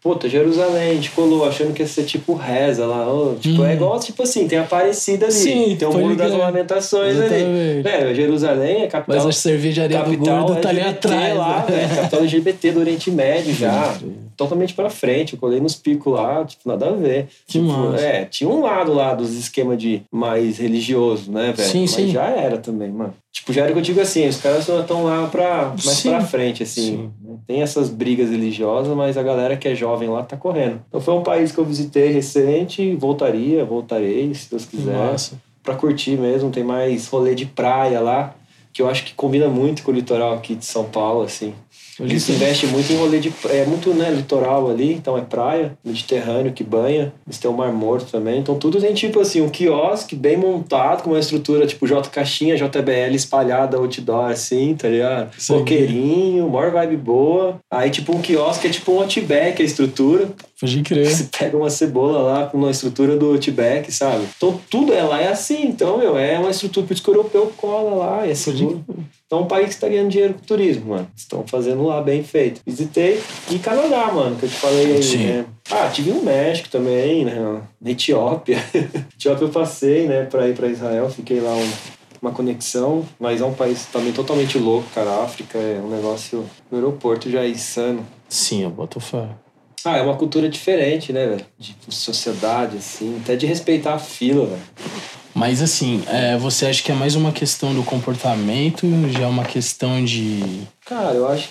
Puta, 0.01 0.29
Jerusalém, 0.29 0.91
a 0.91 0.93
gente 0.93 1.09
colou 1.11 1.43
achando 1.47 1.73
que 1.73 1.81
ia 1.81 1.87
ser 1.87 2.03
tipo 2.03 2.33
reza 2.35 2.85
lá. 2.85 3.11
ô, 3.11 3.35
tipo, 3.35 3.61
Hum. 3.61 3.65
é 3.65 3.73
igual, 3.73 3.99
tipo 3.99 4.21
assim, 4.23 4.47
tem 4.47 4.59
a 4.59 4.61
Aparecida 4.63 5.25
ali. 5.25 5.33
Sim, 5.33 5.75
tem 5.77 5.87
o 5.87 5.91
Muro 5.93 6.15
das 6.15 6.27
crer. 6.31 6.39
Lamentações 6.39 7.17
ali. 7.19 7.25
Exatamente. 7.35 7.87
É, 7.87 8.15
Jerusalém 8.15 8.83
é 8.83 8.87
capital. 8.87 9.15
Mas 9.17 9.25
a 9.25 9.31
cervejaria 9.31 9.97
do 9.97 10.03
capital 10.03 10.45
gordo 10.45 10.61
tá 10.61 10.69
ali 10.69 10.81
atrás. 10.81 11.35
lá, 11.35 11.65
né? 11.67 11.75
velho. 11.77 11.95
Capital 11.95 12.19
LGBT 12.21 12.71
do 12.71 12.79
Oriente 12.79 13.11
Médio 13.11 13.53
já. 13.53 13.95
Totalmente 14.35 14.73
pra 14.73 14.89
frente. 14.89 15.33
Eu 15.33 15.39
colei 15.39 15.59
nos 15.59 15.75
picos 15.75 16.13
lá, 16.13 16.43
tipo, 16.45 16.67
nada 16.67 16.89
a 16.89 16.91
ver. 16.91 17.27
Que 17.47 17.59
tipo, 17.59 17.65
massa. 17.65 18.03
É, 18.03 18.25
tinha 18.25 18.49
um 18.49 18.61
lado 18.61 18.93
lá 18.93 19.13
dos 19.13 19.33
esquemas 19.33 19.77
de 19.77 20.01
mais 20.11 20.57
religioso, 20.57 21.31
né, 21.31 21.53
velho? 21.55 21.69
Sim, 21.69 21.81
Mas 21.81 21.91
sim. 21.91 22.07
já 22.09 22.25
era 22.27 22.57
também, 22.57 22.91
mano. 22.91 23.13
Tipo, 23.31 23.51
já 23.51 23.61
era 23.63 23.71
o 23.71 23.73
que 23.73 23.79
eu 23.79 23.83
digo 23.83 23.99
assim, 23.99 24.27
os 24.27 24.37
caras 24.37 24.67
estão 24.69 25.03
lá 25.05 25.27
pra, 25.27 25.69
mais 25.69 25.81
Sim. 25.83 26.09
pra 26.11 26.21
frente, 26.21 26.61
assim. 26.63 27.09
né? 27.21 27.35
Tem 27.47 27.61
essas 27.63 27.89
brigas 27.89 28.29
religiosas, 28.29 28.95
mas 28.95 29.17
a 29.17 29.23
galera 29.23 29.57
que 29.57 29.67
é 29.67 29.73
jovem 29.75 30.07
lá 30.07 30.21
tá 30.23 30.37
correndo. 30.37 30.79
Então 30.87 31.01
foi 31.01 31.13
um 31.15 31.23
país 31.23 31.51
que 31.51 31.57
eu 31.57 31.65
visitei 31.65 32.11
recente, 32.11 32.95
voltaria, 32.95 33.65
voltarei, 33.65 34.33
se 34.35 34.49
Deus 34.51 34.65
quiser 34.65 34.95
massa. 34.95 35.41
pra 35.63 35.75
curtir 35.75 36.11
mesmo. 36.17 36.51
Tem 36.51 36.63
mais 36.63 37.07
rolê 37.07 37.33
de 37.33 37.45
praia 37.47 37.99
lá, 37.99 38.35
que 38.71 38.81
eu 38.81 38.87
acho 38.89 39.03
que 39.03 39.13
combina 39.15 39.47
muito 39.47 39.81
com 39.83 39.91
o 39.91 39.93
litoral 39.95 40.33
aqui 40.35 40.53
de 40.55 40.65
São 40.65 40.85
Paulo, 40.85 41.23
assim. 41.23 41.53
Eles 41.99 42.27
investem 42.29 42.69
muito 42.69 42.91
em 42.91 42.97
rolê 42.97 43.19
de 43.19 43.29
praia. 43.29 43.61
É 43.61 43.65
muito, 43.65 43.93
né, 43.93 44.09
litoral 44.09 44.69
ali, 44.69 44.93
então 44.93 45.17
é 45.17 45.21
praia, 45.21 45.77
Mediterrâneo 45.83 46.51
que 46.51 46.63
banha. 46.63 47.13
Eles 47.25 47.37
têm 47.37 47.49
o 47.49 47.53
Mar 47.53 47.71
Morto 47.71 48.11
também. 48.11 48.39
Então 48.39 48.57
tudo 48.57 48.79
tem 48.79 48.93
tipo 48.93 49.19
assim, 49.19 49.41
um 49.41 49.49
quiosque 49.49 50.15
bem 50.15 50.37
montado, 50.37 51.03
com 51.03 51.11
uma 51.11 51.19
estrutura 51.19 51.65
tipo 51.67 51.87
J 51.87 52.09
Caixinha, 52.09 52.55
JBL 52.55 53.15
espalhada, 53.15 53.77
outdoor 53.77 54.31
assim, 54.31 54.75
tá 54.75 54.87
ligado? 54.87 55.31
Sim. 55.37 55.59
Coqueirinho, 55.59 56.49
maior 56.49 56.71
vibe 56.71 56.97
boa. 56.97 57.59
Aí 57.69 57.89
tipo 57.89 58.15
um 58.15 58.21
quiosque 58.21 58.67
é 58.67 58.69
tipo 58.69 58.91
um 58.91 58.99
Outback 58.99 59.61
a 59.61 59.65
estrutura. 59.65 60.29
Pode 60.59 60.81
crer. 60.81 61.05
Você 61.05 61.29
pega 61.37 61.57
uma 61.57 61.69
cebola 61.69 62.19
lá 62.19 62.45
com 62.47 62.57
uma 62.57 62.71
estrutura 62.71 63.17
do 63.17 63.31
Outback, 63.31 63.91
sabe? 63.91 64.25
Então 64.37 64.59
tudo 64.69 64.93
é 64.93 65.03
lá 65.03 65.21
é 65.21 65.27
assim. 65.27 65.65
Então, 65.65 65.97
meu, 65.97 66.17
é 66.17 66.39
uma 66.39 66.51
estrutura 66.51 66.85
que 66.87 67.09
o 67.09 67.13
europeu 67.13 67.51
cola 67.57 67.95
lá, 67.95 68.27
é 68.27 68.33
seguro. 68.33 68.83
Então 69.33 69.41
é 69.41 69.45
um 69.45 69.47
país 69.47 69.69
que 69.69 69.73
está 69.73 69.87
ganhando 69.87 70.09
dinheiro 70.09 70.35
com 70.35 70.41
turismo, 70.41 70.89
mano. 70.89 71.07
Estão 71.15 71.43
fazendo 71.47 71.83
lá 71.87 71.99
bem 72.03 72.23
feito. 72.23 72.61
Visitei. 72.63 73.19
E 73.49 73.57
Canadá, 73.57 74.11
mano, 74.11 74.35
que 74.35 74.45
eu 74.45 74.49
te 74.49 74.55
falei 74.55 74.93
aí, 74.93 75.01
Sim. 75.01 75.25
né? 75.25 75.45
Ah, 75.71 75.89
tive 75.89 76.11
no 76.11 76.21
México 76.21 76.69
também, 76.69 77.25
né? 77.25 77.61
Na 77.81 77.89
Etiópia. 77.89 78.63
Etiópia 79.17 79.45
eu 79.45 79.49
passei, 79.49 80.07
né, 80.07 80.25
pra 80.25 80.47
ir 80.47 80.55
pra 80.55 80.67
Israel. 80.67 81.09
Fiquei 81.09 81.41
lá 81.41 81.51
um, 81.55 81.71
uma 82.21 82.29
conexão. 82.29 83.03
Mas 83.19 83.41
é 83.41 83.45
um 83.45 83.55
país 83.55 83.87
também 83.87 84.13
totalmente 84.13 84.59
louco, 84.59 84.87
cara. 84.93 85.09
A 85.09 85.23
África 85.23 85.57
é 85.57 85.81
um 85.83 85.89
negócio... 85.89 86.45
No 86.69 86.77
aeroporto 86.77 87.27
já 87.27 87.41
é 87.41 87.49
insano. 87.49 88.05
Sim, 88.29 88.61
eu 88.61 88.69
boto 88.69 88.99
fé. 88.99 89.29
Ah, 89.83 89.97
é 89.97 90.03
uma 90.03 90.15
cultura 90.15 90.47
diferente, 90.47 91.11
né, 91.11 91.25
velho? 91.25 91.45
De 91.57 91.75
sociedade, 91.89 92.77
assim. 92.77 93.19
Até 93.23 93.35
de 93.35 93.47
respeitar 93.47 93.95
a 93.95 93.99
fila, 93.99 94.45
velho. 94.45 94.61
Mas 95.33 95.61
assim, 95.61 96.03
é, 96.07 96.37
você 96.37 96.67
acha 96.67 96.83
que 96.83 96.91
é 96.91 96.95
mais 96.95 97.15
uma 97.15 97.31
questão 97.31 97.73
do 97.73 97.83
comportamento, 97.83 98.87
já 99.09 99.23
é 99.23 99.27
uma 99.27 99.43
questão 99.43 100.03
de. 100.03 100.61
Cara, 100.85 101.15
eu 101.15 101.27
acho 101.27 101.49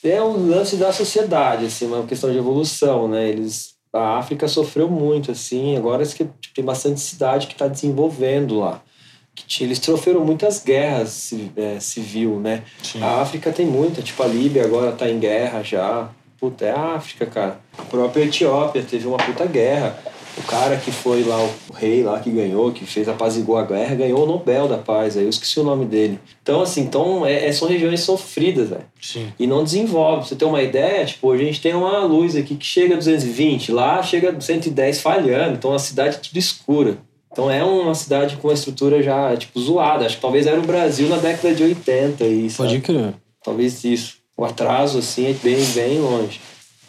que 0.00 0.08
é 0.08 0.22
um 0.22 0.48
lance 0.48 0.76
da 0.76 0.92
sociedade, 0.92 1.66
assim, 1.66 1.86
uma 1.86 2.04
questão 2.04 2.30
de 2.30 2.38
evolução, 2.38 3.06
né? 3.06 3.28
Eles, 3.28 3.74
a 3.92 4.18
África 4.18 4.48
sofreu 4.48 4.90
muito, 4.90 5.30
assim, 5.30 5.76
agora 5.76 6.04
que 6.04 6.24
tipo, 6.24 6.54
tem 6.54 6.64
bastante 6.64 7.00
cidade 7.00 7.46
que 7.46 7.52
está 7.52 7.68
desenvolvendo 7.68 8.58
lá. 8.58 8.82
Que 9.34 9.64
eles 9.64 9.78
sofreram 9.78 10.24
muitas 10.24 10.62
guerras 10.62 11.32
é, 11.56 11.78
civil, 11.78 12.40
né? 12.40 12.64
Sim. 12.82 13.02
A 13.02 13.22
África 13.22 13.52
tem 13.52 13.64
muita, 13.64 14.02
tipo 14.02 14.22
a 14.22 14.26
Líbia 14.26 14.64
agora 14.64 14.92
tá 14.92 15.08
em 15.08 15.18
guerra 15.18 15.62
já. 15.62 16.10
Puta, 16.38 16.64
é 16.64 16.72
a 16.72 16.94
África, 16.96 17.26
cara. 17.26 17.60
A 17.78 17.82
própria 17.82 18.24
Etiópia 18.24 18.82
teve 18.82 19.06
uma 19.06 19.18
puta 19.18 19.46
guerra. 19.46 19.98
O 20.38 20.42
cara 20.42 20.76
que 20.76 20.90
foi 20.90 21.22
lá, 21.24 21.36
o 21.42 21.72
rei 21.74 22.02
lá 22.02 22.18
que 22.20 22.30
ganhou, 22.30 22.72
que 22.72 22.84
fez 22.86 23.08
apaziguar 23.08 23.64
a 23.64 23.66
guerra, 23.66 23.94
ganhou 23.94 24.22
o 24.22 24.26
Nobel 24.26 24.68
da 24.68 24.78
Paz. 24.78 25.16
Aí 25.16 25.24
eu 25.24 25.28
esqueci 25.28 25.58
o 25.60 25.64
nome 25.64 25.84
dele. 25.84 26.18
Então, 26.42 26.62
assim, 26.62 26.82
então, 26.82 27.26
é, 27.26 27.46
é- 27.46 27.52
são 27.52 27.68
regiões 27.68 28.00
sofridas, 28.00 28.70
velho 28.70 28.84
Sim. 29.00 29.28
e 29.38 29.46
não 29.46 29.62
desenvolve. 29.64 30.20
Pra 30.20 30.28
você 30.28 30.36
ter 30.36 30.44
uma 30.44 30.62
ideia, 30.62 31.04
tipo, 31.04 31.30
a 31.30 31.36
gente 31.36 31.60
tem 31.60 31.74
uma 31.74 32.04
luz 32.04 32.36
aqui 32.36 32.54
que 32.54 32.64
chega 32.64 32.94
a 32.94 32.98
220, 32.98 33.72
lá 33.72 34.02
chega 34.02 34.30
a 34.30 34.40
110 34.40 35.00
falhando, 35.00 35.54
então 35.54 35.72
a 35.72 35.78
cidade 35.78 36.16
é 36.16 36.18
tudo 36.18 36.38
escura. 36.38 36.96
Então 37.32 37.50
é 37.50 37.62
uma 37.62 37.94
cidade 37.94 38.36
com 38.36 38.48
uma 38.48 38.54
estrutura 38.54 39.02
já, 39.02 39.36
tipo, 39.36 39.60
zoada. 39.60 40.04
Acho 40.06 40.16
que 40.16 40.22
talvez 40.22 40.46
era 40.46 40.58
o 40.58 40.66
Brasil 40.66 41.08
na 41.08 41.16
década 41.16 41.54
de 41.54 41.62
80 41.62 42.24
e? 42.24 42.50
Pode 42.50 42.80
crer. 42.80 43.14
Talvez 43.44 43.84
isso. 43.84 44.16
O 44.36 44.44
atraso, 44.44 44.98
assim, 44.98 45.30
é 45.30 45.32
bem, 45.34 45.64
bem 45.74 45.98
longe. 46.00 46.40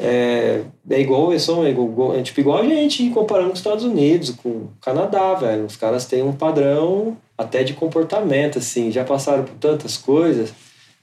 É, 0.04 0.64
é 0.90 1.00
igual, 1.00 1.38
são, 1.38 1.64
é 1.64 1.70
igual, 1.70 2.16
é 2.16 2.24
tipo 2.24 2.40
igual 2.40 2.58
a 2.58 2.64
gente 2.66 3.08
comparando 3.12 3.50
com 3.50 3.54
os 3.54 3.60
Estados 3.60 3.86
Unidos, 3.86 4.32
com 4.32 4.50
o 4.50 4.70
Canadá, 4.82 5.36
velho. 5.36 5.66
Os 5.66 5.76
caras 5.76 6.06
têm 6.06 6.24
um 6.24 6.34
padrão 6.34 7.16
até 7.38 7.64
de 7.64 7.74
comportamento, 7.74 8.58
assim, 8.58 8.92
já 8.92 9.04
passaram 9.04 9.44
por 9.44 9.54
tantas 9.56 9.98
coisas 9.98 10.52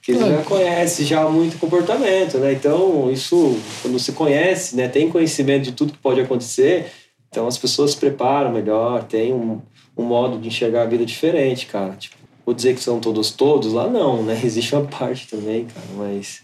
que 0.01 0.11
eles 0.11 0.21
É. 0.23 0.37
já 0.37 0.43
conhecem 0.43 1.05
já 1.05 1.29
muito 1.29 1.57
comportamento, 1.57 2.37
né? 2.39 2.51
Então, 2.51 3.09
isso, 3.09 3.57
quando 3.81 3.97
você 3.97 4.11
conhece, 4.11 4.75
né, 4.75 4.87
tem 4.89 5.09
conhecimento 5.09 5.63
de 5.63 5.71
tudo 5.71 5.93
que 5.93 5.99
pode 5.99 6.19
acontecer, 6.19 6.91
então 7.29 7.47
as 7.47 7.57
pessoas 7.57 7.91
se 7.91 7.97
preparam 7.97 8.51
melhor, 8.51 9.03
tem 9.03 9.33
um, 9.33 9.61
um 9.97 10.03
modo 10.03 10.37
de 10.39 10.47
enxergar 10.49 10.83
a 10.83 10.85
vida 10.85 11.05
diferente, 11.05 11.67
cara. 11.67 11.93
Tipo, 11.93 12.15
vou 12.45 12.53
dizer 12.55 12.73
que 12.75 12.81
são 12.81 12.99
todos 12.99 13.31
todos 13.31 13.71
lá, 13.71 13.87
não, 13.87 14.23
né? 14.23 14.39
Existe 14.43 14.75
uma 14.75 14.85
parte 14.85 15.27
também, 15.27 15.65
cara, 15.65 15.85
mas 15.97 16.41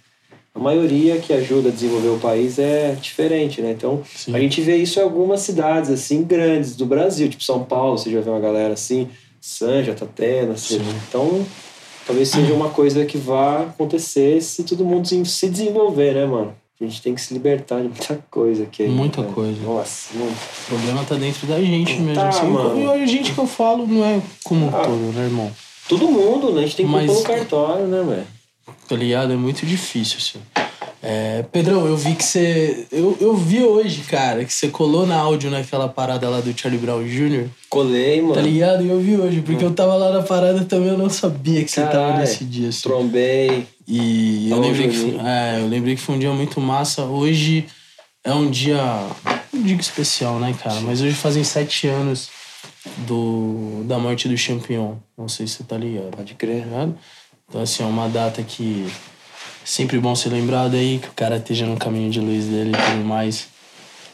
a 0.56 0.60
maioria 0.60 1.18
que 1.20 1.34
ajuda 1.34 1.68
a 1.68 1.72
desenvolver 1.72 2.08
o 2.08 2.18
país 2.18 2.58
é 2.58 2.96
diferente, 3.00 3.62
né? 3.62 3.72
Então, 3.72 4.02
Sim. 4.16 4.34
a 4.34 4.40
gente 4.40 4.62
vê 4.62 4.78
isso 4.78 5.00
em 5.00 5.04
algumas 5.04 5.42
cidades, 5.42 5.90
assim, 5.92 6.24
grandes 6.24 6.76
do 6.78 6.86
Brasil, 6.86 7.28
tipo 7.28 7.44
São 7.44 7.64
Paulo, 7.64 7.98
você 7.98 8.10
já 8.10 8.22
vê 8.22 8.30
uma 8.30 8.40
galera 8.40 8.74
assim, 8.74 9.10
Sanja, 9.42 9.94
tá 9.94 10.06
tendo, 10.16 10.54
assim. 10.54 10.80
Sim. 10.80 10.96
Então, 11.10 11.46
talvez 12.08 12.30
seja 12.30 12.54
uma 12.54 12.70
coisa 12.70 13.04
que 13.06 13.18
vá 13.18 13.64
acontecer 13.64 14.42
se 14.42 14.64
todo 14.64 14.86
mundo 14.86 15.08
se- 15.08 15.26
se 15.26 15.50
desenvolver, 15.50 16.14
né, 16.16 16.26
mano? 16.26 16.56
A 16.80 16.84
gente 16.84 17.02
tem 17.02 17.14
que 17.16 17.22
se 17.22 17.34
libertar 17.34 17.78
de 17.82 17.88
muita 17.88 18.20
coisa 18.32 18.64
aqui. 18.64 18.84
Muita 18.84 19.22
né? 19.22 19.32
coisa. 19.34 19.62
Nossa, 19.62 20.14
muito. 20.18 20.34
O 20.34 20.66
problema 20.68 21.04
tá 21.06 21.16
dentro 21.16 21.48
da 21.48 21.60
gente 21.62 21.94
mesmo. 22.00 22.16
Tá, 22.16 22.30
assim, 22.30 22.48
mano. 22.48 22.80
E 22.98 23.02
a 23.02 23.06
gente 23.06 23.32
que 23.34 23.38
eu 23.38 23.48
falo 23.48 23.86
não 23.88 24.04
é 24.04 24.22
como 24.44 24.66
um 24.66 24.70
Ah. 24.70 24.82
todo, 24.84 25.14
né, 25.14 25.24
irmão? 25.26 25.52
Todo 25.88 26.08
mundo, 26.08 26.52
né? 26.52 26.60
A 26.64 26.66
gente 26.66 26.76
tem 26.78 26.86
que 26.86 26.92
Mas- 26.92 27.06
pôr 27.12 27.18
no 27.18 27.24
cartório, 27.24 27.86
né, 27.88 28.04
velho? 28.04 28.28
Tá 28.88 28.96
ligado? 28.96 29.34
É 29.34 29.36
muito 29.36 29.66
difícil, 29.66 30.18
assim. 30.18 30.40
É, 31.08 31.44
Pedrão, 31.52 31.86
eu 31.86 31.96
vi 31.96 32.16
que 32.16 32.24
você. 32.24 32.88
Eu, 32.92 33.16
eu 33.22 33.36
vi 33.36 33.62
hoje, 33.64 34.02
cara, 34.10 34.44
que 34.44 34.52
você 34.52 34.70
colou 34.70 35.06
na 35.06 35.16
áudio 35.16 35.52
naquela 35.52 35.88
parada 35.88 36.28
lá 36.28 36.42
do 36.42 36.58
Charlie 36.58 36.82
Brown 36.82 37.04
Jr. 37.04 37.48
Colei, 37.70 38.22
mano. 38.22 38.34
Tá 38.34 38.42
ligado? 38.42 38.84
E 38.84 38.90
eu 38.90 39.00
vi 39.00 39.16
hoje, 39.16 39.42
porque 39.42 39.64
eu 39.64 39.72
tava 39.72 39.96
lá 39.96 40.12
na 40.12 40.24
parada 40.24 40.66
também, 40.66 40.90
eu 40.90 40.98
não 40.98 41.10
sabia 41.10 41.64
que 41.64 41.70
você 41.70 41.86
tava 41.86 42.18
nesse 42.18 42.44
dia, 42.44 42.70
assim. 42.70 42.82
Trombei. 42.82 43.68
E 43.88 44.50
eu 44.50 44.60
lembrei, 44.60 44.90
que 44.90 44.96
foi, 44.96 45.18
é, 45.24 45.60
eu 45.60 45.68
lembrei 45.68 45.96
que 45.96 46.02
foi 46.02 46.16
um 46.16 46.20
dia 46.20 46.32
muito 46.32 46.60
massa. 46.60 47.04
Hoje 47.04 47.68
é 48.24 48.34
um 48.34 48.50
dia. 48.50 48.82
Não 49.54 49.62
digo 49.62 49.82
especial, 49.82 50.40
né, 50.40 50.56
cara? 50.60 50.80
Mas 50.82 51.02
hoje 51.02 51.14
fazem 51.14 51.44
sete 51.44 51.88
anos 51.88 52.30
do, 53.06 53.84
da 53.86 54.00
morte 54.00 54.28
do 54.28 54.36
Champion. 54.36 54.96
Não 55.16 55.28
sei 55.28 55.46
se 55.46 55.58
você 55.58 55.64
tá 55.64 55.78
ligado. 55.78 56.18
Pode 56.18 56.34
crer. 56.34 56.62
Tá 56.62 56.66
ligado? 56.66 56.98
Então, 57.50 57.62
assim, 57.62 57.84
é 57.84 57.86
uma 57.86 58.08
data 58.10 58.42
que 58.44 58.86
é 58.88 59.66
sempre 59.66 60.00
bom 60.00 60.16
ser 60.16 60.30
lembrado 60.30 60.76
aí, 60.76 61.00
que 61.00 61.08
o 61.08 61.14
cara 61.14 61.38
esteja 61.38 61.66
no 61.66 61.78
caminho 61.78 62.10
de 62.10 62.20
luz 62.20 62.46
dele 62.46 62.72
e 62.72 62.92
tudo 62.92 63.06
mais. 63.06 63.48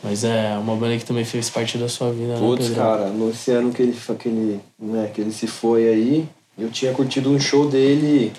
Mas 0.04 0.24
é 0.24 0.58
uma 0.58 0.76
banda 0.76 0.98
que 0.98 1.06
também 1.06 1.24
fez 1.24 1.50
parte 1.50 1.78
da 1.78 1.88
sua 1.88 2.12
vida, 2.12 2.34
né, 2.34 2.40
Putz, 2.40 2.70
cara, 2.72 3.08
no 3.10 3.30
esse 3.30 3.52
ano 3.52 3.72
que 3.72 3.84
ele, 3.84 3.96
que, 4.20 4.28
ele, 4.28 4.60
né, 4.80 5.12
que 5.14 5.22
ele 5.22 5.32
se 5.32 5.46
foi 5.46 5.88
aí, 5.88 6.28
eu 6.58 6.72
tinha 6.72 6.92
curtido 6.92 7.30
um 7.30 7.40
show 7.40 7.70
dele 7.70 8.34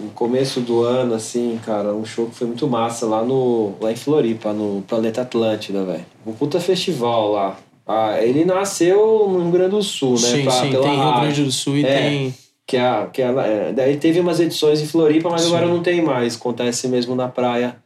no 0.00 0.10
começo 0.10 0.60
do 0.60 0.82
ano, 0.82 1.14
assim, 1.14 1.58
cara, 1.64 1.94
um 1.94 2.04
show 2.04 2.26
que 2.26 2.34
foi 2.34 2.48
muito 2.48 2.66
massa 2.66 3.06
lá, 3.06 3.22
no, 3.22 3.74
lá 3.80 3.92
em 3.92 3.96
Floripa, 3.96 4.52
no 4.52 4.82
Planeta 4.88 5.22
Atlântida, 5.22 5.84
velho. 5.84 6.04
Um 6.26 6.32
puta 6.32 6.58
festival 6.58 7.30
lá. 7.30 7.56
Ah, 7.86 8.16
ele 8.20 8.44
nasceu 8.44 9.28
no 9.30 9.42
Rio 9.42 9.50
Grande 9.52 9.70
do 9.70 9.82
Sul, 9.82 10.12
né? 10.14 10.18
Sim, 10.18 10.42
pra- 10.42 10.52
sim, 10.52 10.70
tem 10.70 10.96
Rio. 11.00 11.20
Grande 11.20 11.44
do 11.44 11.52
Sul 11.52 11.76
e 11.76 11.84
É. 11.84 11.96
tem. 11.96 12.34
Que 12.68 12.76
é, 12.76 12.80
a- 12.86 13.06
que 13.10 13.22
é, 13.22 13.26
a- 13.28 13.46
é, 13.46 13.72
daí 13.72 13.96
teve 13.96 14.20
umas 14.20 14.38
edições 14.38 14.78
em 14.82 14.86
Floripa, 14.86 15.30
mas 15.30 15.40
Sim. 15.40 15.46
agora 15.48 15.66
não 15.66 15.82
tem 15.82 16.02
mais. 16.02 16.36
Acontece 16.36 16.86
mesmo 16.86 17.14
na 17.14 17.26
praia, 17.26 17.76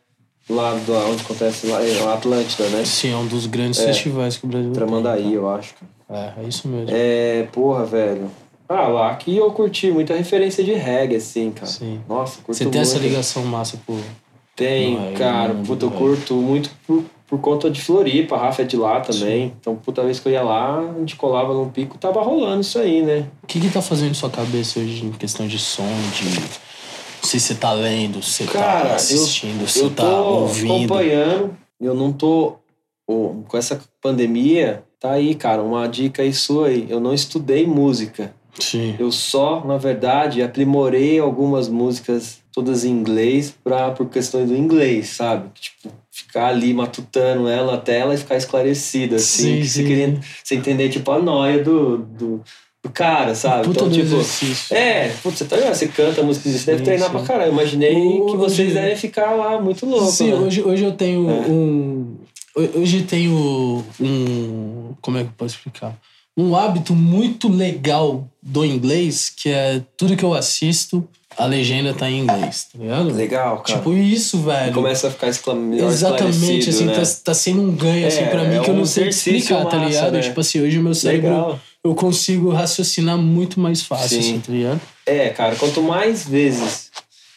lá 0.50 0.74
do, 0.74 0.92
onde 1.08 1.22
acontece 1.22 1.68
lá, 1.68 1.80
é, 1.86 2.00
lá 2.02 2.14
Atlântida, 2.14 2.68
né? 2.68 2.84
Sim, 2.84 3.12
é 3.12 3.16
um 3.16 3.26
dos 3.28 3.46
grandes 3.46 3.78
festivais 3.80 4.36
que 4.36 4.44
o 4.44 4.48
Brasil 4.48 4.72
tem. 4.72 4.74
Tramandaí, 4.74 5.34
eu 5.34 5.48
acho. 5.48 5.72
É, 6.10 6.32
é 6.42 6.48
isso 6.48 6.66
mesmo. 6.66 6.88
É, 6.92 7.44
porra, 7.52 7.84
velho. 7.84 8.28
Ah, 8.68 8.88
lá 8.88 9.10
aqui 9.12 9.36
eu 9.36 9.50
curti 9.52 9.88
muita 9.92 10.14
referência 10.16 10.64
de 10.64 10.72
reggae, 10.72 11.14
assim, 11.16 11.52
cara. 11.52 11.66
Sim. 11.66 12.00
Nossa, 12.08 12.40
curto 12.42 12.58
Você 12.58 12.66
tem 12.66 12.80
essa 12.80 12.94
muito. 12.94 13.08
ligação 13.08 13.44
massa 13.44 13.78
por. 13.86 14.00
Tem, 14.54 15.14
cara. 15.14 15.54
não, 15.54 15.62
Puta, 15.62 15.86
eu 15.86 15.90
curto 15.90 16.34
muito 16.34 16.70
por, 16.86 17.04
por 17.26 17.40
conta 17.40 17.70
de 17.70 17.80
Floripa, 17.80 18.36
a 18.36 18.38
Rafa 18.38 18.62
é 18.62 18.64
de 18.64 18.76
lá 18.76 19.00
também. 19.00 19.54
Então, 19.58 19.74
puta 19.76 20.02
vez 20.02 20.20
que 20.20 20.28
eu 20.28 20.32
ia 20.32 20.42
lá, 20.42 20.78
a 20.78 20.98
gente 20.98 21.16
colava 21.16 21.54
num 21.54 21.70
pico, 21.70 21.96
tava 21.98 22.20
rolando 22.22 22.60
isso 22.60 22.78
aí, 22.78 23.02
né? 23.02 23.26
O 23.42 23.46
que 23.46 23.58
que 23.60 23.70
tá 23.70 23.80
fazendo 23.80 24.14
sua 24.14 24.28
cabeça 24.30 24.78
hoje 24.78 25.06
em 25.06 25.12
questão 25.12 25.46
de 25.46 25.58
som, 25.58 25.88
de... 26.14 26.24
Não 27.22 27.28
sei 27.28 27.38
se 27.40 27.46
você 27.46 27.54
tá 27.54 27.72
lendo, 27.72 28.20
se 28.20 28.44
você 28.44 28.52
Cara, 28.52 28.88
tá 28.90 28.94
assistindo, 28.96 29.66
se 29.68 29.88
tá 29.90 30.20
ouvindo. 30.20 30.74
acompanhando, 30.74 31.56
eu 31.80 31.94
não 31.94 32.12
tô. 32.12 32.56
ô, 33.06 33.42
com 33.46 33.56
essa 33.56 33.80
pandemia, 34.00 34.82
tá 34.98 35.12
aí, 35.12 35.34
cara, 35.36 35.62
uma 35.62 35.86
dica 35.86 36.22
aí 36.22 36.32
sua 36.32 36.66
aí. 36.66 36.84
Eu 36.90 36.98
não 36.98 37.14
estudei 37.14 37.64
música. 37.64 38.34
Sim. 38.58 38.94
Eu 38.98 39.10
só, 39.10 39.64
na 39.64 39.76
verdade, 39.78 40.42
aprimorei 40.42 41.18
algumas 41.18 41.68
músicas 41.68 42.40
todas 42.52 42.84
em 42.84 42.90
inglês 42.90 43.54
pra, 43.64 43.90
por 43.92 44.08
questões 44.10 44.48
do 44.48 44.56
inglês, 44.56 45.08
sabe? 45.08 45.48
Tipo, 45.58 45.88
ficar 46.10 46.48
ali 46.48 46.74
matutando 46.74 47.48
ela 47.48 47.74
até 47.74 47.98
ela 48.00 48.16
ficar 48.16 48.36
esclarecida, 48.36 49.16
assim. 49.16 49.62
Sim, 49.62 49.62
sim. 49.62 49.68
Você, 49.68 49.84
queria, 49.84 50.20
você 50.44 50.54
entender, 50.54 50.88
tipo, 50.90 51.10
a 51.10 51.18
noia 51.18 51.64
do, 51.64 51.98
do, 51.98 52.42
do 52.82 52.90
cara, 52.92 53.34
sabe? 53.34 53.64
Puta 53.64 53.80
então, 53.80 53.90
tipo, 53.90 54.04
exercício. 54.04 54.76
é, 54.76 55.08
putz, 55.22 55.38
você 55.38 55.44
tá 55.46 55.56
ligado? 55.56 55.74
Você 55.74 55.88
canta 55.88 56.22
música, 56.22 56.48
você 56.50 56.66
deve 56.66 56.78
Sim, 56.80 56.84
treinar 56.84 57.06
sim. 57.10 57.16
pra 57.16 57.22
caralho. 57.26 57.48
Eu 57.48 57.52
imaginei 57.54 57.96
Hoje- 57.96 58.30
que 58.32 58.36
vocês 58.36 58.74
devem 58.74 58.96
ficar 58.96 59.30
lá 59.32 59.58
muito 59.58 59.86
loucos. 59.86 60.14
Sim, 60.14 60.28
né? 60.30 60.34
hoje, 60.36 60.62
hoje 60.62 60.84
eu 60.84 60.92
tenho 60.92 61.30
É. 61.30 61.48
um. 61.48 62.16
Hoje 62.54 63.02
tenho 63.04 63.82
um. 63.98 64.94
Como 65.00 65.16
é 65.16 65.22
que 65.22 65.28
eu 65.30 65.34
posso 65.38 65.54
explicar? 65.56 65.96
Um 66.36 66.56
hábito 66.56 66.94
muito 66.94 67.48
legal 67.48 68.26
do 68.42 68.64
inglês, 68.64 69.30
que 69.36 69.48
é 69.50 69.82
tudo 69.96 70.16
que 70.16 70.24
eu 70.24 70.32
assisto, 70.34 71.06
a 71.36 71.44
legenda 71.46 71.92
tá 71.94 72.10
em 72.10 72.20
inglês, 72.20 72.68
tá 72.72 72.78
ligado? 72.78 73.10
Legal, 73.14 73.60
cara. 73.60 73.78
Tipo 73.78 73.92
isso, 73.94 74.38
E 74.38 74.40
velho. 74.40 74.72
começa 74.74 75.08
a 75.08 75.10
ficar 75.10 75.28
excla... 75.28 75.54
melhor 75.54 75.90
Exatamente, 75.90 76.70
assim, 76.70 76.84
né? 76.86 76.94
tá, 76.94 77.02
tá 77.24 77.34
sendo 77.34 77.62
um 77.62 77.72
ganho, 77.74 78.06
assim, 78.06 78.20
É, 78.20 78.26
pra 78.26 78.44
mim, 78.44 78.56
é 78.56 78.60
que 78.60 78.70
eu 78.70 78.74
não 78.74 78.86
sei 78.86 79.08
explicar, 79.08 79.64
tá 79.66 79.76
massa, 79.76 79.88
ligado? 79.88 80.12
né? 80.14 80.20
Tipo 80.20 80.40
assim, 80.40 80.60
hoje 80.60 80.78
o 80.78 80.82
meu 80.82 80.94
cérebro, 80.94 81.28
Legal. 81.30 81.60
eu 81.84 81.94
consigo 81.94 82.50
raciocinar 82.50 83.16
muito 83.18 83.60
mais 83.60 83.82
fácil, 83.82 84.08
Sim. 84.22 84.30
assim, 84.30 84.40
tá 84.40 84.52
ligado? 84.52 84.80
É, 85.06 85.28
cara, 85.30 85.54
quanto 85.56 85.82
mais 85.82 86.26
vezes 86.26 86.90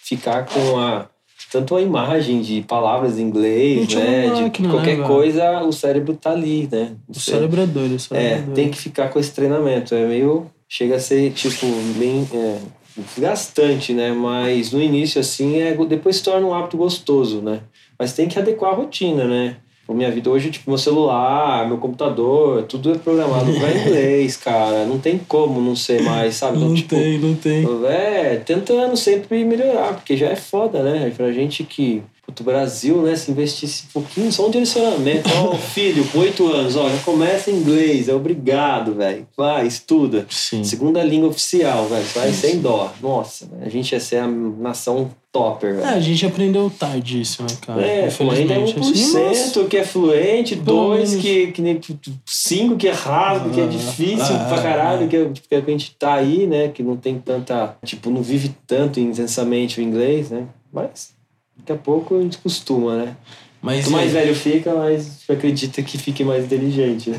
ficar 0.03 0.45
com 0.45 0.77
a 0.79 1.07
tanto 1.55 1.75
a 1.77 1.81
imagem 1.81 2.41
de 2.41 2.61
palavras 2.63 3.17
em 3.17 3.23
inglês, 3.23 3.81
Gente, 3.81 3.97
é 3.97 3.99
né, 3.99 4.25
uma 4.27 4.35
de 4.35 4.41
máquina, 4.41 4.69
qualquer 4.69 4.97
né, 4.97 5.07
coisa, 5.07 5.61
o 5.61 5.71
cérebro 5.71 6.13
tá 6.13 6.31
ali, 6.31 6.67
né? 6.69 6.91
O 7.07 7.17
cérebro 7.17 7.61
é 7.61 7.65
doido, 7.65 7.95
o 7.95 7.99
cérebro 7.99 8.29
é, 8.29 8.31
é, 8.33 8.41
doido. 8.41 8.53
tem 8.53 8.69
que 8.69 8.77
ficar 8.77 9.09
com 9.09 9.17
esse 9.17 9.31
treinamento, 9.31 9.95
é 9.95 10.05
meio 10.05 10.47
chega 10.67 10.95
a 10.95 10.99
ser 10.99 11.31
tipo 11.31 11.65
bem 11.97 12.27
é, 12.33 12.57
desgastante, 12.97 13.93
né? 13.93 14.11
Mas 14.11 14.73
no 14.73 14.81
início 14.81 15.21
assim, 15.21 15.59
é 15.59 15.73
depois 15.85 16.17
se 16.17 16.23
torna 16.23 16.45
um 16.45 16.53
hábito 16.53 16.75
gostoso, 16.75 17.41
né? 17.41 17.61
Mas 17.97 18.11
tem 18.11 18.27
que 18.27 18.37
adequar 18.37 18.73
a 18.73 18.75
rotina, 18.75 19.23
né? 19.23 19.55
A 19.87 19.93
minha 19.93 20.09
vida 20.09 20.29
hoje, 20.31 20.49
tipo, 20.49 20.69
meu 20.69 20.79
celular, 20.79 21.67
meu 21.67 21.77
computador, 21.77 22.63
tudo 22.63 22.91
é 22.91 22.97
programado 22.97 23.53
para 23.53 23.69
inglês, 23.77 24.35
cara. 24.35 24.83
Não 24.85 24.97
tem 24.97 25.19
como 25.27 25.61
não 25.61 25.75
ser 25.75 26.01
mais, 26.01 26.35
sabe? 26.35 26.57
Então, 26.57 26.69
Não 26.69 26.75
tipo, 26.75 26.89
tem, 26.95 27.19
não 27.19 27.35
tem. 27.35 27.65
é, 27.87 28.35
tentando 28.37 28.97
sempre 28.97 29.45
melhorar, 29.45 29.93
porque 29.93 30.17
já 30.17 30.27
é 30.29 30.35
foda, 30.35 30.81
né? 30.81 31.13
Pra 31.15 31.31
gente 31.31 31.63
que. 31.63 32.01
Puto, 32.25 32.41
o 32.41 32.45
Brasil, 32.45 33.01
né? 33.03 33.15
Se 33.15 33.29
investisse 33.31 33.83
um 33.89 34.01
pouquinho, 34.01 34.31
só 34.31 34.47
um 34.47 34.51
direcionamento. 34.51 35.29
Ó, 35.43 35.55
filho, 35.55 36.03
com 36.07 36.19
oito 36.19 36.47
anos, 36.51 36.75
ó, 36.75 36.89
já 36.89 36.97
começa 37.03 37.51
em 37.51 37.55
inglês, 37.57 38.09
é 38.09 38.13
obrigado, 38.15 38.93
velho. 38.95 39.27
Vai, 39.37 39.67
estuda. 39.67 40.25
Sim. 40.29 40.63
Segunda 40.63 41.03
língua 41.03 41.29
oficial, 41.29 41.85
velho. 41.87 42.05
Vai 42.15 42.31
sem 42.31 42.59
dó. 42.59 42.91
Nossa, 43.01 43.45
velho, 43.45 43.63
a 43.65 43.69
gente 43.69 43.91
ia 43.91 43.99
ser 43.99 44.17
a 44.17 44.27
nação 44.27 45.11
topper, 45.31 45.71
É, 45.71 45.73
velho. 45.73 45.87
a 45.89 45.99
gente 45.99 46.25
aprendeu 46.25 46.71
tarde 46.79 47.21
isso, 47.21 47.43
né, 47.43 47.49
cara? 47.61 47.81
É, 47.85 48.09
ainda 48.31 48.53
é 48.53 48.57
1% 48.57 48.69
Infelizmente, 48.69 49.63
que 49.69 49.77
é 49.77 49.83
fluente, 49.83 50.55
dois 50.55 51.15
que, 51.15 51.51
que 51.51 51.61
nem 51.61 51.79
5 52.25 52.75
que 52.77 52.87
é 52.87 52.91
rasgo, 52.91 53.49
que 53.51 53.59
é 53.59 53.65
Ah, 53.65 53.67
difícil 53.67 54.35
ah, 54.35 54.45
pra 54.49 54.61
caralho, 54.63 55.05
ah. 55.05 55.07
que, 55.07 55.15
é- 55.17 55.29
que 55.47 55.55
a 55.55 55.71
gente 55.71 55.95
tá 55.99 56.13
aí, 56.15 56.47
né? 56.47 56.69
Que 56.69 56.81
não 56.81 56.95
tem 56.97 57.19
tanta. 57.19 57.75
Tipo, 57.85 58.09
não 58.09 58.21
vive 58.23 58.51
tanto 58.65 58.99
intensamente 58.99 59.79
o 59.79 59.83
inglês, 59.83 60.29
né? 60.31 60.45
Mas 60.73 61.13
daqui 61.57 61.71
a 61.71 61.75
pouco 61.75 62.17
a 62.17 62.21
gente 62.21 62.37
costuma, 62.37 62.97
né? 62.97 63.15
Mas 63.61 63.85
Quanto 63.85 63.93
mais 63.93 64.15
é, 64.15 64.19
velho 64.21 64.35
fica, 64.35 64.75
mais 64.75 65.23
acredita 65.27 65.81
que 65.81 65.97
fique 65.97 66.23
mais 66.23 66.45
inteligente. 66.45 67.11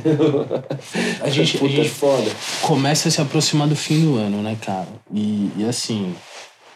a 1.21 1.29
gente, 1.29 1.57
a 1.57 1.61
Puta, 1.61 1.73
gente 1.73 1.89
foda. 1.89 2.31
começa 2.63 3.09
a 3.09 3.11
se 3.11 3.21
aproximar 3.21 3.67
do 3.67 3.75
fim 3.75 4.01
do 4.01 4.17
ano, 4.17 4.41
né, 4.43 4.57
cara? 4.61 4.87
E, 5.13 5.51
e 5.57 5.65
assim, 5.65 6.15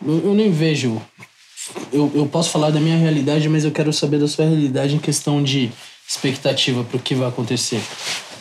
eu, 0.05 0.19
eu 0.25 0.35
nem 0.35 0.51
vejo. 0.51 1.01
Eu, 1.93 2.11
eu 2.15 2.27
posso 2.27 2.51
falar 2.51 2.71
da 2.71 2.81
minha 2.81 2.97
realidade, 2.97 3.49
mas 3.49 3.65
eu 3.65 3.71
quero 3.71 3.93
saber 3.93 4.19
da 4.19 4.27
sua 4.27 4.45
realidade 4.45 4.97
em 4.97 4.99
questão 4.99 5.41
de 5.41 5.71
expectativa 6.09 6.83
pro 6.83 6.99
que 6.99 7.15
vai 7.15 7.29
acontecer. 7.29 7.81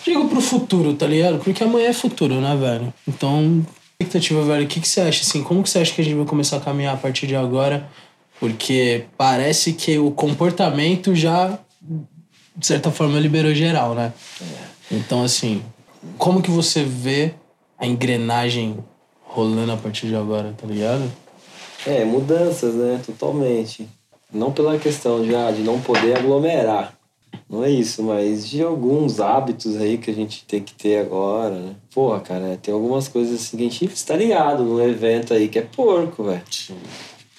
Digo 0.04 0.28
pro 0.28 0.42
futuro, 0.42 0.96
tá 0.96 1.06
ligado? 1.06 1.38
Porque 1.38 1.64
amanhã 1.64 1.90
é 1.90 1.94
futuro, 1.94 2.42
né, 2.42 2.56
velho? 2.56 2.92
Então, 3.08 3.64
expectativa, 4.00 4.42
velho, 4.44 4.66
o 4.66 4.68
que, 4.68 4.80
que 4.80 4.88
você 4.88 5.02
acha, 5.02 5.22
assim? 5.22 5.44
Como 5.44 5.62
que 5.62 5.70
você 5.70 5.78
acha 5.78 5.94
que 5.94 6.02
a 6.02 6.04
gente 6.04 6.16
vai 6.16 6.26
começar 6.26 6.58
a 6.58 6.62
caminhar 6.62 6.96
a 6.96 6.98
partir 6.98 7.28
de 7.28 7.36
agora? 7.36 7.88
Porque 8.40 9.06
parece 9.18 9.74
que 9.74 9.98
o 9.98 10.12
comportamento 10.12 11.14
já, 11.14 11.60
de 12.56 12.66
certa 12.66 12.90
forma, 12.90 13.20
liberou 13.20 13.54
geral, 13.54 13.94
né? 13.94 14.14
Então, 14.90 15.24
assim, 15.24 15.62
como 16.18 16.42
que 16.42 16.50
você 16.50 16.84
vê 16.84 17.34
a 17.78 17.86
engrenagem 17.86 18.78
rolando 19.24 19.72
a 19.72 19.78
partir 19.78 20.08
de 20.08 20.16
agora, 20.16 20.54
tá 20.58 20.66
ligado? 20.66 21.12
É, 21.86 22.04
mudanças, 22.04 22.76
né? 22.76 23.00
Totalmente. 23.06 23.88
Não 24.32 24.52
pela 24.52 24.78
questão 24.78 25.24
de, 25.24 25.36
ah, 25.36 25.52
de 25.52 25.62
não 25.62 25.80
poder 25.82 26.18
aglomerar. 26.18 26.94
Não 27.50 27.64
é 27.64 27.70
isso, 27.70 28.04
mas 28.04 28.48
de 28.48 28.62
alguns 28.62 29.20
hábitos 29.20 29.76
aí 29.76 29.98
que 29.98 30.12
a 30.12 30.14
gente 30.14 30.46
tem 30.46 30.62
que 30.62 30.74
ter 30.74 31.00
agora, 31.00 31.56
né? 31.56 31.76
Porra, 31.94 32.20
cara, 32.20 32.60
tem 32.62 32.74
algumas 32.74 33.08
coisas 33.08 33.42
assim 33.42 33.58
que 33.58 33.64
a 33.64 33.70
gente 33.70 33.86
está 33.86 34.16
ligado 34.16 34.64
num 34.64 34.80
evento 34.80 35.34
aí 35.34 35.48
que 35.48 35.58
é 35.58 35.64
porco, 35.64 36.24
velho. 36.24 36.44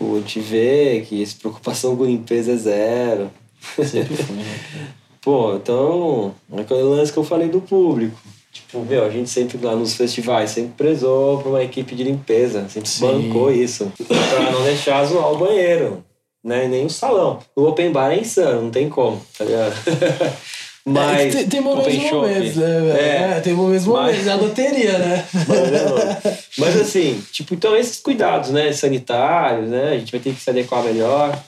Tipo, 0.01 0.17
gente 0.17 0.41
vê 0.41 1.05
que 1.07 1.23
essa 1.23 1.37
preocupação 1.39 1.95
com 1.95 2.07
limpeza 2.07 2.53
é 2.53 2.57
zero. 2.57 3.31
Sempre 3.77 4.17
foi, 4.17 4.37
né? 4.37 4.61
Pô, 5.21 5.55
então, 5.55 6.35
é 6.57 6.63
aquele 6.63 6.83
lance 6.83 7.13
que 7.13 7.19
eu 7.19 7.25
falei 7.25 7.51
do 7.51 7.61
público. 7.61 8.19
Tipo, 8.51 8.81
meu, 8.81 9.05
a 9.05 9.11
gente 9.11 9.29
sempre 9.29 9.59
lá 9.63 9.77
nos 9.77 9.95
festivais 9.95 10.51
sempre 10.51 10.73
prezou 10.77 11.43
por 11.43 11.51
uma 11.51 11.63
equipe 11.63 11.95
de 11.95 12.03
limpeza, 12.03 12.67
sempre 12.71 12.89
Sim. 12.89 13.07
bancou 13.07 13.53
isso. 13.53 13.93
Pra 14.09 14.51
não 14.51 14.63
deixar 14.63 15.05
zoar 15.05 15.33
o 15.33 15.37
banheiro, 15.37 16.03
né? 16.43 16.67
Nem 16.67 16.87
o 16.87 16.91
salão. 16.91 17.39
O 17.55 17.65
open 17.65 17.93
bar 17.93 18.11
é 18.11 18.21
insano, 18.21 18.63
não 18.63 18.71
tem 18.71 18.89
como, 18.89 19.21
tá 19.37 19.45
ligado? 19.45 19.75
Mas. 20.85 21.35
É, 21.35 21.39
tem, 21.39 21.49
tem 21.49 21.61
momentos 21.61 21.95
e 21.95 22.01
shop, 22.01 22.15
momentos, 22.15 22.57
né, 22.57 22.81
velho? 22.81 22.97
É. 22.99 23.37
É, 23.37 23.41
tem 23.41 23.53
momentos 23.53 23.87
e 23.87 23.89
Mas- 23.89 24.01
momentos. 24.01 24.27
É 24.27 24.31
a 24.31 24.35
loteria, 24.35 24.99
né? 24.99 25.25
Mas, 25.47 25.73
é. 25.73 26.39
Mas 26.59 26.81
assim, 26.81 27.23
tipo, 27.33 27.55
então 27.55 27.77
esses 27.77 28.01
cuidados, 28.01 28.51
né, 28.51 28.73
sanitários, 28.73 29.69
né, 29.69 29.91
a 29.93 29.99
gente 29.99 30.11
vai 30.13 30.21
ter 30.21 30.35
que 30.35 30.41
se 30.41 30.51
adequar 30.51 30.83
melhor. 30.83 31.39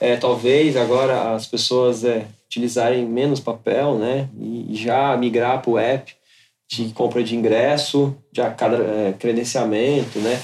É, 0.00 0.16
talvez 0.16 0.76
agora 0.76 1.34
as 1.34 1.46
pessoas 1.46 2.04
é, 2.04 2.24
utilizarem 2.46 3.04
menos 3.04 3.38
papel, 3.40 3.96
né, 3.96 4.28
e 4.40 4.74
já 4.74 5.16
migrar 5.16 5.60
para 5.60 5.70
o 5.70 5.78
app 5.78 6.12
de 6.70 6.84
compra 6.94 7.22
de 7.22 7.36
ingresso, 7.36 8.16
de 8.32 8.40
cada 8.56 8.76
é, 8.76 9.14
credenciamento, 9.18 10.18
né, 10.20 10.40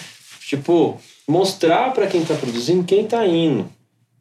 tipo 0.49 1.01
mostrar 1.29 1.93
para 1.93 2.07
quem 2.07 2.22
está 2.22 2.35
produzindo 2.35 2.85
quem 2.85 3.05
está 3.05 3.27
indo. 3.27 3.68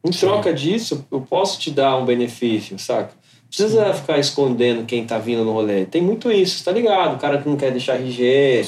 Em 0.04 0.12
troca 0.12 0.54
disso, 0.54 1.06
eu 1.12 1.22
posso 1.22 1.60
te 1.60 1.72
dar 1.72 1.98
um 1.98 2.06
benefício, 2.06 2.78
saca? 2.78 3.12
Não 3.46 3.50
precisa 3.50 3.94
ficar 3.94 4.20
escondendo 4.20 4.86
quem 4.86 5.06
tá 5.06 5.18
vindo 5.18 5.46
no 5.46 5.54
rolê. 5.54 5.86
Tem 5.86 6.02
muito 6.02 6.32
isso, 6.32 6.64
tá 6.64 6.72
ligado? 6.72 7.16
O 7.16 7.20
cara 7.20 7.38
que 7.38 7.48
não 7.48 7.56
quer 7.56 7.72
deixar 7.72 7.96
RG, 7.96 8.64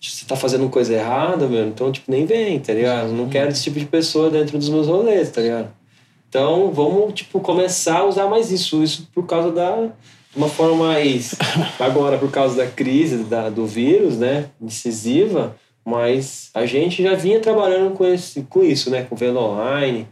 você 0.00 0.24
tá 0.26 0.34
fazendo 0.34 0.68
coisa 0.68 0.94
errada, 0.94 1.46
meu, 1.46 1.66
então, 1.66 1.92
tipo, 1.92 2.10
nem 2.10 2.24
vem, 2.24 2.58
tá 2.58 2.72
ligado? 2.72 3.12
Não 3.12 3.28
quero 3.28 3.50
esse 3.50 3.62
tipo 3.62 3.78
de 3.78 3.86
pessoa 3.86 4.30
dentro 4.30 4.58
dos 4.58 4.68
meus 4.68 4.86
rolês, 4.86 5.30
tá 5.30 5.42
ligado? 5.42 5.70
Então, 6.28 6.70
vamos, 6.70 7.12
tipo, 7.12 7.40
começar 7.40 7.98
a 7.98 8.06
usar 8.06 8.26
mais 8.28 8.50
isso. 8.50 8.82
Isso 8.82 9.08
por 9.12 9.26
causa 9.26 9.50
da... 9.50 9.76
De 9.76 10.36
uma 10.36 10.48
forma 10.48 10.86
mais... 10.86 11.34
Agora, 11.78 12.16
por 12.16 12.30
causa 12.30 12.56
da 12.56 12.66
crise 12.66 13.24
da, 13.24 13.50
do 13.50 13.66
vírus, 13.66 14.16
né? 14.16 14.46
Incisiva. 14.60 15.56
Mas 15.84 16.50
a 16.54 16.64
gente 16.66 17.02
já 17.02 17.14
vinha 17.14 17.40
trabalhando 17.40 17.94
com, 17.94 18.06
esse, 18.06 18.42
com 18.42 18.62
isso, 18.62 18.90
né? 18.90 19.02
Com 19.02 19.16
venda 19.16 19.40
online. 19.40 20.06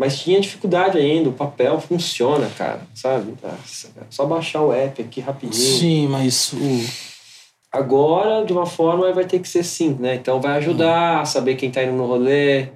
Mas 0.00 0.18
tinha 0.18 0.40
dificuldade 0.40 0.96
ainda. 0.96 1.28
O 1.28 1.32
papel 1.34 1.78
funciona, 1.78 2.48
cara. 2.56 2.80
Sabe? 2.94 3.34
Só 4.08 4.24
baixar 4.24 4.62
o 4.62 4.72
app 4.72 5.02
aqui 5.02 5.20
rapidinho. 5.20 5.78
Sim, 5.78 6.08
mas 6.08 6.54
o. 6.54 7.10
Agora, 7.70 8.42
de 8.46 8.50
uma 8.50 8.64
forma, 8.64 9.12
vai 9.12 9.26
ter 9.26 9.40
que 9.40 9.46
ser 9.46 9.62
sim, 9.62 9.94
né? 10.00 10.14
Então 10.14 10.40
vai 10.40 10.56
ajudar 10.56 11.20
a 11.20 11.24
saber 11.26 11.54
quem 11.56 11.70
tá 11.70 11.82
indo 11.82 11.92
no 11.92 12.06
rolê. 12.06 12.68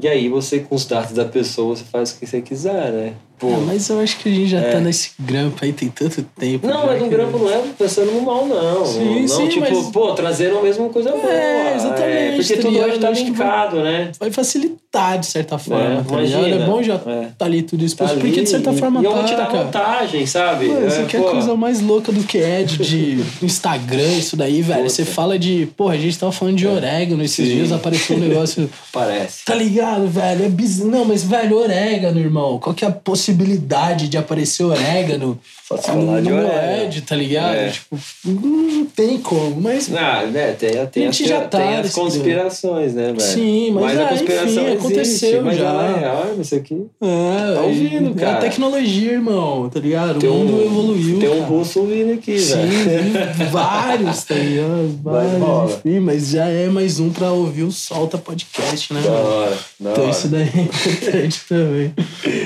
E 0.00 0.08
aí 0.08 0.30
você, 0.30 0.60
com 0.60 0.74
os 0.74 0.86
dados 0.86 1.12
da 1.12 1.26
pessoa, 1.26 1.76
você 1.76 1.84
faz 1.84 2.12
o 2.12 2.18
que 2.18 2.26
você 2.26 2.40
quiser, 2.40 2.90
né? 2.90 3.14
Pô. 3.38 3.48
É, 3.50 3.56
mas 3.66 3.88
eu 3.88 4.00
acho 4.00 4.16
que 4.18 4.28
a 4.28 4.32
gente 4.32 4.48
já 4.48 4.58
É. 4.60 4.70
tá 4.72 4.80
nesse 4.80 5.10
grampo 5.20 5.56
aí 5.62 5.72
tem 5.72 5.88
tanto 5.88 6.22
tempo. 6.38 6.66
Não, 6.66 6.86
mas 6.86 7.02
um 7.02 7.08
grampo 7.08 7.38
não 7.38 7.50
é 7.50 7.60
pensando 7.78 8.12
no 8.12 8.22
mal, 8.22 8.46
não. 8.46 8.84
Sim, 8.86 9.20
não, 9.20 9.28
sim, 9.28 9.48
tipo, 9.48 9.60
mas- 9.70 9.86
pô, 9.90 10.12
trazendo 10.14 10.58
a 10.58 10.62
mesma 10.62 10.88
coisa 10.88 11.10
boa. 11.10 11.22
exatamente, 11.74 12.02
É, 12.02 12.32
porque 12.36 12.56
tá 12.56 12.62
tudo 12.62 12.78
hoje 12.78 12.98
tá 12.98 13.10
linkado, 13.10 13.76
né? 13.82 14.10
Vai 14.18 14.30
facilitar 14.30 15.18
de 15.18 15.26
certa 15.26 15.58
forma, 15.58 15.84
É, 16.00 16.02
tá 16.02 16.14
imagina. 16.14 16.48
É 16.48 16.66
bom 16.66 16.82
já 16.82 16.94
É. 16.94 17.28
tá 17.36 17.44
ali 17.44 17.62
tudo 17.62 17.84
exposto, 17.84 18.14
Tá 18.14 18.20
porque 18.20 18.40
de 18.42 18.48
certa 18.48 18.72
e- 18.72 18.78
forma 18.78 19.00
E 19.00 19.04
eu 19.04 19.10
tá, 19.10 19.16
vou 19.18 19.26
te 19.26 19.34
dar 19.36 19.46
cara. 19.46 19.64
vantagem, 19.64 20.26
sabe? 20.26 20.68
Mano, 20.68 20.86
isso 20.86 20.96
É, 20.96 21.02
aqui 21.02 21.16
é 21.16 21.20
a 21.20 21.22
pô, 21.22 21.30
coisa 21.30 21.54
mais 21.56 21.80
louca 21.82 22.10
do 22.12 22.22
que 22.24 22.38
é 22.38 22.62
de, 22.62 22.78
de 22.78 23.22
Instagram, 23.44 24.12
isso 24.18 24.36
daí, 24.36 24.62
velho. 24.62 24.80
Puta. 24.80 24.88
Você 24.90 25.04
fala 25.04 25.38
de. 25.38 25.68
Porra, 25.76 25.94
a 25.94 25.98
gente 25.98 26.18
tava 26.18 26.32
falando 26.32 26.56
de 26.56 26.66
orégano 26.66 27.22
esses 27.22 27.46
Sim. 27.46 27.54
dias, 27.56 27.72
apareceu 27.72 28.16
um 28.16 28.20
negócio. 28.26 28.70
Parece. 28.92 29.44
Tá 29.44 29.54
ligado, 29.54 30.06
velho? 30.08 30.44
É 30.44 30.48
biz... 30.48 30.78
Não, 30.78 31.04
mas, 31.04 31.22
velho, 31.22 31.58
orégano, 31.58 32.18
irmão. 32.18 32.58
Qual 32.58 32.74
que 32.74 32.84
é 32.84 32.88
a 32.88 32.90
possibilidade 32.90 33.25
de 33.32 34.16
aparecer 34.18 34.64
orégano 34.64 35.38
Só 35.66 35.76
se 35.76 35.86
falar 35.86 36.20
de 36.20 36.28
no 36.30 36.36
orégano. 36.36 36.82
Ed, 36.84 37.00
tá 37.02 37.16
ligado? 37.16 37.54
É. 37.54 37.70
Tipo, 37.70 37.98
não 38.24 38.84
tem 38.86 39.18
como. 39.18 39.60
Mas 39.60 39.92
Ah, 39.94 40.22
né, 40.26 40.52
tem, 40.52 40.70
tem, 40.86 41.06
A 41.06 41.08
as, 41.10 41.16
gente 41.16 41.28
já 41.28 41.40
tá 41.42 41.58
tem 41.58 41.76
as 41.78 41.92
conspirações, 41.92 42.94
né, 42.94 43.06
velho? 43.06 43.20
Sim, 43.20 43.70
mas, 43.72 43.98
a 43.98 44.04
ah, 44.04 44.08
conspiração 44.08 44.46
enfim, 44.48 44.60
existe, 44.60 44.76
aconteceu 44.78 45.42
mas 45.42 45.56
já. 45.58 45.64
ela 45.68 45.84
é 45.96 45.98
real, 45.98 46.26
isso 46.40 46.54
aqui. 46.54 46.86
É, 47.00 47.54
Tá 47.54 47.60
ouvindo, 47.62 48.10
é 48.10 48.14
cara. 48.24 48.38
a 48.38 48.40
tecnologia, 48.40 49.12
irmão, 49.12 49.68
tá 49.68 49.80
ligado? 49.80 50.18
Tem 50.18 50.28
o 50.30 50.34
mundo 50.34 50.56
um, 50.56 50.64
evoluiu. 50.66 51.18
Tem 51.18 51.28
um 51.30 51.42
russo 51.42 51.84
vindo 51.84 52.12
aqui, 52.14 52.38
Sim, 52.38 52.66
velho. 52.84 53.12
vários, 53.50 54.24
tá 54.24 54.34
ligado? 54.34 54.96
Vários, 55.02 55.76
enfim, 55.84 56.00
mas 56.00 56.28
já 56.30 56.46
é 56.46 56.68
mais 56.68 56.98
um 57.00 57.10
pra 57.10 57.30
ouvir 57.30 57.62
o 57.64 57.72
Solta 57.72 58.18
Podcast, 58.18 58.92
né? 58.92 59.00
Da 59.02 59.10
mano? 59.10 59.24
hora, 59.28 59.58
da 59.80 59.90
Então 59.92 60.02
hora. 60.04 60.12
isso 60.12 60.28
daí 60.28 60.42
é 60.54 60.60
importante 60.60 61.40
também, 61.48 61.92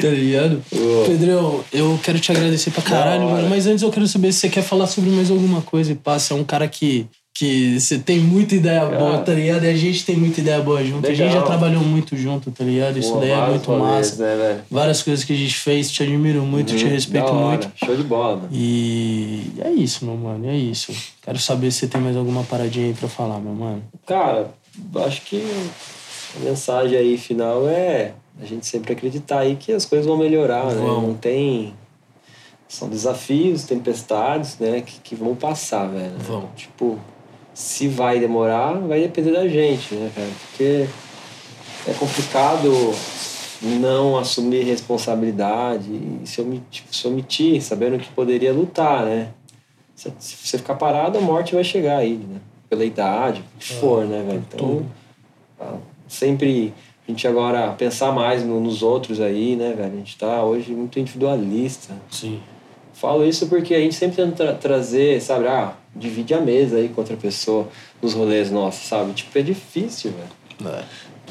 tá 0.01 0.09
ligado? 0.09 0.63
Boa. 0.73 1.07
Pedrão, 1.07 1.65
eu 1.73 1.99
quero 2.03 2.19
te 2.21 2.31
agradecer 2.31 2.71
pra 2.71 2.83
caralho, 2.83 3.29
mano, 3.29 3.49
mas 3.49 3.67
antes 3.67 3.83
eu 3.83 3.91
quero 3.91 4.07
saber 4.07 4.33
se 4.33 4.41
você 4.41 4.49
quer 4.49 4.63
falar 4.63 4.87
sobre 4.87 5.11
mais 5.11 5.31
alguma 5.31 5.61
coisa 5.63 5.93
e 5.93 5.95
passa. 5.95 6.33
É 6.33 6.37
um 6.37 6.45
cara 6.45 6.69
que, 6.69 7.07
que 7.35 7.81
você 7.81 7.99
tem 7.99 8.21
muita 8.21 8.55
ideia 8.55 8.87
boa, 8.87 9.19
tá 9.19 9.33
ligado? 9.33 9.65
E 9.65 9.69
a 9.69 9.75
gente 9.77 10.05
tem 10.05 10.17
muita 10.17 10.41
ideia 10.41 10.61
boa 10.61 10.85
junto. 10.85 11.07
A 11.07 11.11
gente 11.11 11.23
Legal. 11.27 11.41
já 11.41 11.43
trabalhou 11.47 11.83
muito 11.83 12.17
junto, 12.17 12.51
tá 12.53 12.63
ligado? 12.63 12.99
Isso 12.99 13.13
Pô, 13.15 13.19
daí 13.21 13.31
é 13.31 13.47
muito 13.49 13.71
massa. 13.73 14.23
Né, 14.23 14.37
velho? 14.37 14.61
Várias 14.71 15.03
coisas 15.03 15.25
que 15.25 15.33
a 15.33 15.37
gente 15.37 15.55
fez, 15.57 15.91
te 15.91 16.03
admiro 16.05 16.43
muito, 16.43 16.75
te 16.77 16.85
Uhum, 16.85 16.91
respeito 16.91 17.25
da 17.27 17.33
hora. 17.33 17.47
muito. 17.59 17.71
Show 17.85 17.97
de 17.97 18.03
bola. 18.05 18.49
E 18.53 19.51
é 19.61 19.71
isso, 19.71 20.05
meu 20.05 20.17
mano, 20.17 20.49
é 20.49 20.57
isso. 20.57 20.93
Quero 21.23 21.39
saber 21.39 21.73
se 21.73 21.81
você 21.81 21.87
tem 21.89 22.01
mais 22.01 22.17
alguma 22.17 22.45
paradinha 22.45 22.87
aí 22.87 22.95
pra 22.95 23.09
falar, 23.09 23.41
meu 23.41 23.55
mano. 23.55 23.83
Cara, 24.07 24.51
acho 25.05 25.23
que 25.23 25.43
a 26.41 26.45
mensagem 26.45 26.97
aí 26.97 27.19
final 27.19 27.69
é 27.69 28.13
a 28.41 28.47
gente 28.47 28.67
sempre 28.67 28.93
acreditar 28.93 29.41
aí 29.41 29.57
que 29.57 29.73
as 29.73 29.85
coisas 29.85 30.07
vão 30.07 30.17
melhorar, 30.17 30.67
né? 30.67 30.81
Não 30.81 31.15
tem. 31.15 31.75
São 32.67 32.89
desafios, 32.89 33.65
tempestades, 33.65 34.59
né? 34.59 34.81
Que, 34.81 35.01
que 35.01 35.15
vão 35.15 35.35
passar, 35.35 35.87
velho. 35.89 36.17
Vão. 36.19 36.49
Tipo, 36.57 36.99
se 37.53 37.89
vai 37.89 38.19
demorar, 38.19 38.75
vai 38.75 39.01
depender 39.01 39.33
da 39.33 39.47
gente, 39.47 39.95
né, 39.95 40.11
cara? 40.15 40.29
Porque 40.41 40.87
é 41.87 41.93
complicado 41.95 42.71
não 43.63 44.17
assumir 44.17 44.65
responsabilidade 44.65 45.91
e 45.91 46.23
se 46.25 46.41
omitir, 46.41 46.85
se 46.91 47.07
omitir 47.07 47.63
sabendo 47.63 47.99
que 47.99 48.09
poderia 48.11 48.53
lutar, 48.53 49.05
né? 49.05 49.29
Se 49.95 50.11
se 50.19 50.37
você 50.47 50.59
ficar 50.59 50.77
parado, 50.77 51.19
a 51.19 51.21
morte 51.21 51.55
vai 51.55 51.65
chegar 51.65 51.99
aí, 51.99 52.15
né? 52.15 52.41
Pela 52.71 52.85
idade, 52.85 53.41
o 53.41 53.59
que 53.59 53.75
for, 53.75 54.07
né, 54.07 54.23
velho? 54.27 54.45
Então, 54.49 54.87
ah, 55.61 55.77
sempre 56.09 56.73
a 57.07 57.11
gente 57.11 57.27
agora 57.27 57.73
pensar 57.73 58.13
mais 58.13 58.45
no- 58.45 58.61
nos 58.61 58.83
outros 58.83 59.21
aí, 59.21 59.57
né, 59.57 59.73
velho? 59.77 59.93
A 59.93 59.97
gente 59.97 60.17
tá 60.17 60.45
hoje 60.45 60.73
muito 60.73 60.99
individualista. 60.99 61.95
Sim. 62.11 62.41
Falo 62.95 63.25
isso 63.27 63.47
porque 63.49 63.75
a 63.75 63.81
gente 63.81 63.95
sempre 63.95 64.17
tenta 64.17 64.37
tra- 64.37 64.55
trazer, 64.55 65.21
sabe, 65.23 65.47
ah, 65.47 65.73
divide 65.97 66.35
a 66.35 66.41
mesa 66.41 66.77
aí 66.77 66.89
com 66.89 67.01
outra 67.01 67.17
pessoa 67.17 67.67
nos 68.03 68.13
rolês 68.15 68.51
nossos, 68.51 68.87
sabe? 68.87 69.13
Tipo, 69.13 69.39
é 69.39 69.43
difícil, 69.43 70.13
velho. 70.13 70.81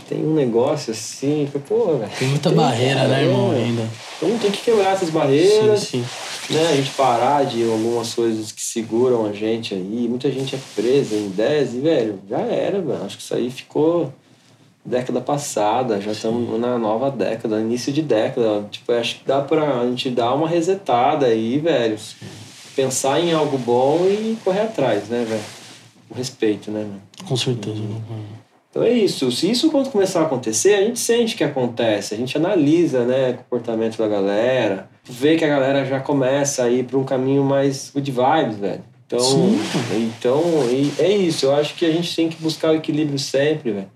Tem 0.08 0.26
um 0.26 0.34
negócio 0.34 0.92
assim, 0.92 1.48
que, 1.52 1.60
pô, 1.60 1.98
velho. 1.98 2.10
Tem 2.18 2.28
muita 2.30 2.50
barreira, 2.50 3.08
né, 3.08 3.24
irmão, 3.26 3.54
é. 3.54 3.58
ainda. 3.58 3.88
Então 4.18 4.36
tem 4.40 4.50
que 4.50 4.64
quebrar 4.64 4.94
essas 4.94 5.12
barreiras, 5.12 5.82
Sim, 5.82 6.04
sim. 6.04 6.54
né? 6.56 6.68
A 6.72 6.76
gente 6.76 6.90
parar 6.92 7.46
de 7.46 7.62
algumas 7.64 8.16
coisas 8.16 8.52
que 8.52 8.62
seguram 8.64 9.28
a 9.28 9.32
gente 9.34 9.76
aí. 9.76 10.08
Muita 10.10 10.32
gente 10.32 10.56
é 10.56 10.60
presa 10.76 11.16
em 11.16 11.30
10 11.30 11.76
e, 11.76 11.80
velho, 11.80 12.20
já 12.28 12.40
era, 12.40 12.82
velho. 12.82 13.04
Acho 13.06 13.18
que 13.18 13.22
isso 13.24 13.36
aí 13.36 13.52
ficou 13.52 14.12
década 14.84 15.22
passada, 15.22 16.02
já 16.02 16.12
estamos 16.12 16.60
na 16.60 16.78
nova 16.78 17.12
década, 17.12 17.60
início 17.60 17.92
de 17.92 18.02
década. 18.02 18.66
Tipo, 18.72 18.92
acho 18.94 19.20
que 19.20 19.28
dá 19.28 19.42
pra 19.42 19.82
a 19.82 19.86
gente 19.86 20.10
dar 20.10 20.34
uma 20.34 20.48
resetada 20.48 21.28
aí, 21.28 21.60
velho. 21.60 21.98
Pensar 22.76 23.20
em 23.20 23.34
algo 23.34 23.58
bom 23.58 24.06
e 24.08 24.38
correr 24.44 24.62
atrás, 24.62 25.10
né, 25.10 25.26
velho? 25.28 25.44
Com 26.08 26.16
respeito, 26.16 26.72
né, 26.72 26.80
velho? 26.80 27.28
Com 27.28 27.36
certeza, 27.36 27.76
meu 27.76 27.90
mano. 27.90 28.40
Então 28.70 28.84
é 28.84 28.92
isso. 28.92 29.32
Se 29.32 29.50
isso 29.50 29.72
quando 29.72 29.90
começar 29.90 30.22
a 30.22 30.26
acontecer, 30.26 30.76
a 30.76 30.82
gente 30.82 31.00
sente 31.00 31.36
que 31.36 31.44
acontece, 31.44 32.14
a 32.14 32.18
gente 32.18 32.38
analisa, 32.38 33.04
né, 33.04 33.32
o 33.32 33.38
comportamento 33.38 33.98
da 33.98 34.08
galera, 34.08 34.90
vê 35.04 35.36
que 35.36 35.44
a 35.44 35.48
galera 35.48 35.86
já 35.86 36.00
começa 36.00 36.64
a 36.64 36.70
ir 36.70 36.86
para 36.86 36.98
um 36.98 37.04
caminho 37.04 37.44
mais 37.44 37.92
good 37.94 38.12
vibes, 38.12 38.58
velho. 38.58 38.84
Então, 39.08 39.20
Sim. 39.20 39.60
então 39.92 40.42
e 40.70 40.94
é 41.00 41.12
isso. 41.12 41.48
Eu 41.48 41.56
acho 41.56 41.74
que 41.74 41.84
a 41.84 41.92
gente 41.92 42.16
tem 42.16 42.30
que 42.30 42.40
buscar 42.42 42.72
o 42.72 42.76
equilíbrio 42.76 43.18
sempre, 43.18 43.72
velho. 43.72 43.90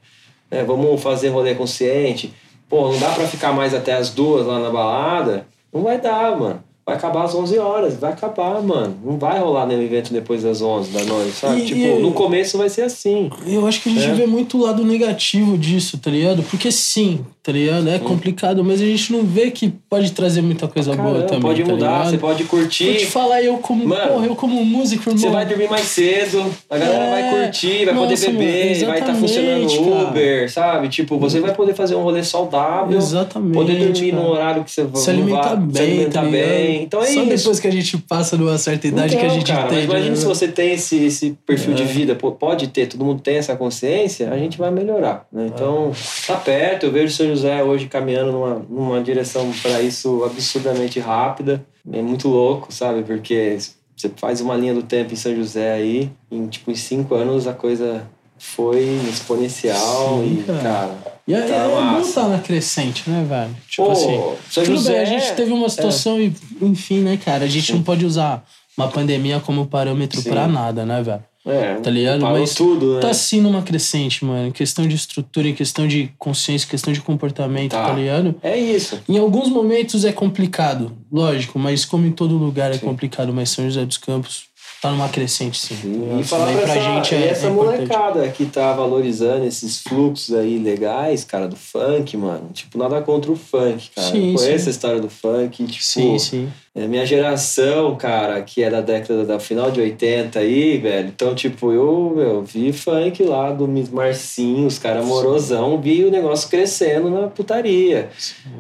É, 0.54 0.64
vamos 0.64 1.02
fazer 1.02 1.30
rolê 1.30 1.56
consciente. 1.56 2.32
Pô, 2.70 2.92
não 2.92 3.00
dá 3.00 3.10
pra 3.10 3.28
ficar 3.28 3.52
mais 3.52 3.74
até 3.74 3.94
as 3.94 4.12
duas 4.12 4.46
lá 4.46 4.60
na 4.60 4.70
balada. 4.70 5.48
Não 5.74 5.82
vai 5.82 6.00
dar, 6.00 6.38
mano. 6.38 6.64
Vai 6.86 6.96
acabar 6.98 7.24
às 7.24 7.34
11 7.34 7.58
horas. 7.58 7.96
Vai 7.96 8.12
acabar, 8.12 8.62
mano. 8.62 8.96
Não 9.06 9.18
vai 9.18 9.40
rolar 9.40 9.66
nenhum 9.66 9.82
evento 9.84 10.12
depois 10.12 10.44
das 10.44 10.62
11 10.62 10.92
da 10.92 11.02
noite, 11.06 11.32
sabe? 11.32 11.62
E- 11.62 11.66
tipo, 11.66 11.80
e- 11.80 12.02
no 12.02 12.12
começo 12.12 12.58
vai 12.58 12.68
ser 12.70 12.82
assim. 12.82 13.30
Eu 13.48 13.66
acho 13.66 13.82
que 13.82 13.88
a 13.90 13.92
gente 13.94 14.10
É. 14.10 14.14
vê 14.14 14.26
muito 14.26 14.58
o 14.58 14.62
lado 14.62 14.84
negativo 14.84 15.58
disso, 15.58 15.98
tá 15.98 16.12
ligado? 16.12 16.44
Porque 16.44 16.70
sim, 16.74 17.22
tá 17.42 17.54
ligado? 17.54 17.88
É 17.90 18.00
complicado, 18.00 18.64
mas 18.66 18.82
a 18.82 18.86
gente 18.86 19.14
não 19.14 19.24
vê 19.24 19.50
que 19.50 19.70
pode 19.90 20.12
trazer 20.12 20.42
muita 20.42 20.68
coisa 20.68 20.94
boa 20.94 21.08
Caramba, 21.08 21.26
também. 21.28 21.42
pode 21.42 21.64
tá 21.64 21.72
mudar, 21.72 21.88
ligado? 22.00 22.10
você 22.12 22.18
pode 22.18 22.44
Vou 22.44 22.60
curtir. 22.60 22.98
te 22.98 23.06
falar, 23.06 23.42
eu 23.42 23.58
como, 23.60 23.88
Mano, 23.88 24.12
porra, 24.12 24.26
eu 24.26 24.36
como 24.36 24.66
músico, 24.66 25.04
irmão. 25.10 25.18
Você 25.18 25.30
vai 25.30 25.46
dormir 25.46 25.70
mais 25.70 25.86
cedo, 25.86 26.44
a 26.70 26.78
galera 26.78 27.04
É, 27.06 27.12
vai 27.32 27.44
curtir, 27.46 27.86
vai 27.86 27.94
nossa, 27.94 28.08
poder 28.10 28.32
beber, 28.32 28.76
mano, 28.76 28.86
vai 28.88 29.00
estar 29.00 29.16
funcionando 29.16 29.64
exatamente, 29.64 29.80
o 29.90 29.94
cara. 29.96 30.10
Uber, 30.10 30.52
sabe? 30.52 30.90
Tipo, 30.90 31.18
você 31.18 31.40
vai 31.40 31.54
poder 31.54 31.74
fazer 31.74 31.96
um 31.96 32.04
rolê 32.04 32.22
saudável, 32.26 32.98
Exatamente. 32.98 33.54
poder 33.54 33.76
dormir 33.78 34.12
cara. 34.12 34.22
num 34.24 34.30
horário 34.30 34.64
que 34.66 34.72
você 34.72 34.86
se 34.94 35.12
não 35.14 35.22
alimentar 35.22 35.48
vai, 35.56 35.58
bem, 35.58 35.74
se 35.76 35.82
alimentar 35.82 36.22
tá 36.22 36.28
ligado? 36.28 36.73
Bem. 36.74 36.84
Então 36.84 37.02
é 37.02 37.06
Só 37.08 37.22
isso. 37.24 37.38
depois 37.38 37.60
que 37.60 37.68
a 37.68 37.72
gente 37.72 37.98
passa 37.98 38.38
numa 38.38 38.58
certa 38.58 38.88
idade 38.88 39.16
que 39.16 39.22
a 39.22 39.26
Então, 39.26 39.36
gente 39.40 39.52
cara, 39.52 39.68
tem. 39.68 39.78
mas 39.80 39.86
imagina 39.86 40.10
né? 40.12 40.16
se 40.16 40.26
você 40.26 40.48
tem 40.48 40.74
esse, 40.74 40.98
esse 41.06 41.38
perfil 41.46 41.74
de 41.74 41.84
É. 41.84 41.86
vida, 41.86 42.16
pô, 42.16 42.32
pode 42.32 42.68
ter, 42.68 42.88
todo 42.88 43.04
mundo 43.06 43.22
tem 43.22 43.38
essa 43.38 43.56
consciência, 43.56 44.30
a 44.32 44.38
gente 44.38 44.58
vai 44.58 44.72
melhorar, 44.72 45.26
né? 45.32 45.50
Então, 45.54 45.92
tá 46.28 46.36
perto, 46.36 46.86
eu 46.86 46.92
vejo 46.92 47.08
o 47.14 47.16
São 47.16 47.28
José 47.28 47.64
hoje 47.64 47.88
caminhando 47.88 48.32
numa, 48.32 48.66
numa 48.70 49.02
direção 49.02 49.52
para 49.62 49.82
isso 49.82 50.24
absurdamente 50.24 51.00
rápida, 51.00 51.66
é 51.92 52.02
muito 52.02 52.28
louco, 52.28 52.72
sabe? 52.74 53.04
Porque 53.04 53.58
você 53.96 54.10
faz 54.16 54.42
uma 54.42 54.56
linha 54.56 54.74
do 54.74 54.84
tempo 54.84 55.14
em 55.14 55.16
São 55.18 55.36
José 55.36 55.74
aí, 55.74 56.10
em 56.32 56.48
tipo, 56.48 56.72
em 56.72 56.76
cinco 56.76 57.16
anos 57.16 57.48
a 57.48 57.54
coisa 57.54 58.08
foi 58.38 58.84
exponencial 59.10 60.20
Sim, 60.24 60.40
e, 60.40 60.44
cara. 60.44 60.60
cara, 60.62 61.13
E 61.28 61.34
é, 61.34 61.42
tá 61.42 61.54
é 61.56 61.68
bom 61.70 61.82
massa. 61.82 62.22
tá 62.22 62.28
na 62.28 62.40
crescente, 62.40 63.10
né, 63.10 63.26
velho? 63.28 63.56
Tipo 63.70 63.86
Pô, 63.88 63.92
assim. 63.92 64.22
São 64.52 64.64
Tudo 64.64 64.76
José, 64.76 64.92
bem, 64.94 65.02
a 65.02 65.06
gente 65.06 65.34
teve 65.34 65.52
uma 65.54 65.70
situação 65.70 66.20
e, 66.20 66.34
enfim, 66.62 67.00
né, 67.00 67.18
cara? 67.18 67.46
A 67.46 67.48
gente 67.48 67.72
não 67.74 67.82
pode 67.82 68.06
usar 68.06 68.44
uma 68.78 68.88
pandemia 68.90 69.40
como 69.40 69.66
parâmetro 69.66 70.20
Sim. 70.22 70.30
pra 70.30 70.48
nada, 70.48 70.86
né, 70.86 71.02
velho? 71.02 71.24
é, 71.46 71.76
Tá 71.76 71.90
ligado? 71.92 72.22
Mas 72.22 72.54
tudo, 72.56 72.96
né? 72.96 73.00
Tá 73.02 73.14
sim 73.14 73.40
numa 73.42 73.62
crescente, 73.62 74.24
mano. 74.26 74.48
Em 74.48 74.52
questão 74.52 74.88
de 74.88 74.96
estrutura, 74.96 75.48
em 75.48 75.54
questão 75.54 75.88
de 75.88 76.10
consciência, 76.18 76.66
em 76.66 76.70
questão 76.70 76.92
de 76.94 77.02
comportamento, 77.02 77.72
Tá. 77.72 77.86
tá, 77.88 77.94
ligado? 77.94 78.36
É 78.42 78.58
isso. 78.58 79.00
Em 79.08 79.18
alguns 79.18 79.50
momentos 79.50 80.04
é 80.06 80.12
complicado, 80.12 80.92
lógico, 81.12 81.58
mas 81.60 81.86
como 81.86 82.06
em 82.08 82.12
todo 82.12 82.38
lugar 82.38 82.72
é 82.72 82.76
Sim. 82.76 82.86
complicado, 82.86 83.34
mas 83.34 83.50
São 83.50 83.64
José 83.66 83.86
dos 83.86 83.98
Campos 83.98 84.46
tá 84.84 84.92
numa 84.92 85.08
crescente, 85.08 85.58
sim. 85.58 85.76
tá 85.78 85.88
ligado? 85.88 86.20
E 86.20 86.24
falar 86.26 86.46
daí 86.48 86.58
pra, 86.58 86.76
essa, 86.76 87.16
e 87.16 87.24
essa 87.24 87.48
é 87.48 87.50
molecada 87.50 88.30
que 88.30 88.46
tá 88.46 88.74
valorizando 88.74 89.46
esses 89.46 89.82
fluxos 89.82 90.36
aí 90.36 90.60
legais, 90.60 91.24
cara, 91.24 91.48
do 91.48 91.56
funk, 91.56 92.18
mano. 92.18 92.50
Tipo, 92.52 92.78
nada 92.78 93.02
contra 93.02 93.32
o 93.32 93.36
funk, 93.38 93.92
cara. 93.96 94.12
Sim, 94.12 94.32
Eu 94.32 94.36
conheço 94.36 94.66
sim. 94.66 94.70
a 94.70 94.72
história 94.72 95.00
do 95.00 95.10
funk, 95.10 95.66
tipo... 95.68 95.84
Sim, 95.84 96.20
sim. 96.20 96.52
É 96.76 96.88
minha 96.88 97.06
geração, 97.06 97.96
cara, 97.96 98.42
que 98.42 98.64
é 98.64 98.70
da 98.70 98.82
década 98.82 99.24
da 99.24 99.40
final 99.40 99.70
de 99.70 99.80
80 99.80 100.40
aí, 100.40 100.80
velho. 100.80 101.08
Então, 101.08 101.36
tipo, 101.36 101.72
eu, 101.72 102.14
meu, 102.16 102.42
vi 102.42 102.74
funk 102.74 103.22
lá 103.22 103.52
do 103.52 103.68
Marcinho, 103.92 104.66
os 104.66 104.80
caras 104.80 105.06
morosão, 105.06 105.80
vi 105.80 106.04
o 106.04 106.10
negócio 106.10 106.50
crescendo 106.50 107.12
na 107.12 107.28
putaria. 107.28 108.10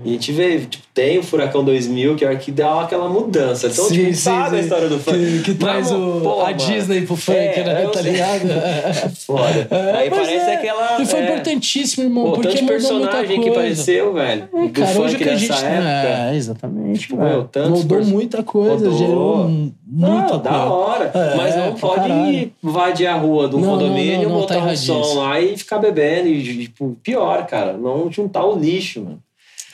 E 0.06 0.10
a 0.10 0.14
gente 0.14 0.32
vê, 0.32 0.60
tipo, 0.60 0.84
tem 0.94 1.18
o 1.18 1.24
Furacão 1.24 1.64
2000, 1.64 2.16
que 2.16 2.24
é 2.24 2.36
que 2.36 2.52
dá 2.52 2.82
aquela 2.82 3.10
mudança. 3.10 3.66
Então, 3.66 3.86
Sim, 3.86 3.96
tipo, 3.96 4.06
sim, 4.10 4.14
sabe 4.14 4.50
sim. 4.52 4.56
a 4.58 4.60
história 4.60 4.90
do 4.90 5.00
funk. 5.00 5.18
Que, 5.18 5.42
que 5.42 5.54
traz 5.56 5.92
o, 5.92 6.22
pô, 6.22 6.42
a 6.42 6.46
mano, 6.46 6.58
Disney 6.58 7.02
pro 7.02 7.16
funk, 7.16 7.36
é, 7.36 7.64
né? 7.64 7.84
eu 7.84 7.90
Tá 7.90 8.02
ligado? 8.02 8.44
É 8.94 9.10
foda. 9.10 9.68
É, 9.72 9.92
Aí 9.98 10.10
parece 10.10 10.34
é. 10.34 10.56
aquela. 10.56 11.02
E 11.02 11.06
foi 11.06 11.20
é, 11.20 11.24
importantíssimo, 11.24 12.04
irmão, 12.04 12.26
Pô, 12.26 12.32
porque 12.34 12.50
tanto 12.50 12.62
mudou 12.62 12.78
muita 12.78 13.08
personagem 13.08 13.36
coisa. 13.36 13.42
que 13.42 13.50
apareceu, 13.50 14.14
velho. 14.14 14.50
É, 14.54 14.62
do 14.62 14.70
cara, 14.70 14.88
funk 14.88 15.06
hoje 15.06 15.18
que 15.18 15.24
a 15.24 15.36
gente 15.36 15.52
época. 15.52 15.68
É, 15.68 16.36
exatamente. 16.36 17.00
Tipo, 17.00 17.18
meu, 17.18 17.44
tantos 17.46 17.84
Muita 18.04 18.44
coisa, 18.44 18.86
Mudou. 18.86 18.98
gerou 18.98 19.48
muita 19.86 20.34
Não, 20.34 20.40
da 20.40 20.50
coisa. 20.50 20.66
hora. 20.66 21.12
É, 21.14 21.36
mas 21.38 21.56
não 21.56 21.74
pra 21.74 21.90
pode 21.90 22.52
invadir 22.64 23.08
a 23.08 23.16
rua 23.16 23.48
do 23.48 23.58
Não, 23.60 23.70
condomínio, 23.70 24.30
não, 24.30 24.40
botar 24.40 24.56
tá 24.60 24.66
um 24.66 24.76
som 24.76 25.20
lá 25.20 25.40
e 25.40 25.58
ficar 25.58 25.80
bebendo. 25.80 26.28
E, 26.30 26.64
tipo, 26.68 26.98
pior, 27.04 27.46
cara, 27.46 27.74
não 27.74 28.12
juntar 28.12 28.46
o 28.46 28.58
lixo, 28.58 29.02
mano. 29.04 29.20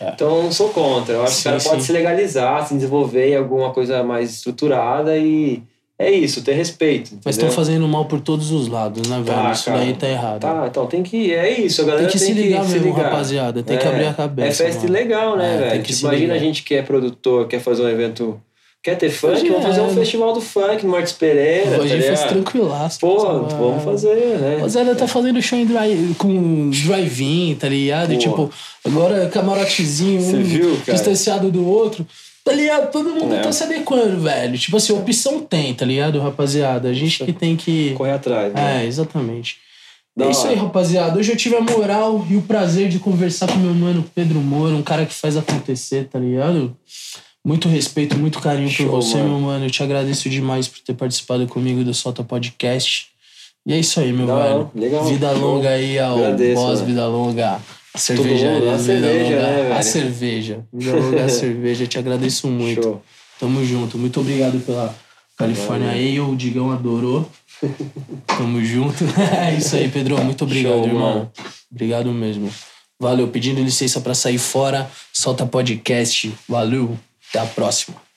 É. 0.01 0.11
Então 0.11 0.43
não 0.43 0.51
sou 0.51 0.69
contra. 0.69 1.13
Eu 1.15 1.23
acho 1.23 1.34
Sim, 1.34 1.41
que 1.43 1.47
o 1.49 1.51
cara 1.51 1.63
pode 1.63 1.82
sim. 1.82 1.88
se 1.88 1.91
legalizar, 1.91 2.65
se 2.67 2.73
desenvolver 2.73 3.32
em 3.34 3.36
alguma 3.38 3.71
coisa 3.71 4.01
mais 4.03 4.32
estruturada 4.34 5.17
e 5.17 5.61
é 6.02 6.10
isso, 6.12 6.41
ter 6.41 6.54
respeito. 6.54 7.12
Mas 7.26 7.36
entendeu? 7.36 7.50
estão 7.50 7.52
fazendo 7.52 7.86
mal 7.88 8.06
por 8.06 8.22
todos 8.22 8.52
os 8.52 8.70
lados, 8.70 9.06
né, 9.10 9.18
velho? 9.22 9.26
Tá, 9.38 9.52
Isso 9.52 9.66
cara. 9.66 9.78
daí 9.80 9.93
tá 9.93 10.08
errado. 10.08 10.39
Tá, 10.39 10.66
então 10.70 10.88
tem 10.88 11.04
que. 11.04 11.34
É 11.34 11.60
isso, 11.60 11.82
a 11.82 11.86
galera 11.86 12.04
Tem 12.08 12.12
que 12.14 12.20
se 12.20 12.32
ligar 12.32 12.66
mesmo, 12.66 12.93
rapaziada. 12.93 13.62
Tem 13.62 13.78
que 13.78 13.86
abrir 13.86 14.06
a 14.08 14.14
cabeça, 14.14 14.64
É 14.64 14.68
festa 14.68 14.82
mano. 14.84 14.93
legal, 14.93 15.36
né, 15.38 15.45
É, 15.45 15.58
tem 15.58 15.70
velho? 15.70 15.82
que 15.84 15.88
Tipo, 15.88 15.93
se 16.00 16.04
imagina 16.06 16.34
a 16.34 16.38
ligar. 16.38 16.45
gente 16.47 16.64
que 16.64 16.74
é 16.76 16.82
produtor, 16.82 17.47
quer 17.47 17.60
fazer 17.60 17.84
um 17.84 17.89
evento. 17.89 18.39
Quer 18.82 18.95
ter 18.95 19.10
funk? 19.10 19.34
Hoje 19.34 19.50
Vamos 19.50 19.66
fazer 19.66 19.80
é, 19.82 19.84
um 19.84 19.88
né? 19.88 19.93
festival 19.93 20.32
do 20.34 20.39
funk 20.39 20.86
no 20.86 20.91
Martins 20.93 21.12
Pereira. 21.12 21.82
Hoje 21.82 21.97
tá 22.02 22.08
faz 22.16 22.24
tranquilaço. 22.24 23.00
Pô, 23.02 23.26
mano. 23.26 23.47
vamos 23.50 23.84
fazer, 23.84 24.16
né? 24.39 24.56
Rapaziada 24.56 24.95
tá 24.95 25.06
fazendo 25.06 25.41
show 25.41 25.60
em 25.60 25.66
drive, 25.66 26.16
com 26.16 26.70
drive-in, 26.70 27.56
tá 27.60 27.68
ligado? 27.68 28.14
E, 28.14 28.18
tipo, 28.18 28.50
agora 28.86 29.28
camarotezinho, 29.28 30.22
um 30.22 30.41
viu, 30.43 30.80
distanciado 30.89 31.52
do 31.52 31.68
outro. 31.68 32.08
Tá 32.43 32.51
ligado? 32.53 32.91
Todo 32.91 33.09
mundo 33.09 33.35
É. 33.35 33.41
tá 33.41 33.51
se 33.51 33.63
adequando, 33.63 34.19
velho. 34.21 34.57
Tipo 34.57 34.77
assim, 34.77 34.93
opção 34.93 35.39
tem, 35.41 35.73
tá 35.73 35.85
ligado, 35.85 36.19
rapaziada? 36.19 36.89
A 36.89 36.93
gente 36.93 37.23
que 37.25 37.33
tem 37.33 37.55
que. 37.55 37.93
Correr 37.95 38.13
atrás, 38.13 38.53
né? 38.53 38.83
É, 38.83 38.87
exatamente. 38.87 39.57
Da 40.17 40.25
é 40.25 40.31
isso 40.31 40.41
hora. 40.41 40.49
aí, 40.51 40.55
rapaziada. 40.55 41.19
Hoje 41.19 41.31
eu 41.31 41.37
tive 41.37 41.55
a 41.55 41.61
moral 41.61 42.25
e 42.29 42.35
o 42.35 42.41
prazer 42.41 42.89
de 42.89 42.97
conversar 42.99 43.47
com 43.47 43.57
meu 43.59 43.73
mano 43.73 44.03
Pedro 44.15 44.39
Moura, 44.39 44.75
um 44.75 44.81
cara 44.81 45.05
que 45.05 45.13
faz 45.13 45.37
acontecer, 45.37 46.05
tá 46.11 46.17
ligado? 46.19 46.75
Muito 47.45 47.69
respeito, 47.69 48.17
muito 48.17 48.39
carinho 48.39 48.69
Show, 48.69 48.87
por 48.89 49.01
você, 49.01 49.17
mano. 49.17 49.29
meu 49.29 49.39
mano. 49.39 49.65
Eu 49.65 49.71
te 49.71 49.81
agradeço 49.83 50.29
demais 50.29 50.67
por 50.67 50.79
ter 50.79 50.93
participado 50.93 51.45
comigo 51.47 51.83
do 51.83 51.93
Solta 51.93 52.23
Podcast. 52.23 53.07
E 53.65 53.73
é 53.73 53.79
isso 53.79 53.99
aí, 53.99 54.11
meu 54.11 54.27
hora, 54.27 54.49
velho. 54.49 54.71
legal. 54.75 55.05
Vida 55.05 55.31
longa 55.31 55.69
aí 55.69 55.99
ao 55.99 56.17
Agradeço, 56.17 56.55
boss, 56.61 56.73
mano. 56.79 56.85
vida 56.85 57.07
longa. 57.07 57.59
A 57.93 57.97
cerveja, 57.97 58.51
mundo, 58.51 58.69
a 58.69 58.77
vida 58.77 58.83
cerveja, 58.83 59.41
né, 59.41 59.71
A 59.77 59.81
cerveja. 59.81 60.65
Longa, 60.73 61.25
a 61.25 61.29
cerveja. 61.29 61.87
Te 61.87 61.97
agradeço 61.97 62.47
muito. 62.47 62.81
Show. 62.83 63.01
Tamo 63.39 63.65
junto. 63.65 63.97
Muito 63.97 64.19
obrigado 64.19 64.59
pela 64.65 64.95
Califórnia 65.37 65.89
Ale. 65.91 66.19
O 66.19 66.35
Digão 66.35 66.71
adorou. 66.71 67.29
Tamo 68.27 68.63
junto. 68.63 69.03
É 69.45 69.55
isso 69.57 69.75
aí, 69.75 69.89
Pedro. 69.89 70.21
Muito 70.23 70.43
obrigado, 70.43 70.73
Show, 70.75 70.85
irmão. 70.87 71.13
mano. 71.13 71.31
Obrigado 71.71 72.11
mesmo. 72.11 72.49
Valeu. 72.99 73.27
Pedindo 73.29 73.61
licença 73.61 73.99
pra 74.01 74.13
sair 74.13 74.37
fora. 74.37 74.89
Solta 75.13 75.45
podcast. 75.45 76.31
Valeu. 76.47 76.97
Até 77.29 77.39
a 77.39 77.45
próxima. 77.45 78.09